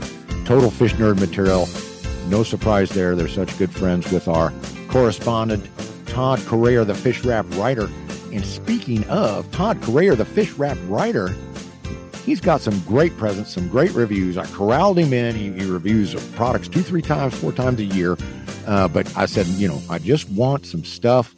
[0.44, 1.68] total fish nerd material.
[2.28, 3.16] No surprise there.
[3.16, 4.52] They're such good friends with our
[4.88, 5.68] correspondent,
[6.06, 7.88] Todd Corayer, the fish wrap writer.
[8.32, 11.34] And speaking of Todd Corayer, the fish wrap writer,
[12.24, 14.36] he's got some great presents, some great reviews.
[14.38, 15.34] I corralled him in.
[15.34, 18.16] He, he reviews products two, three times, four times a year.
[18.66, 21.34] Uh, but I said, you know, I just want some stuff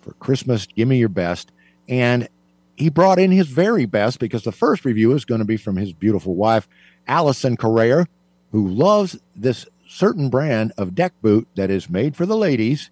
[0.00, 0.66] for Christmas.
[0.66, 1.50] Give me your best.
[1.88, 2.28] And
[2.76, 5.76] he brought in his very best because the first review is going to be from
[5.76, 6.68] his beautiful wife,
[7.06, 8.06] Allison Corayer,
[8.52, 12.90] who loves this certain brand of deck boot that is made for the ladies.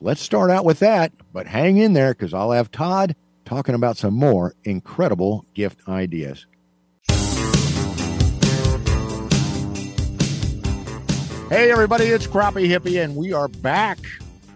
[0.00, 3.14] Let's start out with that, but hang in there because I'll have Todd
[3.44, 6.46] talking about some more incredible gift ideas.
[11.54, 14.00] Hey, everybody, it's Crappie Hippie, and we are back.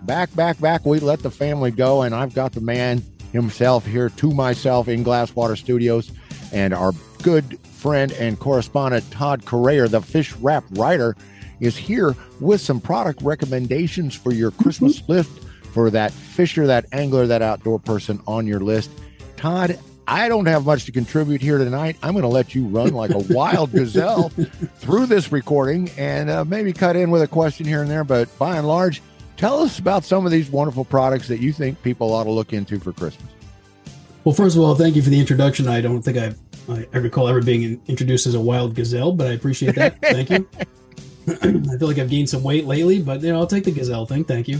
[0.03, 0.85] Back, back, back.
[0.85, 5.05] We let the family go, and I've got the man himself here to myself in
[5.05, 6.11] Glasswater Studios,
[6.53, 6.91] and our
[7.23, 11.15] good friend and correspondent Todd Corayer, the fish wrap writer,
[11.61, 15.31] is here with some product recommendations for your Christmas list
[15.73, 18.91] for that fisher, that angler, that outdoor person on your list.
[19.37, 19.79] Todd,
[20.11, 21.99] I don't have much to contribute here tonight.
[22.03, 24.31] I'm going to let you run like a wild gazelle
[24.77, 28.05] through this recording and uh, maybe cut in with a question here and there.
[28.05, 29.03] But by and large,
[29.37, 32.55] tell us about some of these wonderful products that you think people ought to look
[32.55, 33.31] into for Christmas.
[34.25, 35.69] Well, first of all, thank you for the introduction.
[35.69, 36.39] I don't think I've,
[36.71, 40.01] I, I recall ever being introduced as a wild gazelle, but I appreciate that.
[40.01, 40.49] thank you.
[41.29, 44.07] I feel like I've gained some weight lately, but you know, I'll take the gazelle
[44.07, 44.25] thing.
[44.25, 44.59] Thank you.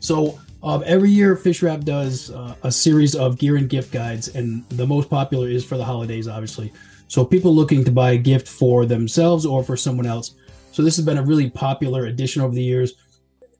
[0.00, 4.28] So um, every year, Fish Wrap does uh, a series of gear and gift guides,
[4.28, 6.72] and the most popular is for the holidays, obviously.
[7.08, 10.34] So people looking to buy a gift for themselves or for someone else.
[10.70, 12.94] So this has been a really popular addition over the years.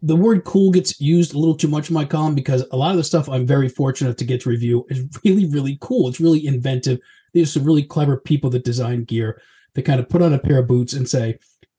[0.00, 2.92] The word cool gets used a little too much in my column because a lot
[2.92, 6.08] of the stuff I'm very fortunate to get to review is really, really cool.
[6.08, 6.98] It's really inventive.
[7.34, 9.40] There's some really clever people that design gear
[9.74, 11.38] that kind of put on a pair of boots and say,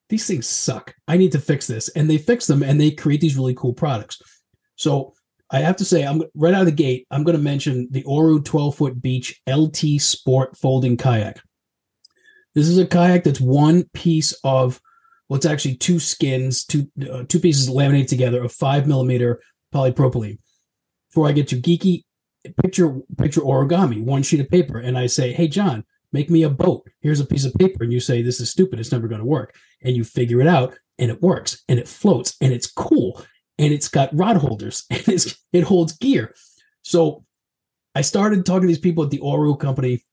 [0.09, 0.93] these things suck.
[1.07, 1.89] I need to fix this.
[1.89, 4.21] And they fix them and they create these really cool products.
[4.83, 5.13] So
[5.49, 8.03] I have to say, I'm right out of the gate, I'm going to mention the
[8.03, 11.39] Oru 12 foot beach LT Sport folding kayak.
[12.53, 14.81] This is a kayak that's one piece of,
[15.29, 19.41] well, it's actually two skins, two uh, two pieces laminated together of five millimeter
[19.73, 20.37] polypropylene.
[21.09, 22.03] Before I get too geeky,
[22.61, 26.49] picture picture origami, one sheet of paper, and I say, "Hey, John, make me a
[26.49, 26.87] boat.
[27.01, 28.79] Here's a piece of paper," and you say, "This is stupid.
[28.79, 31.87] It's never going to work," and you figure it out, and it works, and it
[31.87, 33.23] floats, and it's cool,
[33.63, 36.35] and it's got rod holders, and it holds gear.
[36.81, 37.23] So
[37.95, 40.03] I started talking to these people at the Oru company.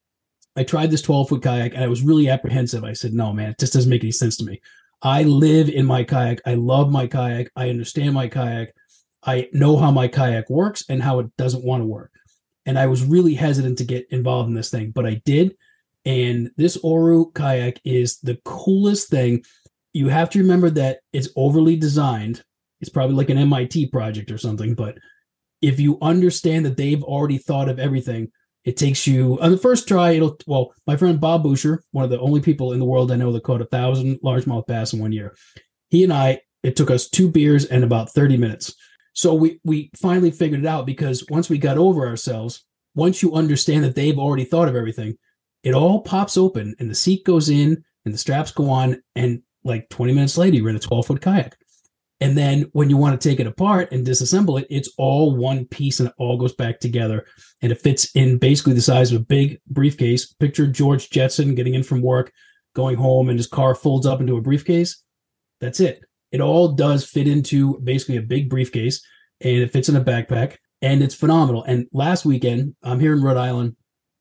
[0.56, 2.84] I tried this 12 foot kayak and I was really apprehensive.
[2.84, 4.60] I said, no, man, it just doesn't make any sense to me.
[5.02, 6.40] I live in my kayak.
[6.46, 7.50] I love my kayak.
[7.56, 8.72] I understand my kayak.
[9.24, 12.12] I know how my kayak works and how it doesn't want to work.
[12.66, 15.56] And I was really hesitant to get involved in this thing, but I did.
[16.04, 19.44] And this Oru kayak is the coolest thing.
[19.92, 22.44] You have to remember that it's overly designed.
[22.80, 24.98] It's probably like an MIT project or something, but
[25.62, 28.30] if you understand that they've already thought of everything,
[28.64, 30.12] it takes you on the first try.
[30.12, 33.16] It'll well, my friend Bob Boucher, one of the only people in the world I
[33.16, 35.34] know that caught a thousand largemouth bass in one year.
[35.88, 38.74] He and I, it took us two beers and about thirty minutes.
[39.12, 43.34] So we we finally figured it out because once we got over ourselves, once you
[43.34, 45.16] understand that they've already thought of everything,
[45.62, 49.42] it all pops open and the seat goes in and the straps go on, and
[49.64, 51.56] like twenty minutes later, you're in a twelve foot kayak.
[52.20, 55.64] And then when you want to take it apart and disassemble it, it's all one
[55.64, 57.26] piece and it all goes back together.
[57.62, 60.32] And it fits in basically the size of a big briefcase.
[60.34, 62.32] Picture George Jetson getting in from work,
[62.74, 65.02] going home, and his car folds up into a briefcase.
[65.60, 66.04] That's it.
[66.30, 69.04] It all does fit into basically a big briefcase
[69.40, 71.64] and it fits in a backpack and it's phenomenal.
[71.64, 73.76] And last weekend, I'm here in Rhode Island.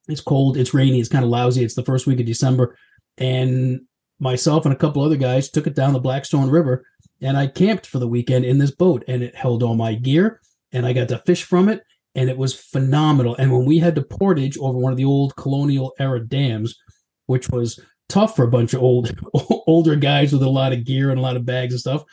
[0.07, 1.63] It's cold, it's rainy, it's kind of lousy.
[1.63, 2.75] It's the first week of December.
[3.17, 3.81] And
[4.19, 6.85] myself and a couple other guys took it down the Blackstone River,
[7.21, 10.41] and I camped for the weekend in this boat, and it held all my gear,
[10.71, 11.81] and I got to fish from it,
[12.15, 13.35] and it was phenomenal.
[13.35, 16.75] And when we had to portage over one of the old colonial era dams,
[17.25, 19.15] which was tough for a bunch of old
[19.67, 22.03] older guys with a lot of gear and a lot of bags and stuff.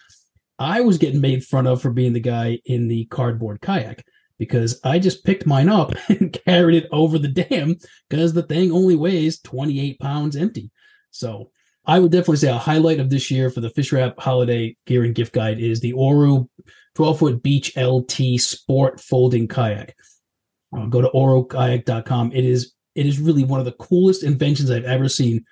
[0.58, 4.04] I was getting made fun of for being the guy in the cardboard kayak
[4.38, 7.76] because I just picked mine up and carried it over the dam
[8.08, 10.70] because the thing only weighs 28 pounds empty.
[11.10, 11.50] So
[11.86, 15.04] I would definitely say a highlight of this year for the Fish Wrap Holiday Gear
[15.04, 16.48] and Gift Guide is the Oru
[16.96, 19.94] 12 foot beach LT sport folding kayak.
[20.76, 22.32] Uh, go to orukayak.com.
[22.32, 25.44] It is it is really one of the coolest inventions I've ever seen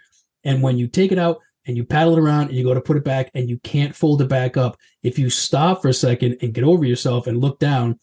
[0.44, 2.80] and when you take it out and you paddle it around and you go to
[2.80, 5.94] put it back and you can't fold it back up, if you stop for a
[5.94, 7.98] second and get over yourself and look down,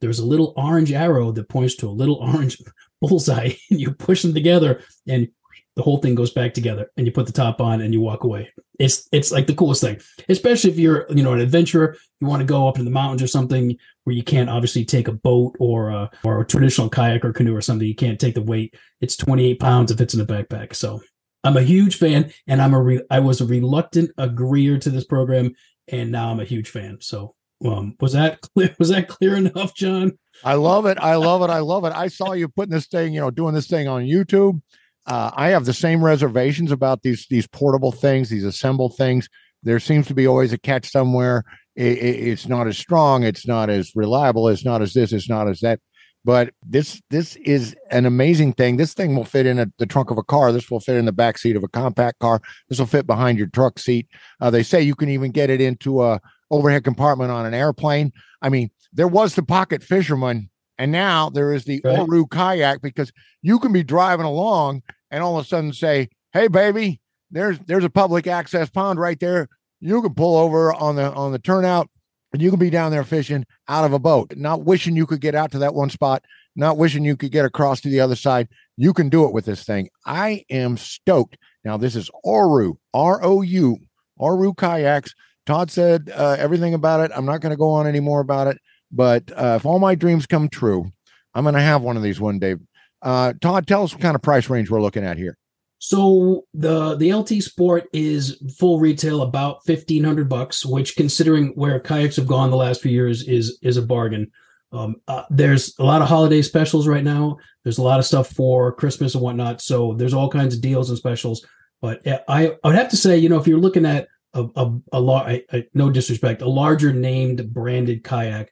[0.00, 2.58] there's a little orange arrow that points to a little orange
[3.00, 5.28] bullseye and you push them together and
[5.76, 8.24] the whole thing goes back together and you put the top on and you walk
[8.24, 8.50] away.
[8.78, 11.96] It's it's like the coolest thing, especially if you're you know an adventurer.
[12.20, 15.08] You want to go up in the mountains or something where you can't obviously take
[15.08, 17.86] a boat or a, or a traditional kayak or canoe or something.
[17.86, 18.74] You can't take the weight.
[19.00, 20.74] It's 28 pounds if it's in a backpack.
[20.74, 21.02] So
[21.44, 25.04] I'm a huge fan, and I'm a re- I was a reluctant agreeer to this
[25.04, 25.54] program,
[25.88, 26.98] and now I'm a huge fan.
[27.00, 27.34] So,
[27.64, 28.74] um, was that clear?
[28.78, 30.18] Was that clear enough, John?
[30.42, 30.98] I love it.
[30.98, 31.50] I love it.
[31.50, 31.92] I love it.
[31.94, 34.60] I saw you putting this thing, you know, doing this thing on YouTube.
[35.06, 39.28] Uh, I have the same reservations about these these portable things, these assemble things.
[39.62, 41.44] There seems to be always a catch somewhere.
[41.74, 43.22] It, it, it's not as strong.
[43.22, 44.48] It's not as reliable.
[44.48, 45.12] It's not as this.
[45.12, 45.80] It's not as that.
[46.24, 48.78] But this this is an amazing thing.
[48.78, 50.50] This thing will fit in a, the trunk of a car.
[50.50, 52.40] This will fit in the back seat of a compact car.
[52.68, 54.08] This will fit behind your truck seat.
[54.40, 56.20] Uh, they say you can even get it into a
[56.50, 58.12] overhead compartment on an airplane.
[58.42, 61.96] I mean, there was the pocket fisherman, and now there is the Right.
[61.96, 63.12] Oru kayak because
[63.42, 67.00] you can be driving along and all of a sudden say, "Hey, baby,
[67.30, 69.48] there's there's a public access pond right there.
[69.80, 71.88] You can pull over on the on the turnout."
[72.32, 75.20] And you can be down there fishing out of a boat, not wishing you could
[75.20, 76.24] get out to that one spot,
[76.54, 78.48] not wishing you could get across to the other side.
[78.76, 79.88] You can do it with this thing.
[80.04, 81.38] I am stoked.
[81.64, 83.78] Now, this is Oru, R O U,
[84.20, 85.14] Oru kayaks.
[85.46, 87.12] Todd said uh, everything about it.
[87.14, 88.58] I'm not going to go on any more about it.
[88.92, 90.92] But uh, if all my dreams come true,
[91.34, 92.56] I'm going to have one of these one day.
[93.02, 95.36] Uh, Todd, tell us what kind of price range we're looking at here.
[95.78, 101.78] So the the LT Sport is full retail about fifteen hundred bucks, which considering where
[101.78, 104.30] kayaks have gone the last few years is is a bargain.
[104.72, 107.36] Um, uh, there's a lot of holiday specials right now.
[107.62, 109.60] There's a lot of stuff for Christmas and whatnot.
[109.60, 111.46] So there's all kinds of deals and specials.
[111.80, 114.72] But I I would have to say, you know, if you're looking at a a,
[114.92, 118.50] a, I, no disrespect, a larger named branded kayak,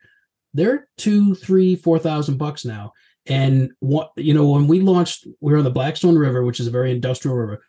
[0.52, 2.92] they're two, three, four thousand bucks now.
[3.26, 6.66] And what you know, when we launched, we were on the Blackstone River, which is
[6.66, 7.62] a very industrial river.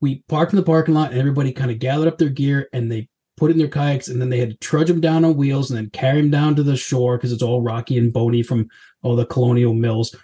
[0.00, 2.90] We parked in the parking lot, and everybody kind of gathered up their gear and
[2.90, 3.08] they
[3.38, 5.78] put in their kayaks, and then they had to trudge them down on wheels and
[5.78, 8.68] then carry them down to the shore because it's all rocky and bony from
[9.02, 10.14] all the colonial mills.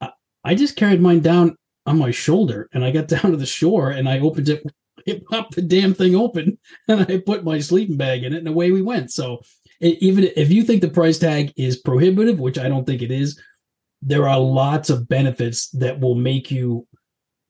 [0.00, 0.10] I,
[0.44, 1.56] I just carried mine down
[1.86, 4.62] on my shoulder, and I got down to the shore, and I opened it,
[5.06, 8.48] it popped the damn thing open, and I put my sleeping bag in it, and
[8.48, 9.10] away we went.
[9.10, 9.40] So
[9.80, 13.40] even if you think the price tag is prohibitive, which I don't think it is,
[14.02, 16.86] there are lots of benefits that will make you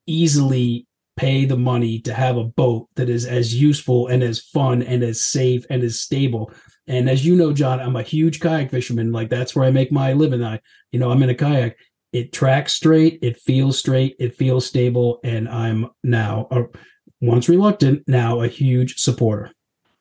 [0.07, 4.83] easily pay the money to have a boat that is as useful and as fun
[4.83, 6.53] and as safe and as stable.
[6.87, 9.12] And as you know, John, I'm a huge kayak fisherman.
[9.12, 10.43] Like that's where I make my living.
[10.43, 10.61] I,
[10.93, 11.77] you know, I'm in a kayak.
[12.12, 13.19] It tracks straight.
[13.20, 14.16] It feels straight.
[14.19, 15.20] It feels stable.
[15.25, 16.62] And I'm now, uh,
[17.20, 19.51] once reluctant, now a huge supporter.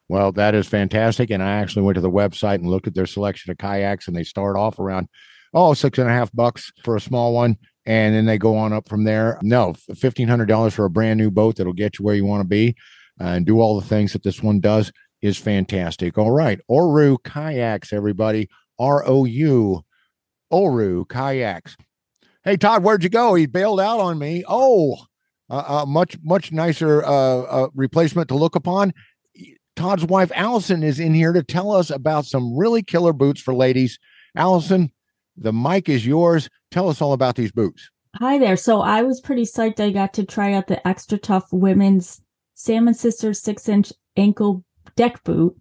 [0.08, 1.32] Well, that is fantastic.
[1.32, 4.16] And I actually went to the website and looked at their selection of kayaks, and
[4.16, 5.10] they start off around,
[5.54, 7.58] oh, six and a half bucks for a small one.
[7.86, 9.40] And then they go on up from there.
[9.42, 12.76] No, $1,500 for a brand new boat that'll get you where you want to be
[13.20, 14.92] and do all the things that this one does
[15.22, 16.18] is fantastic.
[16.18, 16.60] All right.
[16.70, 18.50] Oru kayaks, everybody.
[18.80, 19.82] R O U,
[20.52, 21.76] Oru kayaks.
[22.44, 23.34] Hey, Todd, where'd you go?
[23.36, 24.44] He bailed out on me.
[24.48, 24.98] Oh,
[25.50, 28.94] uh, uh, much, much nicer uh, uh, replacement to look upon.
[29.76, 33.54] Todd's wife Allison is in here to tell us about some really killer boots for
[33.54, 34.00] ladies.
[34.36, 34.92] Allison,
[35.38, 36.50] the mic is yours.
[36.72, 37.90] Tell us all about these boots.
[38.16, 38.58] Hi there.
[38.58, 42.22] So I was pretty psyched I got to try out the XTRATUF women's
[42.56, 44.64] Salmon Sisters six inch ankle
[44.96, 45.56] deck boot.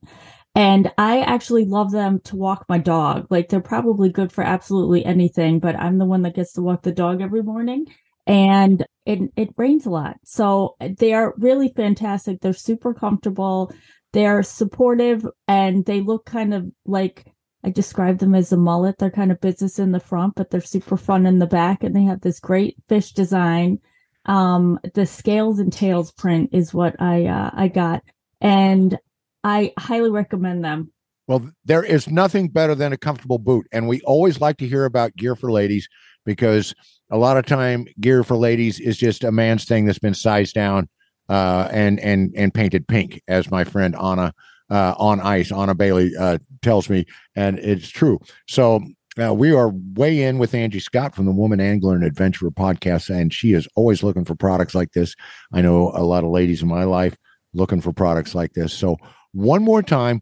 [0.55, 3.27] And I actually love them to walk my dog.
[3.28, 6.82] Like they're probably good for absolutely anything, but I'm the one that gets to walk
[6.82, 7.86] the dog every morning.
[8.27, 10.16] And it, it rains a lot.
[10.24, 12.40] So they are really fantastic.
[12.40, 13.70] They're super comfortable.
[14.15, 17.27] They're supportive and they look kind of like
[17.67, 18.97] I describe them as a mullet.
[18.97, 21.97] They're kind of business in the front, but they're super fun in the back, and
[21.97, 23.81] they have this great fish design.
[24.25, 28.05] Um, the scales and tails print is what I uh, I got,
[28.41, 28.97] and
[29.43, 30.93] I highly recommend them.
[31.27, 33.67] Well, there is nothing better than a comfortable boot.
[33.73, 35.89] And we always like to hear about gear for ladies
[36.25, 36.73] because
[37.11, 40.55] a lot of time gear for ladies is just a man's thing that's been sized
[40.55, 40.89] down
[41.29, 44.33] uh, and and and painted pink, as my friend Anna
[44.71, 48.19] uh, on ice, Anna Bailey uh, tells me, and it's true.
[48.49, 48.83] So
[49.23, 53.09] uh, we are way in with Angie Scott from the Woman Angler and Adventurer podcast,
[53.09, 55.15] and she is always looking for products like this.
[55.53, 57.17] I know a lot of ladies in my life
[57.55, 58.73] looking for products like this.
[58.73, 58.97] So
[59.33, 60.21] one more time,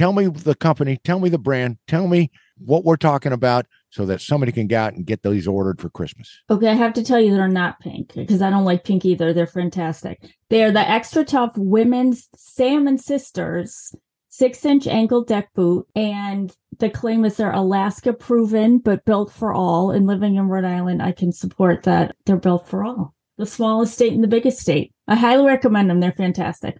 [0.00, 4.06] tell me the company, tell me the brand, tell me what we're talking about so
[4.06, 6.40] that somebody can go out and get these ordered for Christmas.
[6.48, 9.34] Okay, I have to tell you they're not pink because I don't like pink either.
[9.34, 10.34] They're fantastic.
[10.48, 13.94] They're the XTRATUF women's Salmon Sisters
[14.30, 15.86] six inch ankle deck boot.
[15.94, 19.90] And the claim is they're Alaska proven, but built for all.
[19.90, 23.14] And living in Rhode Island, I can support that they're built for all.
[23.36, 24.94] The smallest state and the biggest state.
[25.06, 26.00] I highly recommend them.
[26.00, 26.78] They're fantastic.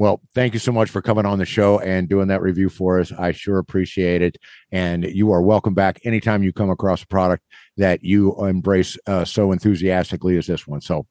[0.00, 3.00] Well, thank you so much for coming on the show and doing that review for
[3.00, 3.12] us.
[3.12, 4.38] I sure appreciate it.
[4.72, 7.44] And you are welcome back anytime you come across a product
[7.76, 10.80] that you embrace uh, so enthusiastically as this one.
[10.80, 11.06] So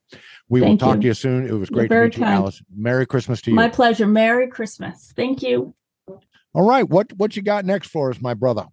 [0.48, 1.02] we Thank will talk you.
[1.02, 1.46] to you soon.
[1.46, 2.34] It was You're great to very meet you, kind.
[2.34, 2.60] Alice.
[2.76, 3.54] Merry Christmas to you.
[3.54, 4.08] My pleasure.
[4.08, 5.12] Merry Christmas.
[5.14, 5.72] Thank you.
[6.52, 6.88] All right.
[6.88, 8.66] What what you got next for us, my brother?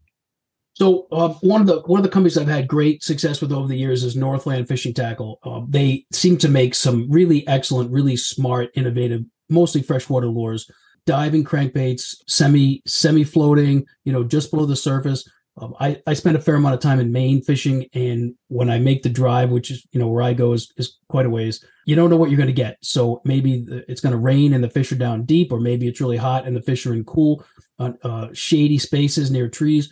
[0.73, 3.67] So uh, one of the one of the companies I've had great success with over
[3.67, 5.37] the years is Northland Fishing Tackle.
[5.43, 10.69] Uh, they seem to make some really excellent, really smart, innovative, mostly freshwater lures,
[11.05, 15.27] diving crankbaits, semi semi floating, you know, just below the surface.
[15.59, 18.77] Um, I I spend a fair amount of time in Maine fishing, and when I
[18.77, 21.65] make the drive, which is you know where I go is is quite a ways,
[21.85, 22.77] you don't know what you're going to get.
[22.81, 26.01] So maybe it's going to rain and the fish are down deep, or maybe it's
[26.01, 27.43] really hot and the fish are in cool,
[27.79, 29.91] uh, shady spaces near trees.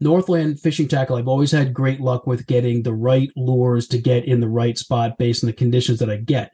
[0.00, 4.24] Northland fishing tackle, I've always had great luck with getting the right lures to get
[4.26, 6.52] in the right spot based on the conditions that I get.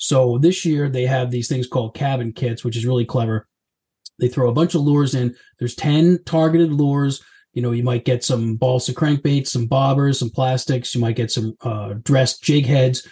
[0.00, 3.46] So this year they have these things called cabin kits, which is really clever.
[4.18, 5.36] They throw a bunch of lures in.
[5.58, 7.22] There's 10 targeted lures.
[7.52, 10.94] You know, you might get some balsa crankbaits, some bobbers, some plastics.
[10.94, 13.06] You might get some uh, dressed jig heads.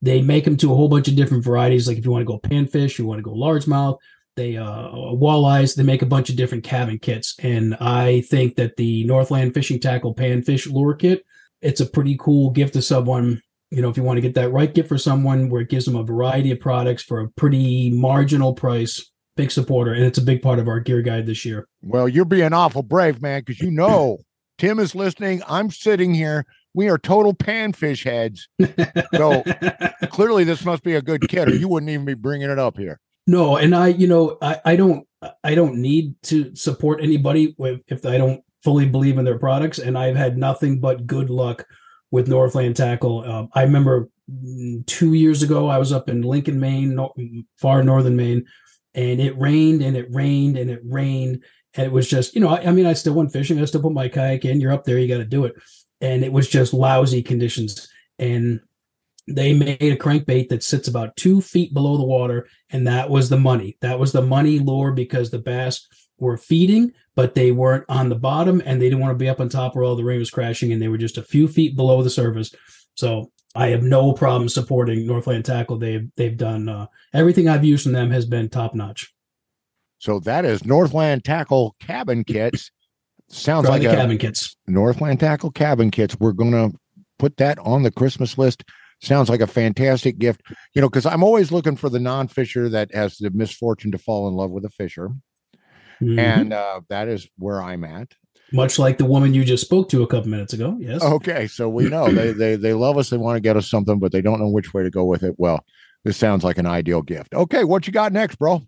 [0.00, 1.86] They make them to a whole bunch of different varieties.
[1.86, 3.98] Like if you want to go panfish, you want to go largemouth,
[4.34, 8.76] they uh walleyes they make a bunch of different cabin kits and i think that
[8.76, 11.22] the northland fishing tackle panfish lure kit
[11.60, 13.42] it's a pretty cool gift to someone
[13.72, 15.84] you know if you want to get that right gift for someone where it gives
[15.84, 20.22] them a variety of products for a pretty marginal price big supporter and it's a
[20.22, 23.60] big part of our gear guide this year Well, you're being awful brave, man, because
[23.60, 24.18] you know
[24.58, 25.42] Tim is listening.
[25.48, 26.44] I'm sitting here.
[26.74, 28.48] We are total panfish heads.
[29.16, 29.42] So
[30.08, 32.78] clearly, this must be a good kit, or you wouldn't even be bringing it up
[32.78, 32.98] here.
[33.26, 35.06] No, and I, you know, I, I don't,
[35.44, 37.54] I don't need to support anybody
[37.88, 41.66] if I don't fully believe in their products, and I've had nothing but good luck
[42.12, 43.24] with Northland Tackle.
[43.24, 44.08] Um, I remember
[44.86, 47.12] two years ago, I was up in Lincoln, Maine, no,
[47.56, 48.46] far northern Maine,
[48.94, 51.42] and it rained and it rained and it rained,
[51.74, 53.82] and it was just, you know, I, I mean, I still went fishing, I still
[53.82, 54.60] put my kayak in.
[54.60, 55.54] You're up there, you got to do it,
[56.00, 58.60] and it was just lousy conditions, and
[59.26, 63.30] they made a crankbait that sits about two feet below the water, and that was
[63.30, 63.78] the money.
[63.80, 65.88] That was the money lure because the bass
[66.22, 69.40] were feeding, but they weren't on the bottom, and they didn't want to be up
[69.40, 71.76] on top where all the rain was crashing, and they were just a few feet
[71.76, 72.54] below the surface.
[72.94, 75.78] So I have no problem supporting Northland Tackle.
[75.78, 79.12] They've they've done uh, everything I've used from them has been top notch.
[79.98, 82.70] So that is Northland Tackle cabin kits.
[83.28, 84.56] Sounds like the a cabin kits.
[84.66, 86.16] Northland Tackle cabin kits.
[86.18, 86.76] We're going to
[87.18, 88.64] put that on the Christmas list.
[89.00, 90.42] Sounds like a fantastic gift,
[90.74, 93.98] you know, because I'm always looking for the non fisher that has the misfortune to
[93.98, 95.10] fall in love with a fisher.
[96.02, 96.18] Mhm.
[96.18, 98.08] And uh, that is where I'm at.
[98.52, 100.76] much like the woman you just spoke to a couple minutes ago.
[100.78, 101.02] Yes.
[101.02, 101.46] Okay.
[101.46, 103.08] So we know they, they, they love us.
[103.10, 105.22] They want to get us something, but they don't know which way to go with
[105.22, 105.34] it.
[105.38, 105.64] Well,
[106.04, 107.32] this sounds like an ideal gift.
[107.34, 107.64] Okay.
[107.64, 108.62] What you got next, bro?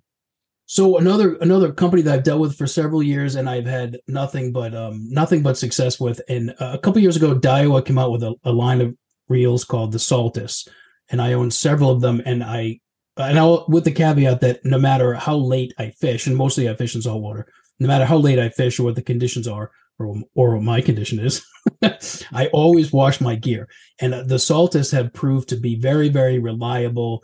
[0.66, 4.50] So another another company that I've dealt with for several years and I've had nothing
[4.50, 6.22] but um nothing but success with.
[6.26, 8.94] And uh, a couple years ago, Daiwa came out with a, a line of
[9.28, 10.66] reels called the Saltus,
[11.10, 12.22] and I own several of them.
[12.24, 12.80] And I
[13.16, 16.74] and I'll with the caveat that no matter how late I fish, and mostly I
[16.74, 17.46] fish in saltwater,
[17.78, 21.20] no matter how late I fish or what the conditions are, or or my condition
[21.20, 21.44] is,
[22.32, 23.68] I always wash my gear.
[24.00, 27.22] And the Saltus have proved to be very very reliable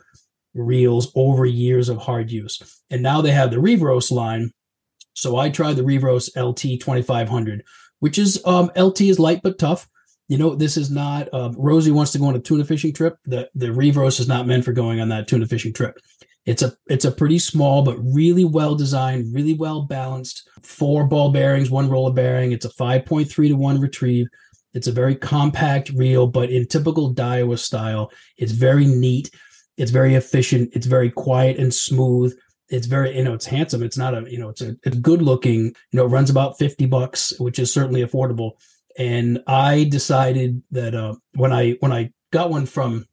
[0.53, 2.59] reels over years of hard use.
[2.89, 4.51] And now they have the Revros line.
[5.13, 7.63] So I tried the Revros LT 2500,
[7.99, 9.87] which is um, LT is light but tough.
[10.31, 11.27] You know, this is not.
[11.33, 13.17] Um, Rosie wants to go on a tuna fishing trip.
[13.25, 15.99] The the Revros is not meant for going on that tuna fishing trip.
[16.45, 20.49] It's a it's a pretty small but really well designed, really well balanced.
[20.63, 22.53] Four ball bearings, one roller bearing.
[22.53, 24.27] It's a 5.3 to one retrieve.
[24.73, 28.09] It's a very compact reel, but in typical Daiwa style.
[28.37, 29.31] It's very neat.
[29.75, 30.69] It's very efficient.
[30.71, 32.33] It's very quiet and smooth.
[32.69, 33.83] It's very, you know, it's handsome.
[33.83, 35.65] It's not a, you know, it's a, good looking.
[35.65, 38.51] You know, it runs about fifty bucks, which is certainly affordable.
[38.97, 43.05] And I decided that uh, when I when I got one from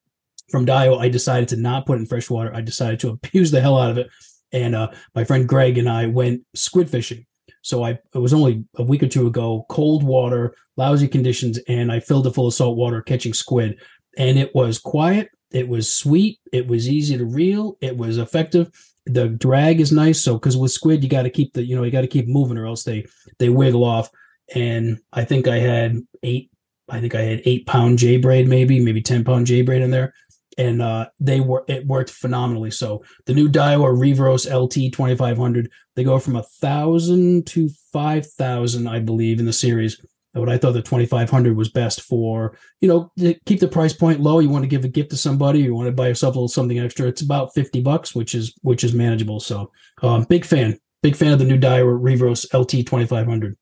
[0.50, 2.55] from Dio, I decided to not put it in fresh water.
[2.55, 4.09] I decided to abuse the hell out of it.
[4.52, 7.26] And uh, my friend Greg and I went squid fishing.
[7.62, 11.92] So I it was only a week or two ago, cold water, lousy conditions, and
[11.92, 13.78] I filled it full of salt water catching squid.
[14.16, 18.70] And it was quiet, it was sweet, it was easy to reel, it was effective.
[19.06, 20.20] The drag is nice.
[20.20, 22.28] So because with squid, you got to keep the, you know, you got to keep
[22.28, 23.06] moving or else they
[23.38, 24.10] they wiggle off.
[24.55, 26.51] And I think I had eight,
[26.89, 29.91] I think I had eight pound J braid, maybe, maybe 10 pound J braid in
[29.91, 30.15] there
[30.59, 32.73] and uh, they were it worked phenomenally.
[32.73, 38.89] So the new Daiwa Revros LT 2500, they go from a thousand to five thousand,
[38.89, 40.05] I believe, in the series.
[40.35, 44.20] But I thought the 2500 was best for you know to keep the price point
[44.20, 44.41] low.
[44.41, 46.49] You want to give a gift to somebody, you want to buy yourself a little
[46.49, 47.07] something extra.
[47.07, 49.41] It's about 50 bucks, which is which is manageable.
[49.41, 49.70] So
[50.03, 53.57] um, big fan, big fan of the new Daiwa Revros LT 2500.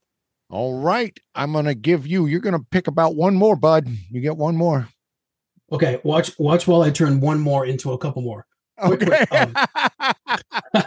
[0.48, 2.27] All right, I'm gonna give you.
[2.27, 3.89] You're gonna pick about one more, bud.
[4.10, 4.89] You get one more.
[5.73, 8.47] Okay, watch watch while I turn one more into a couple more.
[8.82, 9.06] Okay.
[9.06, 9.55] quick, um,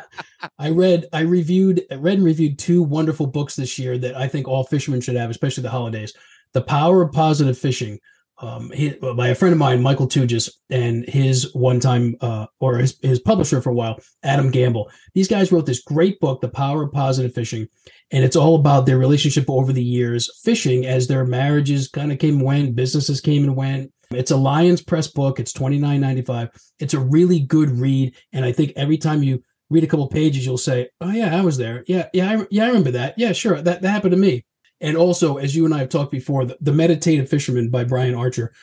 [0.60, 4.28] I read, I reviewed, I read and reviewed two wonderful books this year that I
[4.28, 6.14] think all fishermen should have, especially the holidays.
[6.54, 8.00] The Power of Positive Fishing,
[8.40, 12.98] um, he, by a friend of mine, Michael Tougias, and his one-time uh, or his,
[13.02, 14.90] his publisher for a while, Adam Gamble.
[15.14, 17.68] These guys wrote this great book, The Power of Positive Fishing,
[18.12, 22.20] and it's all about their relationship over the years, fishing as their marriages kind of
[22.20, 23.92] came and went, businesses came and went.
[24.12, 25.40] It's a Lyons Press book.
[25.40, 26.50] It's twenty nine ninety five.
[26.80, 30.46] It's a really good read, and I think every time you read a couple pages,
[30.46, 31.84] you'll say, "Oh yeah, I was there.
[31.88, 33.14] Yeah, yeah, I, yeah, I remember that.
[33.18, 34.46] Yeah, sure, that that happened to me."
[34.82, 38.16] And also, as you and I have talked before, the, the Meditative Fisherman by Brian
[38.16, 38.54] Archer.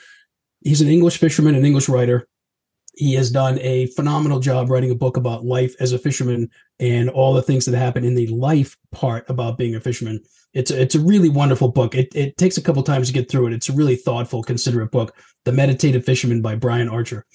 [0.65, 2.27] He's an English fisherman, an English writer.
[2.97, 6.51] He has done a phenomenal job writing a book about life as a fisherman
[6.81, 10.23] and all the things that happen in the life part about being a fisherman.
[10.55, 11.95] It's a, it's a really wonderful book.
[11.95, 13.53] It, it takes a couple times to get through it.
[13.53, 15.15] It's a really thoughtful, considerate book.
[15.45, 17.27] The Meditative Fisherman by Brian Archer.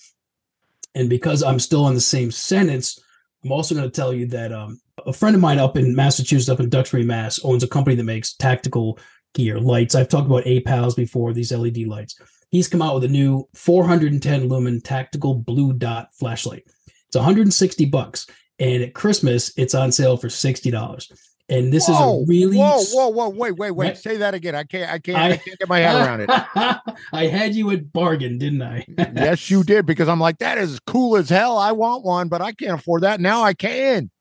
[0.96, 3.00] And because I'm still on the same sentence,
[3.44, 6.50] I'm also going to tell you that um, a friend of mine up in Massachusetts,
[6.50, 9.00] up in Duxbury, Mass, owns a company that makes tactical
[9.34, 9.96] gear, lights.
[9.96, 12.20] I've talked about APALs before, these LED lights.
[12.52, 16.64] He's come out with a new 410 lumen tactical blue dot flashlight.
[17.08, 18.28] It's 160 bucks,
[18.60, 21.12] and at Christmas it's on sale for sixty dollars.
[21.50, 23.98] And this is a really whoa, whoa, whoa, wait, wait, wait.
[23.98, 24.56] Say that again.
[24.56, 26.30] I can't, I can't, I- I, can't get my head around it.
[27.12, 28.86] I had you at bargain, didn't I?
[28.98, 31.58] yes, you did because I'm like that is cool as hell.
[31.58, 33.20] I want one, but I can't afford that.
[33.20, 34.12] Now I can.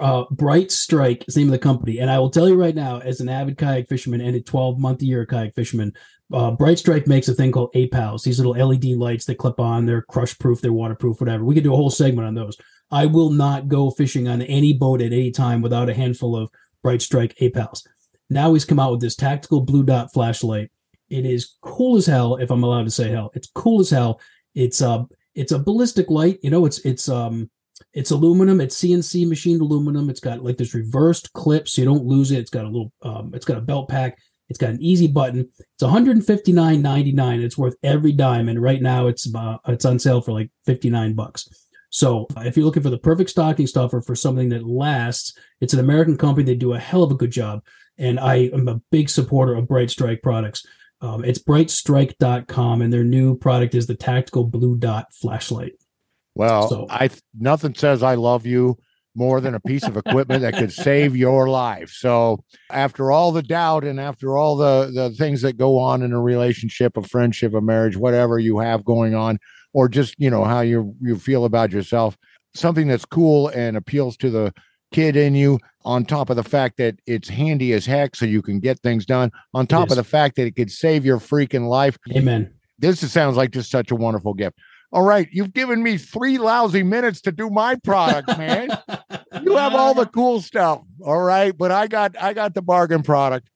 [0.00, 1.98] uh, Bright Strike is the name of the company.
[1.98, 4.78] And I will tell you right now, as an avid kayak fisherman and a 12
[4.78, 5.94] month a year kayak fisherman,
[6.32, 9.86] uh, Bright Strike makes a thing called APALs, these little LED lights that clip on,
[9.86, 11.44] they're crush proof, they're waterproof, whatever.
[11.44, 12.56] We could do a whole segment on those.
[12.90, 16.50] I will not go fishing on any boat at any time without a handful of
[16.82, 17.86] Bright Strike APALs.
[18.28, 20.70] Now he's come out with this tactical blue dot flashlight.
[21.10, 23.30] It is cool as hell, if I'm allowed to say hell.
[23.34, 24.20] It's cool as hell.
[24.54, 26.38] It's a it's a ballistic light.
[26.42, 27.50] You know, it's it's um
[27.92, 28.60] it's aluminum.
[28.60, 30.08] It's CNC machined aluminum.
[30.08, 32.38] It's got like this reversed clip, so you don't lose it.
[32.38, 34.18] It's got a little um, it's got a belt pack.
[34.52, 35.48] It's got an easy button.
[35.58, 37.42] It's 159.99.
[37.42, 41.14] It's worth every dime, and right now it's about it's on sale for like 59
[41.14, 41.48] bucks.
[41.88, 45.72] So uh, if you're looking for the perfect stocking stuffer for something that lasts, it's
[45.72, 46.44] an American company.
[46.44, 47.62] They do a hell of a good job,
[47.96, 50.66] and I am a big supporter of Bright Strike products.
[51.00, 55.72] Um, it's brightstrike.com, and their new product is the tactical blue dot flashlight.
[56.34, 57.08] Well, So- I
[57.38, 58.76] nothing says I love you
[59.14, 61.90] more than a piece of equipment that could save your life.
[61.90, 66.12] So, after all the doubt and after all the the things that go on in
[66.12, 69.38] a relationship, a friendship, a marriage, whatever you have going on,
[69.72, 72.16] or just you know how you you feel about yourself,
[72.54, 74.52] something that's cool and appeals to the
[74.92, 75.58] kid in you.
[75.84, 79.04] On top of the fact that it's handy as heck, so you can get things
[79.04, 79.32] done.
[79.52, 82.54] On top of the fact that it could save your freaking life Amen.
[82.78, 84.56] this sounds like just such a wonderful gift.
[84.92, 88.68] All right, you've given me three lousy minutes to do my product, man.
[89.42, 90.82] you have all the cool stuff.
[91.02, 93.48] All right, but I got I got the bargain product.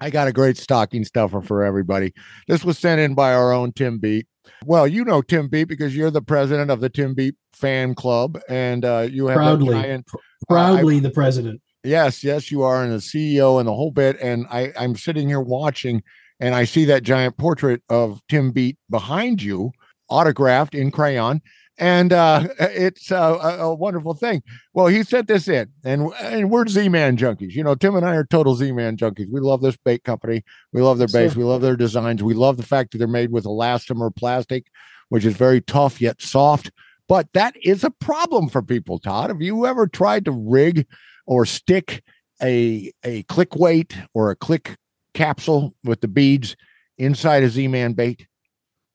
[0.00, 2.12] I got a great stocking stuffer for everybody.
[2.48, 4.26] This was sent in by our own Tim Beat.
[4.64, 8.40] Well, you know Tim Beat because you're the president of the Tim Beat fan club,
[8.48, 9.74] and uh, you have Proudly.
[9.74, 10.08] giant
[10.48, 11.60] Proudly the president.
[11.84, 14.16] Yes, yes, you are, and the CEO and the whole bit.
[14.20, 16.02] And I, I'm sitting here watching,
[16.40, 19.72] and I see that giant portrait of Tim Beat behind you,
[20.10, 21.40] autographed in crayon.
[21.78, 24.42] and uh, it's uh, a, a wonderful thing.
[24.74, 27.52] Well, he sent this in, and and we're Z-Man junkies.
[27.52, 29.30] You know, Tim and I are total Z-Man junkies.
[29.30, 30.44] We love this bait company.
[30.72, 31.34] We love their baits.
[31.36, 32.22] We love their designs.
[32.22, 34.66] We love the fact that they're made with elastomer plastic,
[35.08, 36.70] which is very tough yet soft.
[37.08, 38.98] But that is a problem for people.
[38.98, 40.86] Todd, have you ever tried to rig
[41.26, 42.02] or stick
[42.42, 44.76] a a click weight or a click
[45.14, 46.56] capsule with the beads
[46.98, 48.26] inside a Z-Man bait?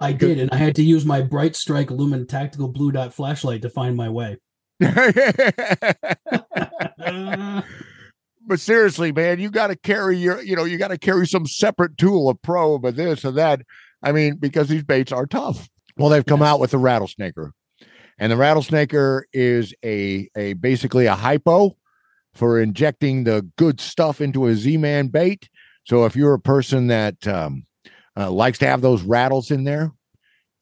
[0.06, 3.64] I did, and I had to use my Bright Strike Lumen Tactical Blue Dot flashlight
[3.64, 4.38] to find my way.
[4.80, 5.16] but
[8.58, 11.98] seriously, man, you got to carry your, you know, you got to carry some separate
[11.98, 13.62] tool, a probe, or this or that.
[14.04, 15.68] I mean, because these baits are tough.
[15.98, 17.50] Well, they've come out with the rattlesnaker,
[18.20, 21.76] and the rattlesnaker is a a basically a hypo
[22.36, 25.50] for injecting the good stuff into a Z-man bait.
[25.86, 27.66] So if you're a person that um,
[28.18, 29.92] uh, likes to have those rattles in there,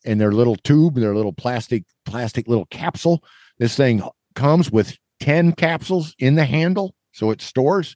[0.03, 3.23] in their little tube, their little plastic plastic little capsule,
[3.59, 4.01] this thing
[4.35, 6.95] comes with 10 capsules in the handle.
[7.11, 7.95] So it stores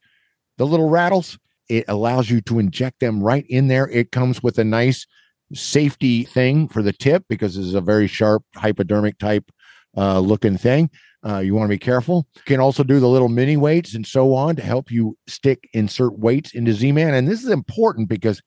[0.57, 1.37] the little rattles.
[1.69, 3.89] It allows you to inject them right in there.
[3.89, 5.05] It comes with a nice
[5.53, 9.51] safety thing for the tip because this is a very sharp hypodermic type
[9.97, 10.89] uh, looking thing.
[11.25, 12.27] Uh, you want to be careful.
[12.35, 15.67] You can also do the little mini weights and so on to help you stick,
[15.73, 17.13] insert weights into Z Man.
[17.13, 18.41] And this is important because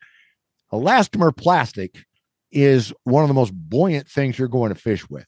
[0.73, 2.05] elastomer plastic
[2.51, 5.27] is one of the most buoyant things you're going to fish with.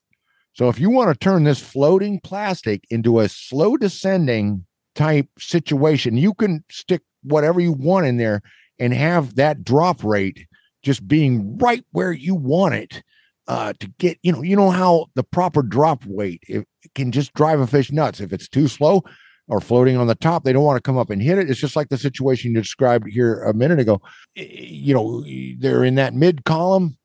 [0.54, 6.16] So if you want to turn this floating plastic into a slow descending type situation,
[6.16, 8.42] you can stick whatever you want in there
[8.78, 10.46] and have that drop rate
[10.82, 13.02] just being right where you want it
[13.48, 17.12] uh, to get, you know, you know how the proper drop weight it, it can
[17.12, 18.20] just drive a fish nuts.
[18.20, 19.04] If it's too slow
[19.48, 21.50] or floating on the top, they don't want to come up and hit it.
[21.50, 24.00] It's just like the situation you described here a minute ago.
[24.34, 25.24] You know,
[25.58, 26.96] they're in that mid column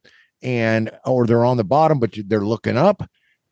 [0.42, 3.04] and or they're on the bottom, but they're looking up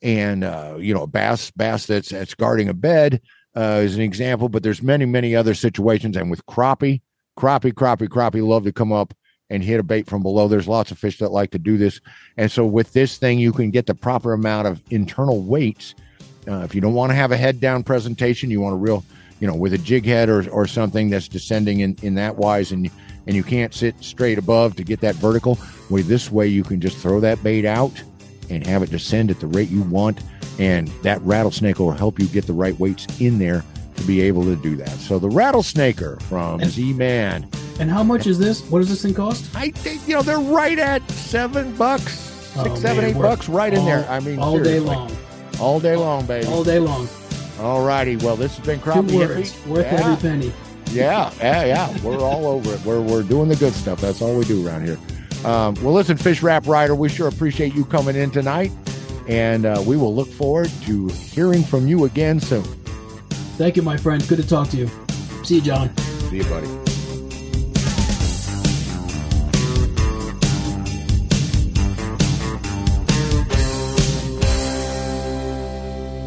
[0.02, 3.22] and uh, you know, bass bass that's that's guarding a bed
[3.56, 6.16] uh, is an example, but there's many many other situations.
[6.16, 7.02] And with crappie,
[7.38, 9.14] crappie, crappie, crappie love to come up
[9.50, 10.48] and hit a bait from below.
[10.48, 12.00] There's lots of fish that like to do this,
[12.38, 15.96] and so with this thing, you can get the proper amount of internal weights.
[16.48, 19.04] Uh, if you don't want to have a head down presentation, you want a real,
[19.40, 22.72] you know, with a jig head or, or something that's descending in, in that wise,
[22.72, 22.90] and
[23.28, 25.58] and you can't sit straight above to get that vertical.
[25.90, 27.92] With this way, you can just throw that bait out
[28.52, 30.22] and have it descend at the rate you want.
[30.60, 33.64] And that rattlesnake will help you get the right weights in there
[33.96, 34.90] to be able to do that.
[34.90, 37.50] So the rattlesnaker from Z Man.
[37.80, 38.62] And how much is this?
[38.70, 39.54] What does this thing cost?
[39.56, 43.50] I think, you know, they're right at seven bucks, six, Oh, seven, man, eight bucks
[43.50, 44.08] right in there.
[44.08, 45.12] I mean, all day long.
[45.60, 46.48] All day long, baby.
[46.48, 47.08] All day long.
[47.60, 48.18] All righty.
[48.18, 49.54] Well, this has been Two Crappie words.
[49.54, 49.68] Hippie.
[49.68, 50.00] Worth Yeah.
[50.10, 50.54] every penny.
[50.92, 51.98] Yeah, yeah, yeah.
[52.04, 52.82] We're all over it.
[52.86, 54.02] We're we're doing the good stuff.
[54.02, 54.98] That's all we do around here.
[55.46, 58.72] Um, well, listen, Fish Wrap Rider, we sure appreciate you coming in tonight,
[59.28, 62.64] and uh, we will look forward to hearing from you again soon.
[63.58, 64.26] Thank you, my friend.
[64.28, 64.90] Good to talk to you.
[65.44, 65.96] See you, John.
[66.30, 66.68] See you, buddy.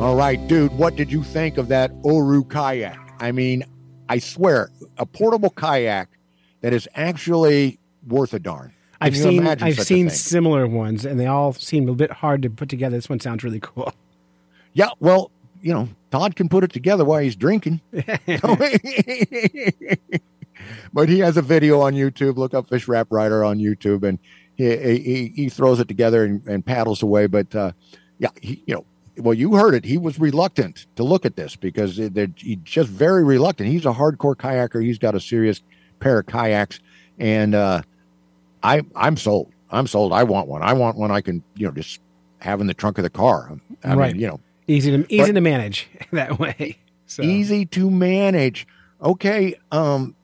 [0.01, 2.97] All right, dude, what did you think of that Oru kayak?
[3.19, 3.65] I mean,
[4.09, 6.07] I swear, a portable kayak
[6.61, 8.69] that is actually worth a darn.
[8.69, 12.51] Can I've seen I've seen similar ones, and they all seem a bit hard to
[12.51, 12.97] put together.
[12.97, 13.93] This one sounds really cool.
[14.73, 17.81] Yeah, well, you know, Todd can put it together while he's drinking.
[20.93, 22.37] but he has a video on YouTube.
[22.37, 24.21] Look up Fish Wrap Rider on YouTube, and
[24.55, 27.27] he he, he throws it together and, and paddles away.
[27.27, 27.73] But uh,
[28.21, 28.85] yeah, he, you know,
[29.19, 29.85] well, you heard it.
[29.85, 33.69] He was reluctant to look at this because they're he's just very reluctant.
[33.69, 34.83] He's a hardcore kayaker.
[34.83, 35.63] He's got a serious
[36.01, 36.81] pair of kayaks,
[37.19, 37.83] and uh,
[38.63, 39.53] I I'm sold.
[39.71, 40.13] I'm sold.
[40.13, 40.63] I want one.
[40.63, 42.01] I want one I can you know just
[42.41, 43.59] have in the trunk of the car.
[43.85, 44.13] I right.
[44.13, 46.79] mean, you know, easy to easy to manage that way.
[47.07, 48.67] So easy to manage.
[49.03, 50.15] Okay, um,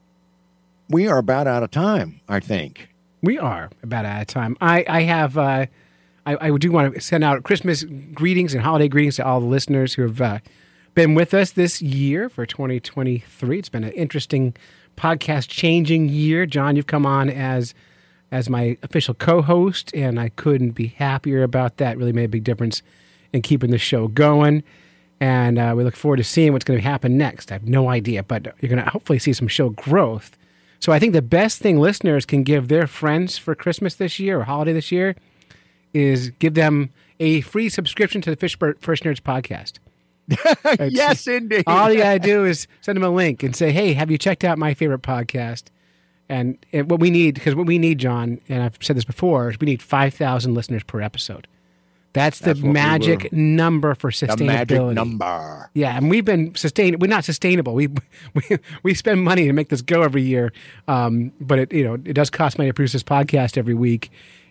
[0.89, 2.21] we are about out of time.
[2.27, 2.89] I think.
[3.21, 4.57] we are about out of time.
[4.61, 5.65] I I have uh,
[6.25, 7.83] I I do want to send out Christmas
[8.13, 10.39] greetings and holiday greetings to all the listeners who have uh,
[10.93, 13.59] been with us this year for 2023.
[13.59, 14.55] It's been an interesting
[14.97, 16.45] podcast changing year.
[16.45, 17.73] John, you've come on as
[18.31, 21.97] as my official co-host, and I couldn't be happier about that.
[21.97, 22.81] Really made a big difference
[23.31, 24.63] in keeping the show going.
[25.21, 27.51] And uh, we look forward to seeing what's going to happen next.
[27.51, 30.37] I have no idea, but you're going to hopefully see some show growth.
[30.79, 34.41] So I think the best thing listeners can give their friends for Christmas this year
[34.41, 35.15] or holiday this year
[35.95, 36.89] is give them
[37.19, 39.79] a free subscription to the Fish First Nerds podcast.
[40.91, 41.63] Yes, indeed.
[41.67, 44.43] All you gotta do is send them a link and say, "Hey, have you checked
[44.43, 45.65] out my favorite podcast?"
[46.27, 49.49] And, and what we need, because what we need, John, and I've said this before,
[49.51, 51.47] is we need five thousand listeners per episode.
[52.13, 54.45] That's the That's we magic were- number for The sustainability.
[54.47, 55.69] magic number.
[55.75, 56.97] Yeah, and we've been sustain.
[56.97, 57.75] We're not sustainable.
[57.75, 57.87] We
[58.33, 60.51] we we spend money to make this go every year,
[60.87, 64.09] um, but it you know it does cost money to produce this podcast every week,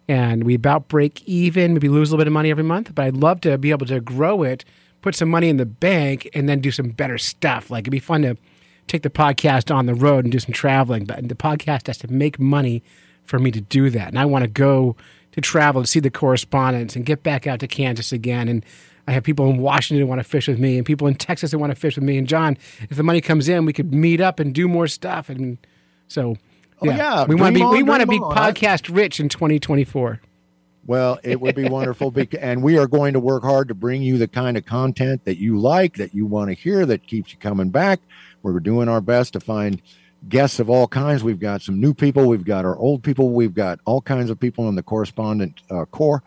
[0.09, 1.75] and we about break even.
[1.75, 2.95] Maybe lose a little bit of money every month.
[2.95, 4.65] But I'd love to be able to grow it,
[5.03, 7.71] put some money in the bank, and then do some better stuff.
[7.71, 8.37] Like it'd be fun to
[8.87, 11.05] take the podcast on the road and do some traveling.
[11.05, 12.83] But the podcast has to make money
[13.25, 14.97] for me to do that, and I want to go
[15.33, 18.65] to travel to see the correspondents and get back out to Kansas again and.
[19.07, 21.51] I have people in Washington who want to fish with me, and people in Texas
[21.51, 22.17] that want to fish with me.
[22.17, 22.57] And John,
[22.89, 25.29] if the money comes in, we could meet up and do more stuff.
[25.29, 25.59] And
[26.09, 26.39] so,
[26.81, 28.37] Oh, yeah, we want to dream be we want to be on.
[28.37, 30.21] Podcast rich in 2024.
[30.87, 34.03] Well, it would be wonderful, bec- and we are going to work hard to bring
[34.03, 37.33] you the kind of content that you like, that you want to hear, that keeps
[37.33, 38.01] you coming back.
[38.43, 39.81] We're doing our best to find
[40.29, 41.25] guests of all kinds.
[41.25, 44.39] We've got some new people, we've got our old people, we've got all kinds of
[44.39, 46.23] people in the correspondent uh, core.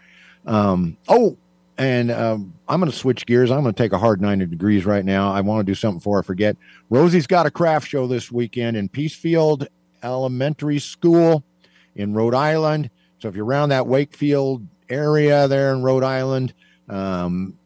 [0.46, 1.38] Um, oh,
[1.78, 3.52] and um, I'm going to switch gears.
[3.52, 5.32] I'm going to take a hard 90 degrees right now.
[5.32, 6.58] I want to do something before I forget.
[6.90, 9.68] Rosie's got a craft show this weekend in Peacefield
[10.04, 11.44] Elementary School
[11.96, 12.90] in Rhode Island.
[13.20, 16.54] So if you're around that Wakefield area there in Rhode Island,
[16.90, 17.58] um,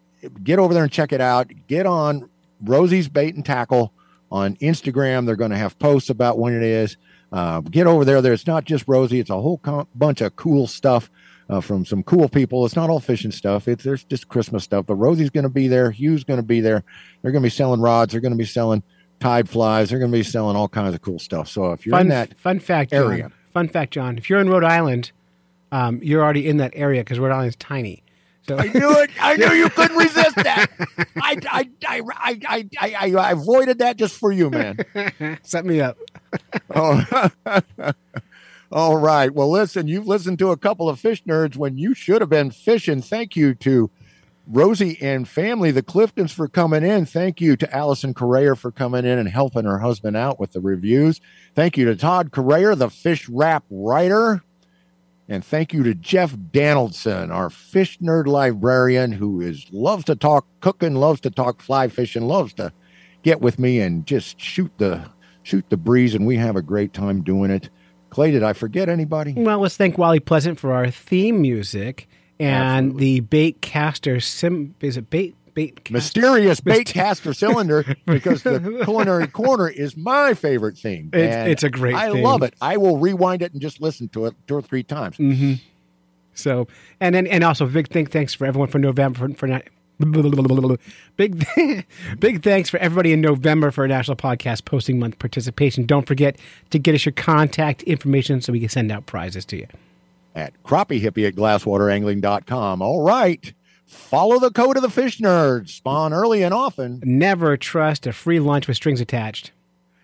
[0.44, 1.52] get over there and check it out.
[1.68, 2.30] Get on
[2.62, 3.94] Rosie's Bait and Tackle
[4.32, 5.26] on Instagram.
[5.26, 6.98] They're going to have posts about when it is.
[7.32, 8.22] Uh, get over there.
[8.22, 11.10] There's not just Rosie; it's a whole com- bunch of cool stuff
[11.50, 12.66] uh, from some cool people.
[12.66, 13.68] It's not all fishing stuff.
[13.68, 14.86] It's there's just Christmas stuff.
[14.86, 15.92] But Rosie's going to be there.
[15.92, 16.84] Hugh's going to be there.
[17.22, 18.12] They're going to be selling rods.
[18.12, 18.84] They're going to be selling
[19.22, 19.90] tide flies.
[19.90, 21.48] They're going to be selling all kinds of cool stuff.
[21.48, 23.32] So if you're fun in that fun fact, John, area.
[23.54, 24.18] Fun fact, John.
[24.18, 25.12] If you're in Rhode Island,
[25.72, 28.04] um, you're already in that area because Rhode Island's tiny.
[28.48, 29.12] So I knew it.
[29.22, 30.68] I knew you couldn't resist that.
[31.22, 34.78] I, I, I, I, I, I, I avoided that just for you, man.
[35.44, 35.98] set me up.
[36.74, 37.04] Oh.
[38.72, 39.34] All right.
[39.34, 42.52] Well, listen, you've listened to a couple of fish nerds when you should have been
[42.52, 43.02] fishing.
[43.02, 43.90] Thank you to
[44.48, 47.06] Rosie and family, the Cliftons, for coming in.
[47.06, 50.62] Thank you to Allison Correa for coming in and helping her husband out with the
[50.62, 51.22] reviews.
[51.56, 54.44] Thank you to Todd Correa, the fish wrap writer.
[55.30, 60.46] And thank you to Jeff Donaldson, our fish nerd librarian who is loves to talk
[60.60, 62.74] cooking, loves to talk fly fishing, loves to
[63.24, 65.10] get with me and just shoot the
[65.44, 67.70] shoot the breeze and we have a great time doing it.
[68.10, 69.34] Clay, did I forget anybody?
[69.38, 72.10] Well, let's thank Wally Pleasant for our theme music
[72.42, 74.76] and the bait caster sim.
[74.82, 75.84] Is it bait bait?
[75.84, 75.94] Caster?
[75.94, 81.10] Mysterious bait caster cylinder because the culinary corner is my favorite theme.
[81.14, 82.54] It's- And it's a great I love it.
[82.62, 85.18] I will rewind it and just listen to it two or three times.
[85.18, 85.54] hmm
[86.34, 86.68] So,
[87.00, 89.64] and then and also big thank thanks for everyone for November for, for not.
[91.18, 91.46] Big,
[92.20, 95.86] big thanks for everybody in November for National Podcast Posting Month participation.
[95.86, 96.38] Don't forget
[96.72, 99.68] to get us your contact information so we can send out prizes to you.
[100.34, 102.82] At crappie hippie at glasswaterangling.com.
[102.82, 103.54] All right.
[103.86, 105.70] Follow the code of the fish nerds.
[105.70, 107.02] Spawn early and often.
[107.04, 109.52] Never trust a free lunch with strings attached.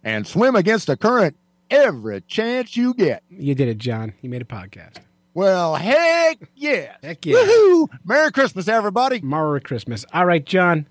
[0.03, 1.37] And swim against the current
[1.69, 3.23] every chance you get.
[3.29, 4.13] You did it, John.
[4.21, 4.97] You made a podcast.
[5.33, 6.95] Well, heck yeah.
[7.01, 7.35] Heck yeah.
[7.35, 7.87] Woohoo.
[8.03, 9.21] Merry Christmas, everybody.
[9.21, 10.05] Merry Christmas.
[10.13, 10.85] All right, John.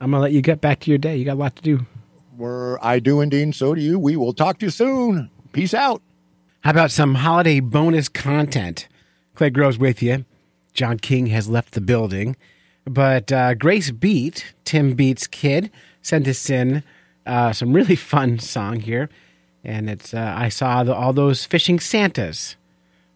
[0.00, 1.16] I'm gonna let you get back to your day.
[1.16, 1.86] You got a lot to do.
[2.36, 3.54] We're, I do indeed.
[3.54, 3.98] So do you.
[3.98, 5.30] We will talk to you soon.
[5.52, 6.02] Peace out.
[6.64, 8.88] How about some holiday bonus content?
[9.34, 10.24] Clay Groves with you.
[10.72, 12.36] John King has left the building,
[12.86, 15.70] but uh, Grace Beat, Tim Beat's kid,
[16.00, 16.82] sent us in
[17.26, 19.10] uh, some really fun song here,
[19.62, 22.56] and it's uh, I saw the, all those fishing Santas,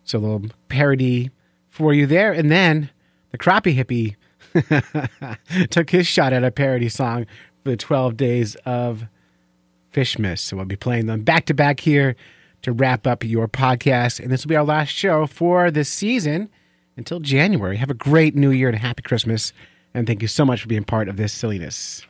[0.04, 1.30] so a little parody
[1.70, 2.90] for you there, and then
[3.30, 7.24] the crappie hippie took his shot at a parody song
[7.62, 9.04] for the twelve days of
[9.90, 10.40] Fishmas.
[10.40, 12.14] So we'll be playing them back to back here
[12.62, 14.20] to wrap up your podcast.
[14.20, 16.48] And this will be our last show for this season
[16.96, 17.76] until January.
[17.76, 19.52] Have a great new year and a happy Christmas.
[19.94, 22.04] And thank you so much for being part of this silliness.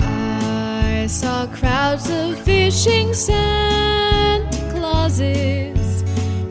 [0.00, 6.02] I saw crowds of fishing Santa Clauses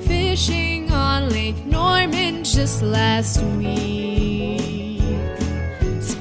[0.08, 4.93] fishing on Lake Norman just last week.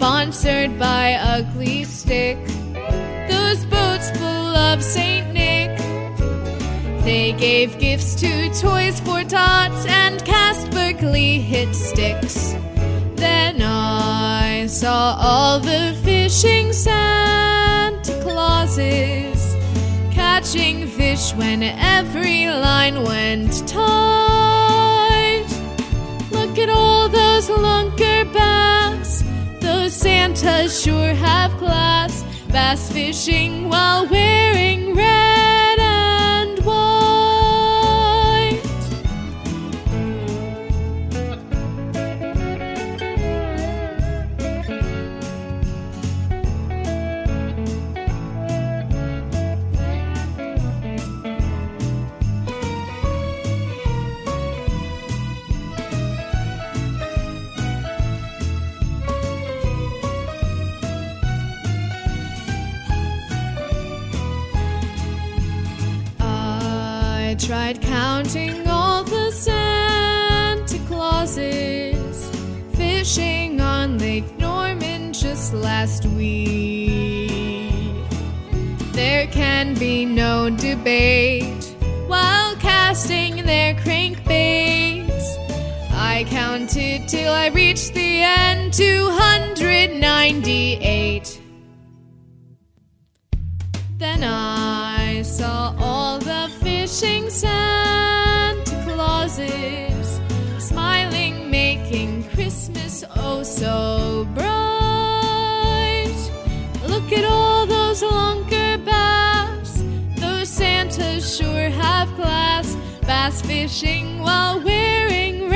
[0.02, 2.36] Sponsored by Ugly Stik,
[3.28, 5.78] those boats full of Saint Nick.
[7.04, 12.56] They gave gifts to Toys for Tots and cast Berkley hit sticks.
[13.14, 19.54] Then I saw all the fishing Santa Clauses
[20.10, 25.46] catching fish when every line went tight.
[26.32, 27.92] Look at all those lunker bass.
[27.92, 28.11] Those
[30.02, 32.24] Santas sure have class.
[32.48, 35.71] Bass fishing while wearing red
[67.52, 72.30] tried counting all the Santa Clauses
[72.72, 77.28] fishing on Lake Norman just last week.
[78.92, 81.76] There can be no debate
[82.06, 85.36] while casting their crankbaits.
[85.90, 91.38] I counted till I reached the end 298.
[93.98, 100.20] Then I saw all the fishing Santa Clauses
[100.58, 104.52] smiling, making Christmas oh so bright.
[106.88, 109.84] Look at all those lunker bass,
[110.16, 112.76] those Santas sure have class.
[113.02, 115.48] Bass fishing while wearing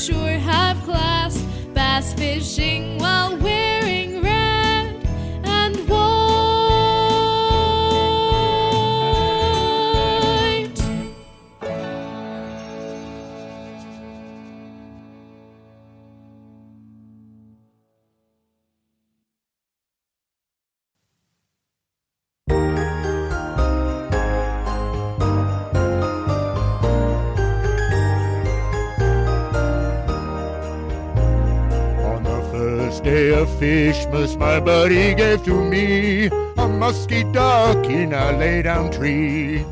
[0.00, 1.36] sure have class.
[1.74, 4.39] Bass fishing while wearing red
[33.02, 36.26] day of Fishmas, my buddy gave to me
[36.58, 39.64] a musky duck in a lay down tree.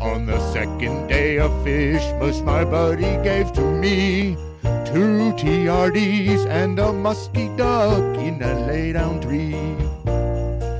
[0.00, 6.92] On the second day of Fishmas, my buddy gave to me two TRDs and a
[6.92, 9.54] musky duck in a lay down tree.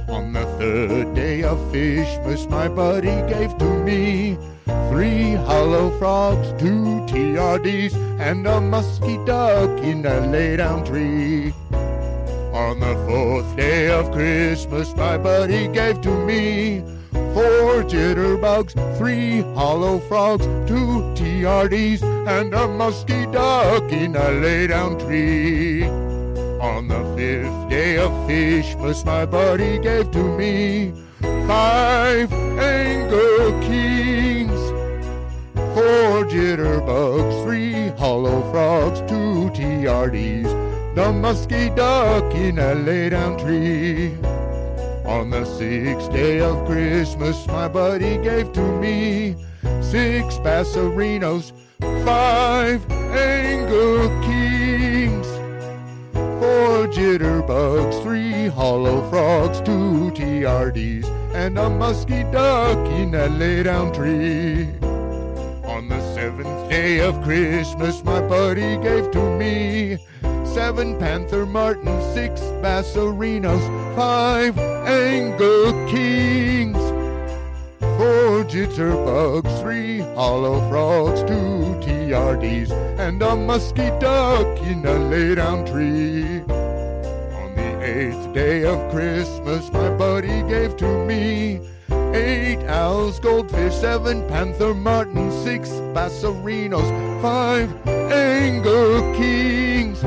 [0.09, 4.39] On the third day of Fishmas, my buddy gave to me
[4.91, 11.53] three hollow frogs, two TRDs, and a musky duck in a lay down tree.
[12.53, 16.83] On the fourth day of Christmas, my buddy gave to me
[17.35, 24.99] four jitterbugs, three hollow frogs, two TRDs, and a musky duck in a lay down
[24.99, 25.85] tree.
[26.61, 30.93] On the fifth day of Fishmas, my buddy gave to me
[31.47, 33.50] five four
[36.31, 44.15] jitterbugs, three hollow frogs, two TRDs, the musky duck in a lay down tree.
[45.05, 49.35] On the sixth day of Christmas, my buddy gave to me
[49.83, 51.53] six bassarinos,
[52.05, 55.27] five Anglo Kings,
[56.13, 63.93] four jitterbugs, three hollow frogs, two TRDs, and a musky duck in a lay down
[63.93, 64.69] tree.
[65.81, 69.97] On the seventh day of Christmas, my buddy gave to me
[70.45, 73.65] seven Panther Martins, six Bassarinos,
[73.97, 76.77] five Anglo Kings,
[77.81, 85.65] four jitterbugs, three hollow frogs, two TRDs, and a musky duck in a lay down
[85.65, 86.41] tree.
[87.41, 91.59] On the eighth day of Christmas, my buddy gave to me
[92.15, 96.89] eight owls, goldfish, seven panther martins, six bassarinos,
[97.23, 100.01] five anger kings,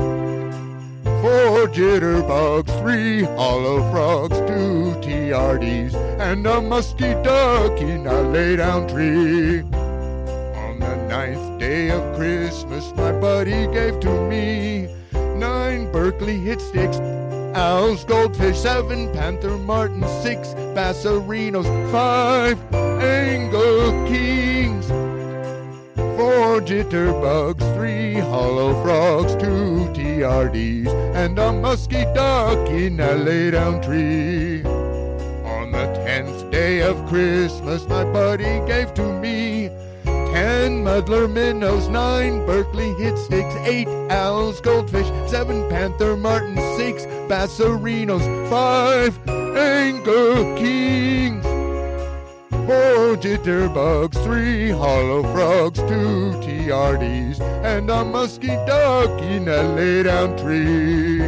[1.22, 8.86] four jitterbugs, three hollow frogs, two TRDs, and a musky duck in a lay down
[8.88, 9.60] tree.
[9.60, 14.88] On the ninth day of Christmas, my buddy gave to me
[15.36, 16.98] nine Berkley hit sticks,
[17.54, 24.86] owls, goldfish, seven panther martin, six bassarinos, five Anglo kings,
[26.16, 33.80] four jitterbugs, three hollow frogs, two TRDs, and a musky duck in a lay down
[33.82, 34.62] tree.
[34.64, 39.53] On the tenth day of Christmas, my buddy gave to me
[40.34, 48.24] ten muddler minnows, nine Berkley hit sticks, eight owls, goldfish, seven panther martins, six bassarinos,
[48.50, 51.44] five Anglo kings,
[52.66, 60.36] four jitterbugs, three hollow frogs, two TRDs, and a musky duck in a lay down
[60.36, 61.22] tree.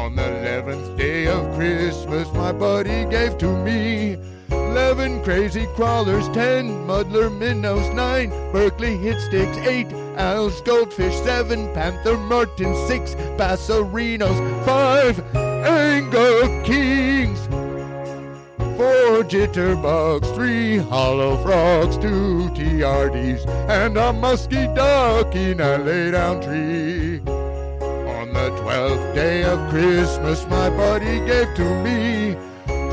[0.00, 4.16] On the eleventh day of Christmas, my buddy gave to me
[4.50, 12.16] eleven crazy crawlers, ten muddler minnows, nine Berkley hit sticks, eight owls, goldfish, seven panther
[12.16, 17.40] martins, six bassarinos, five Anglo kings,
[18.76, 26.42] four jitterbugs, three hollow frogs, two TRDs, and a musky duck in a lay down
[26.42, 27.20] tree.
[28.18, 32.36] On the twelfth day of Christmas, my buddy gave to me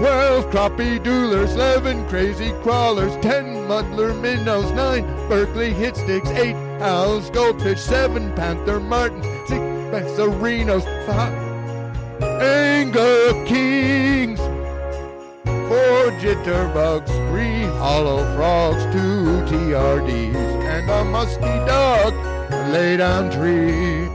[0.02, 7.30] twelve crappie doodlers, eleven crazy crawlers, ten muddler minnows, nine Berkley hit sticks, eight owls,
[7.30, 9.62] goldfish, seven panther martins, six
[9.92, 11.32] bassarinos, five
[12.42, 14.40] anger kings,
[15.70, 24.10] four jitterbugs, three hollow frogs, two TRDs, and a musky a lay down tree.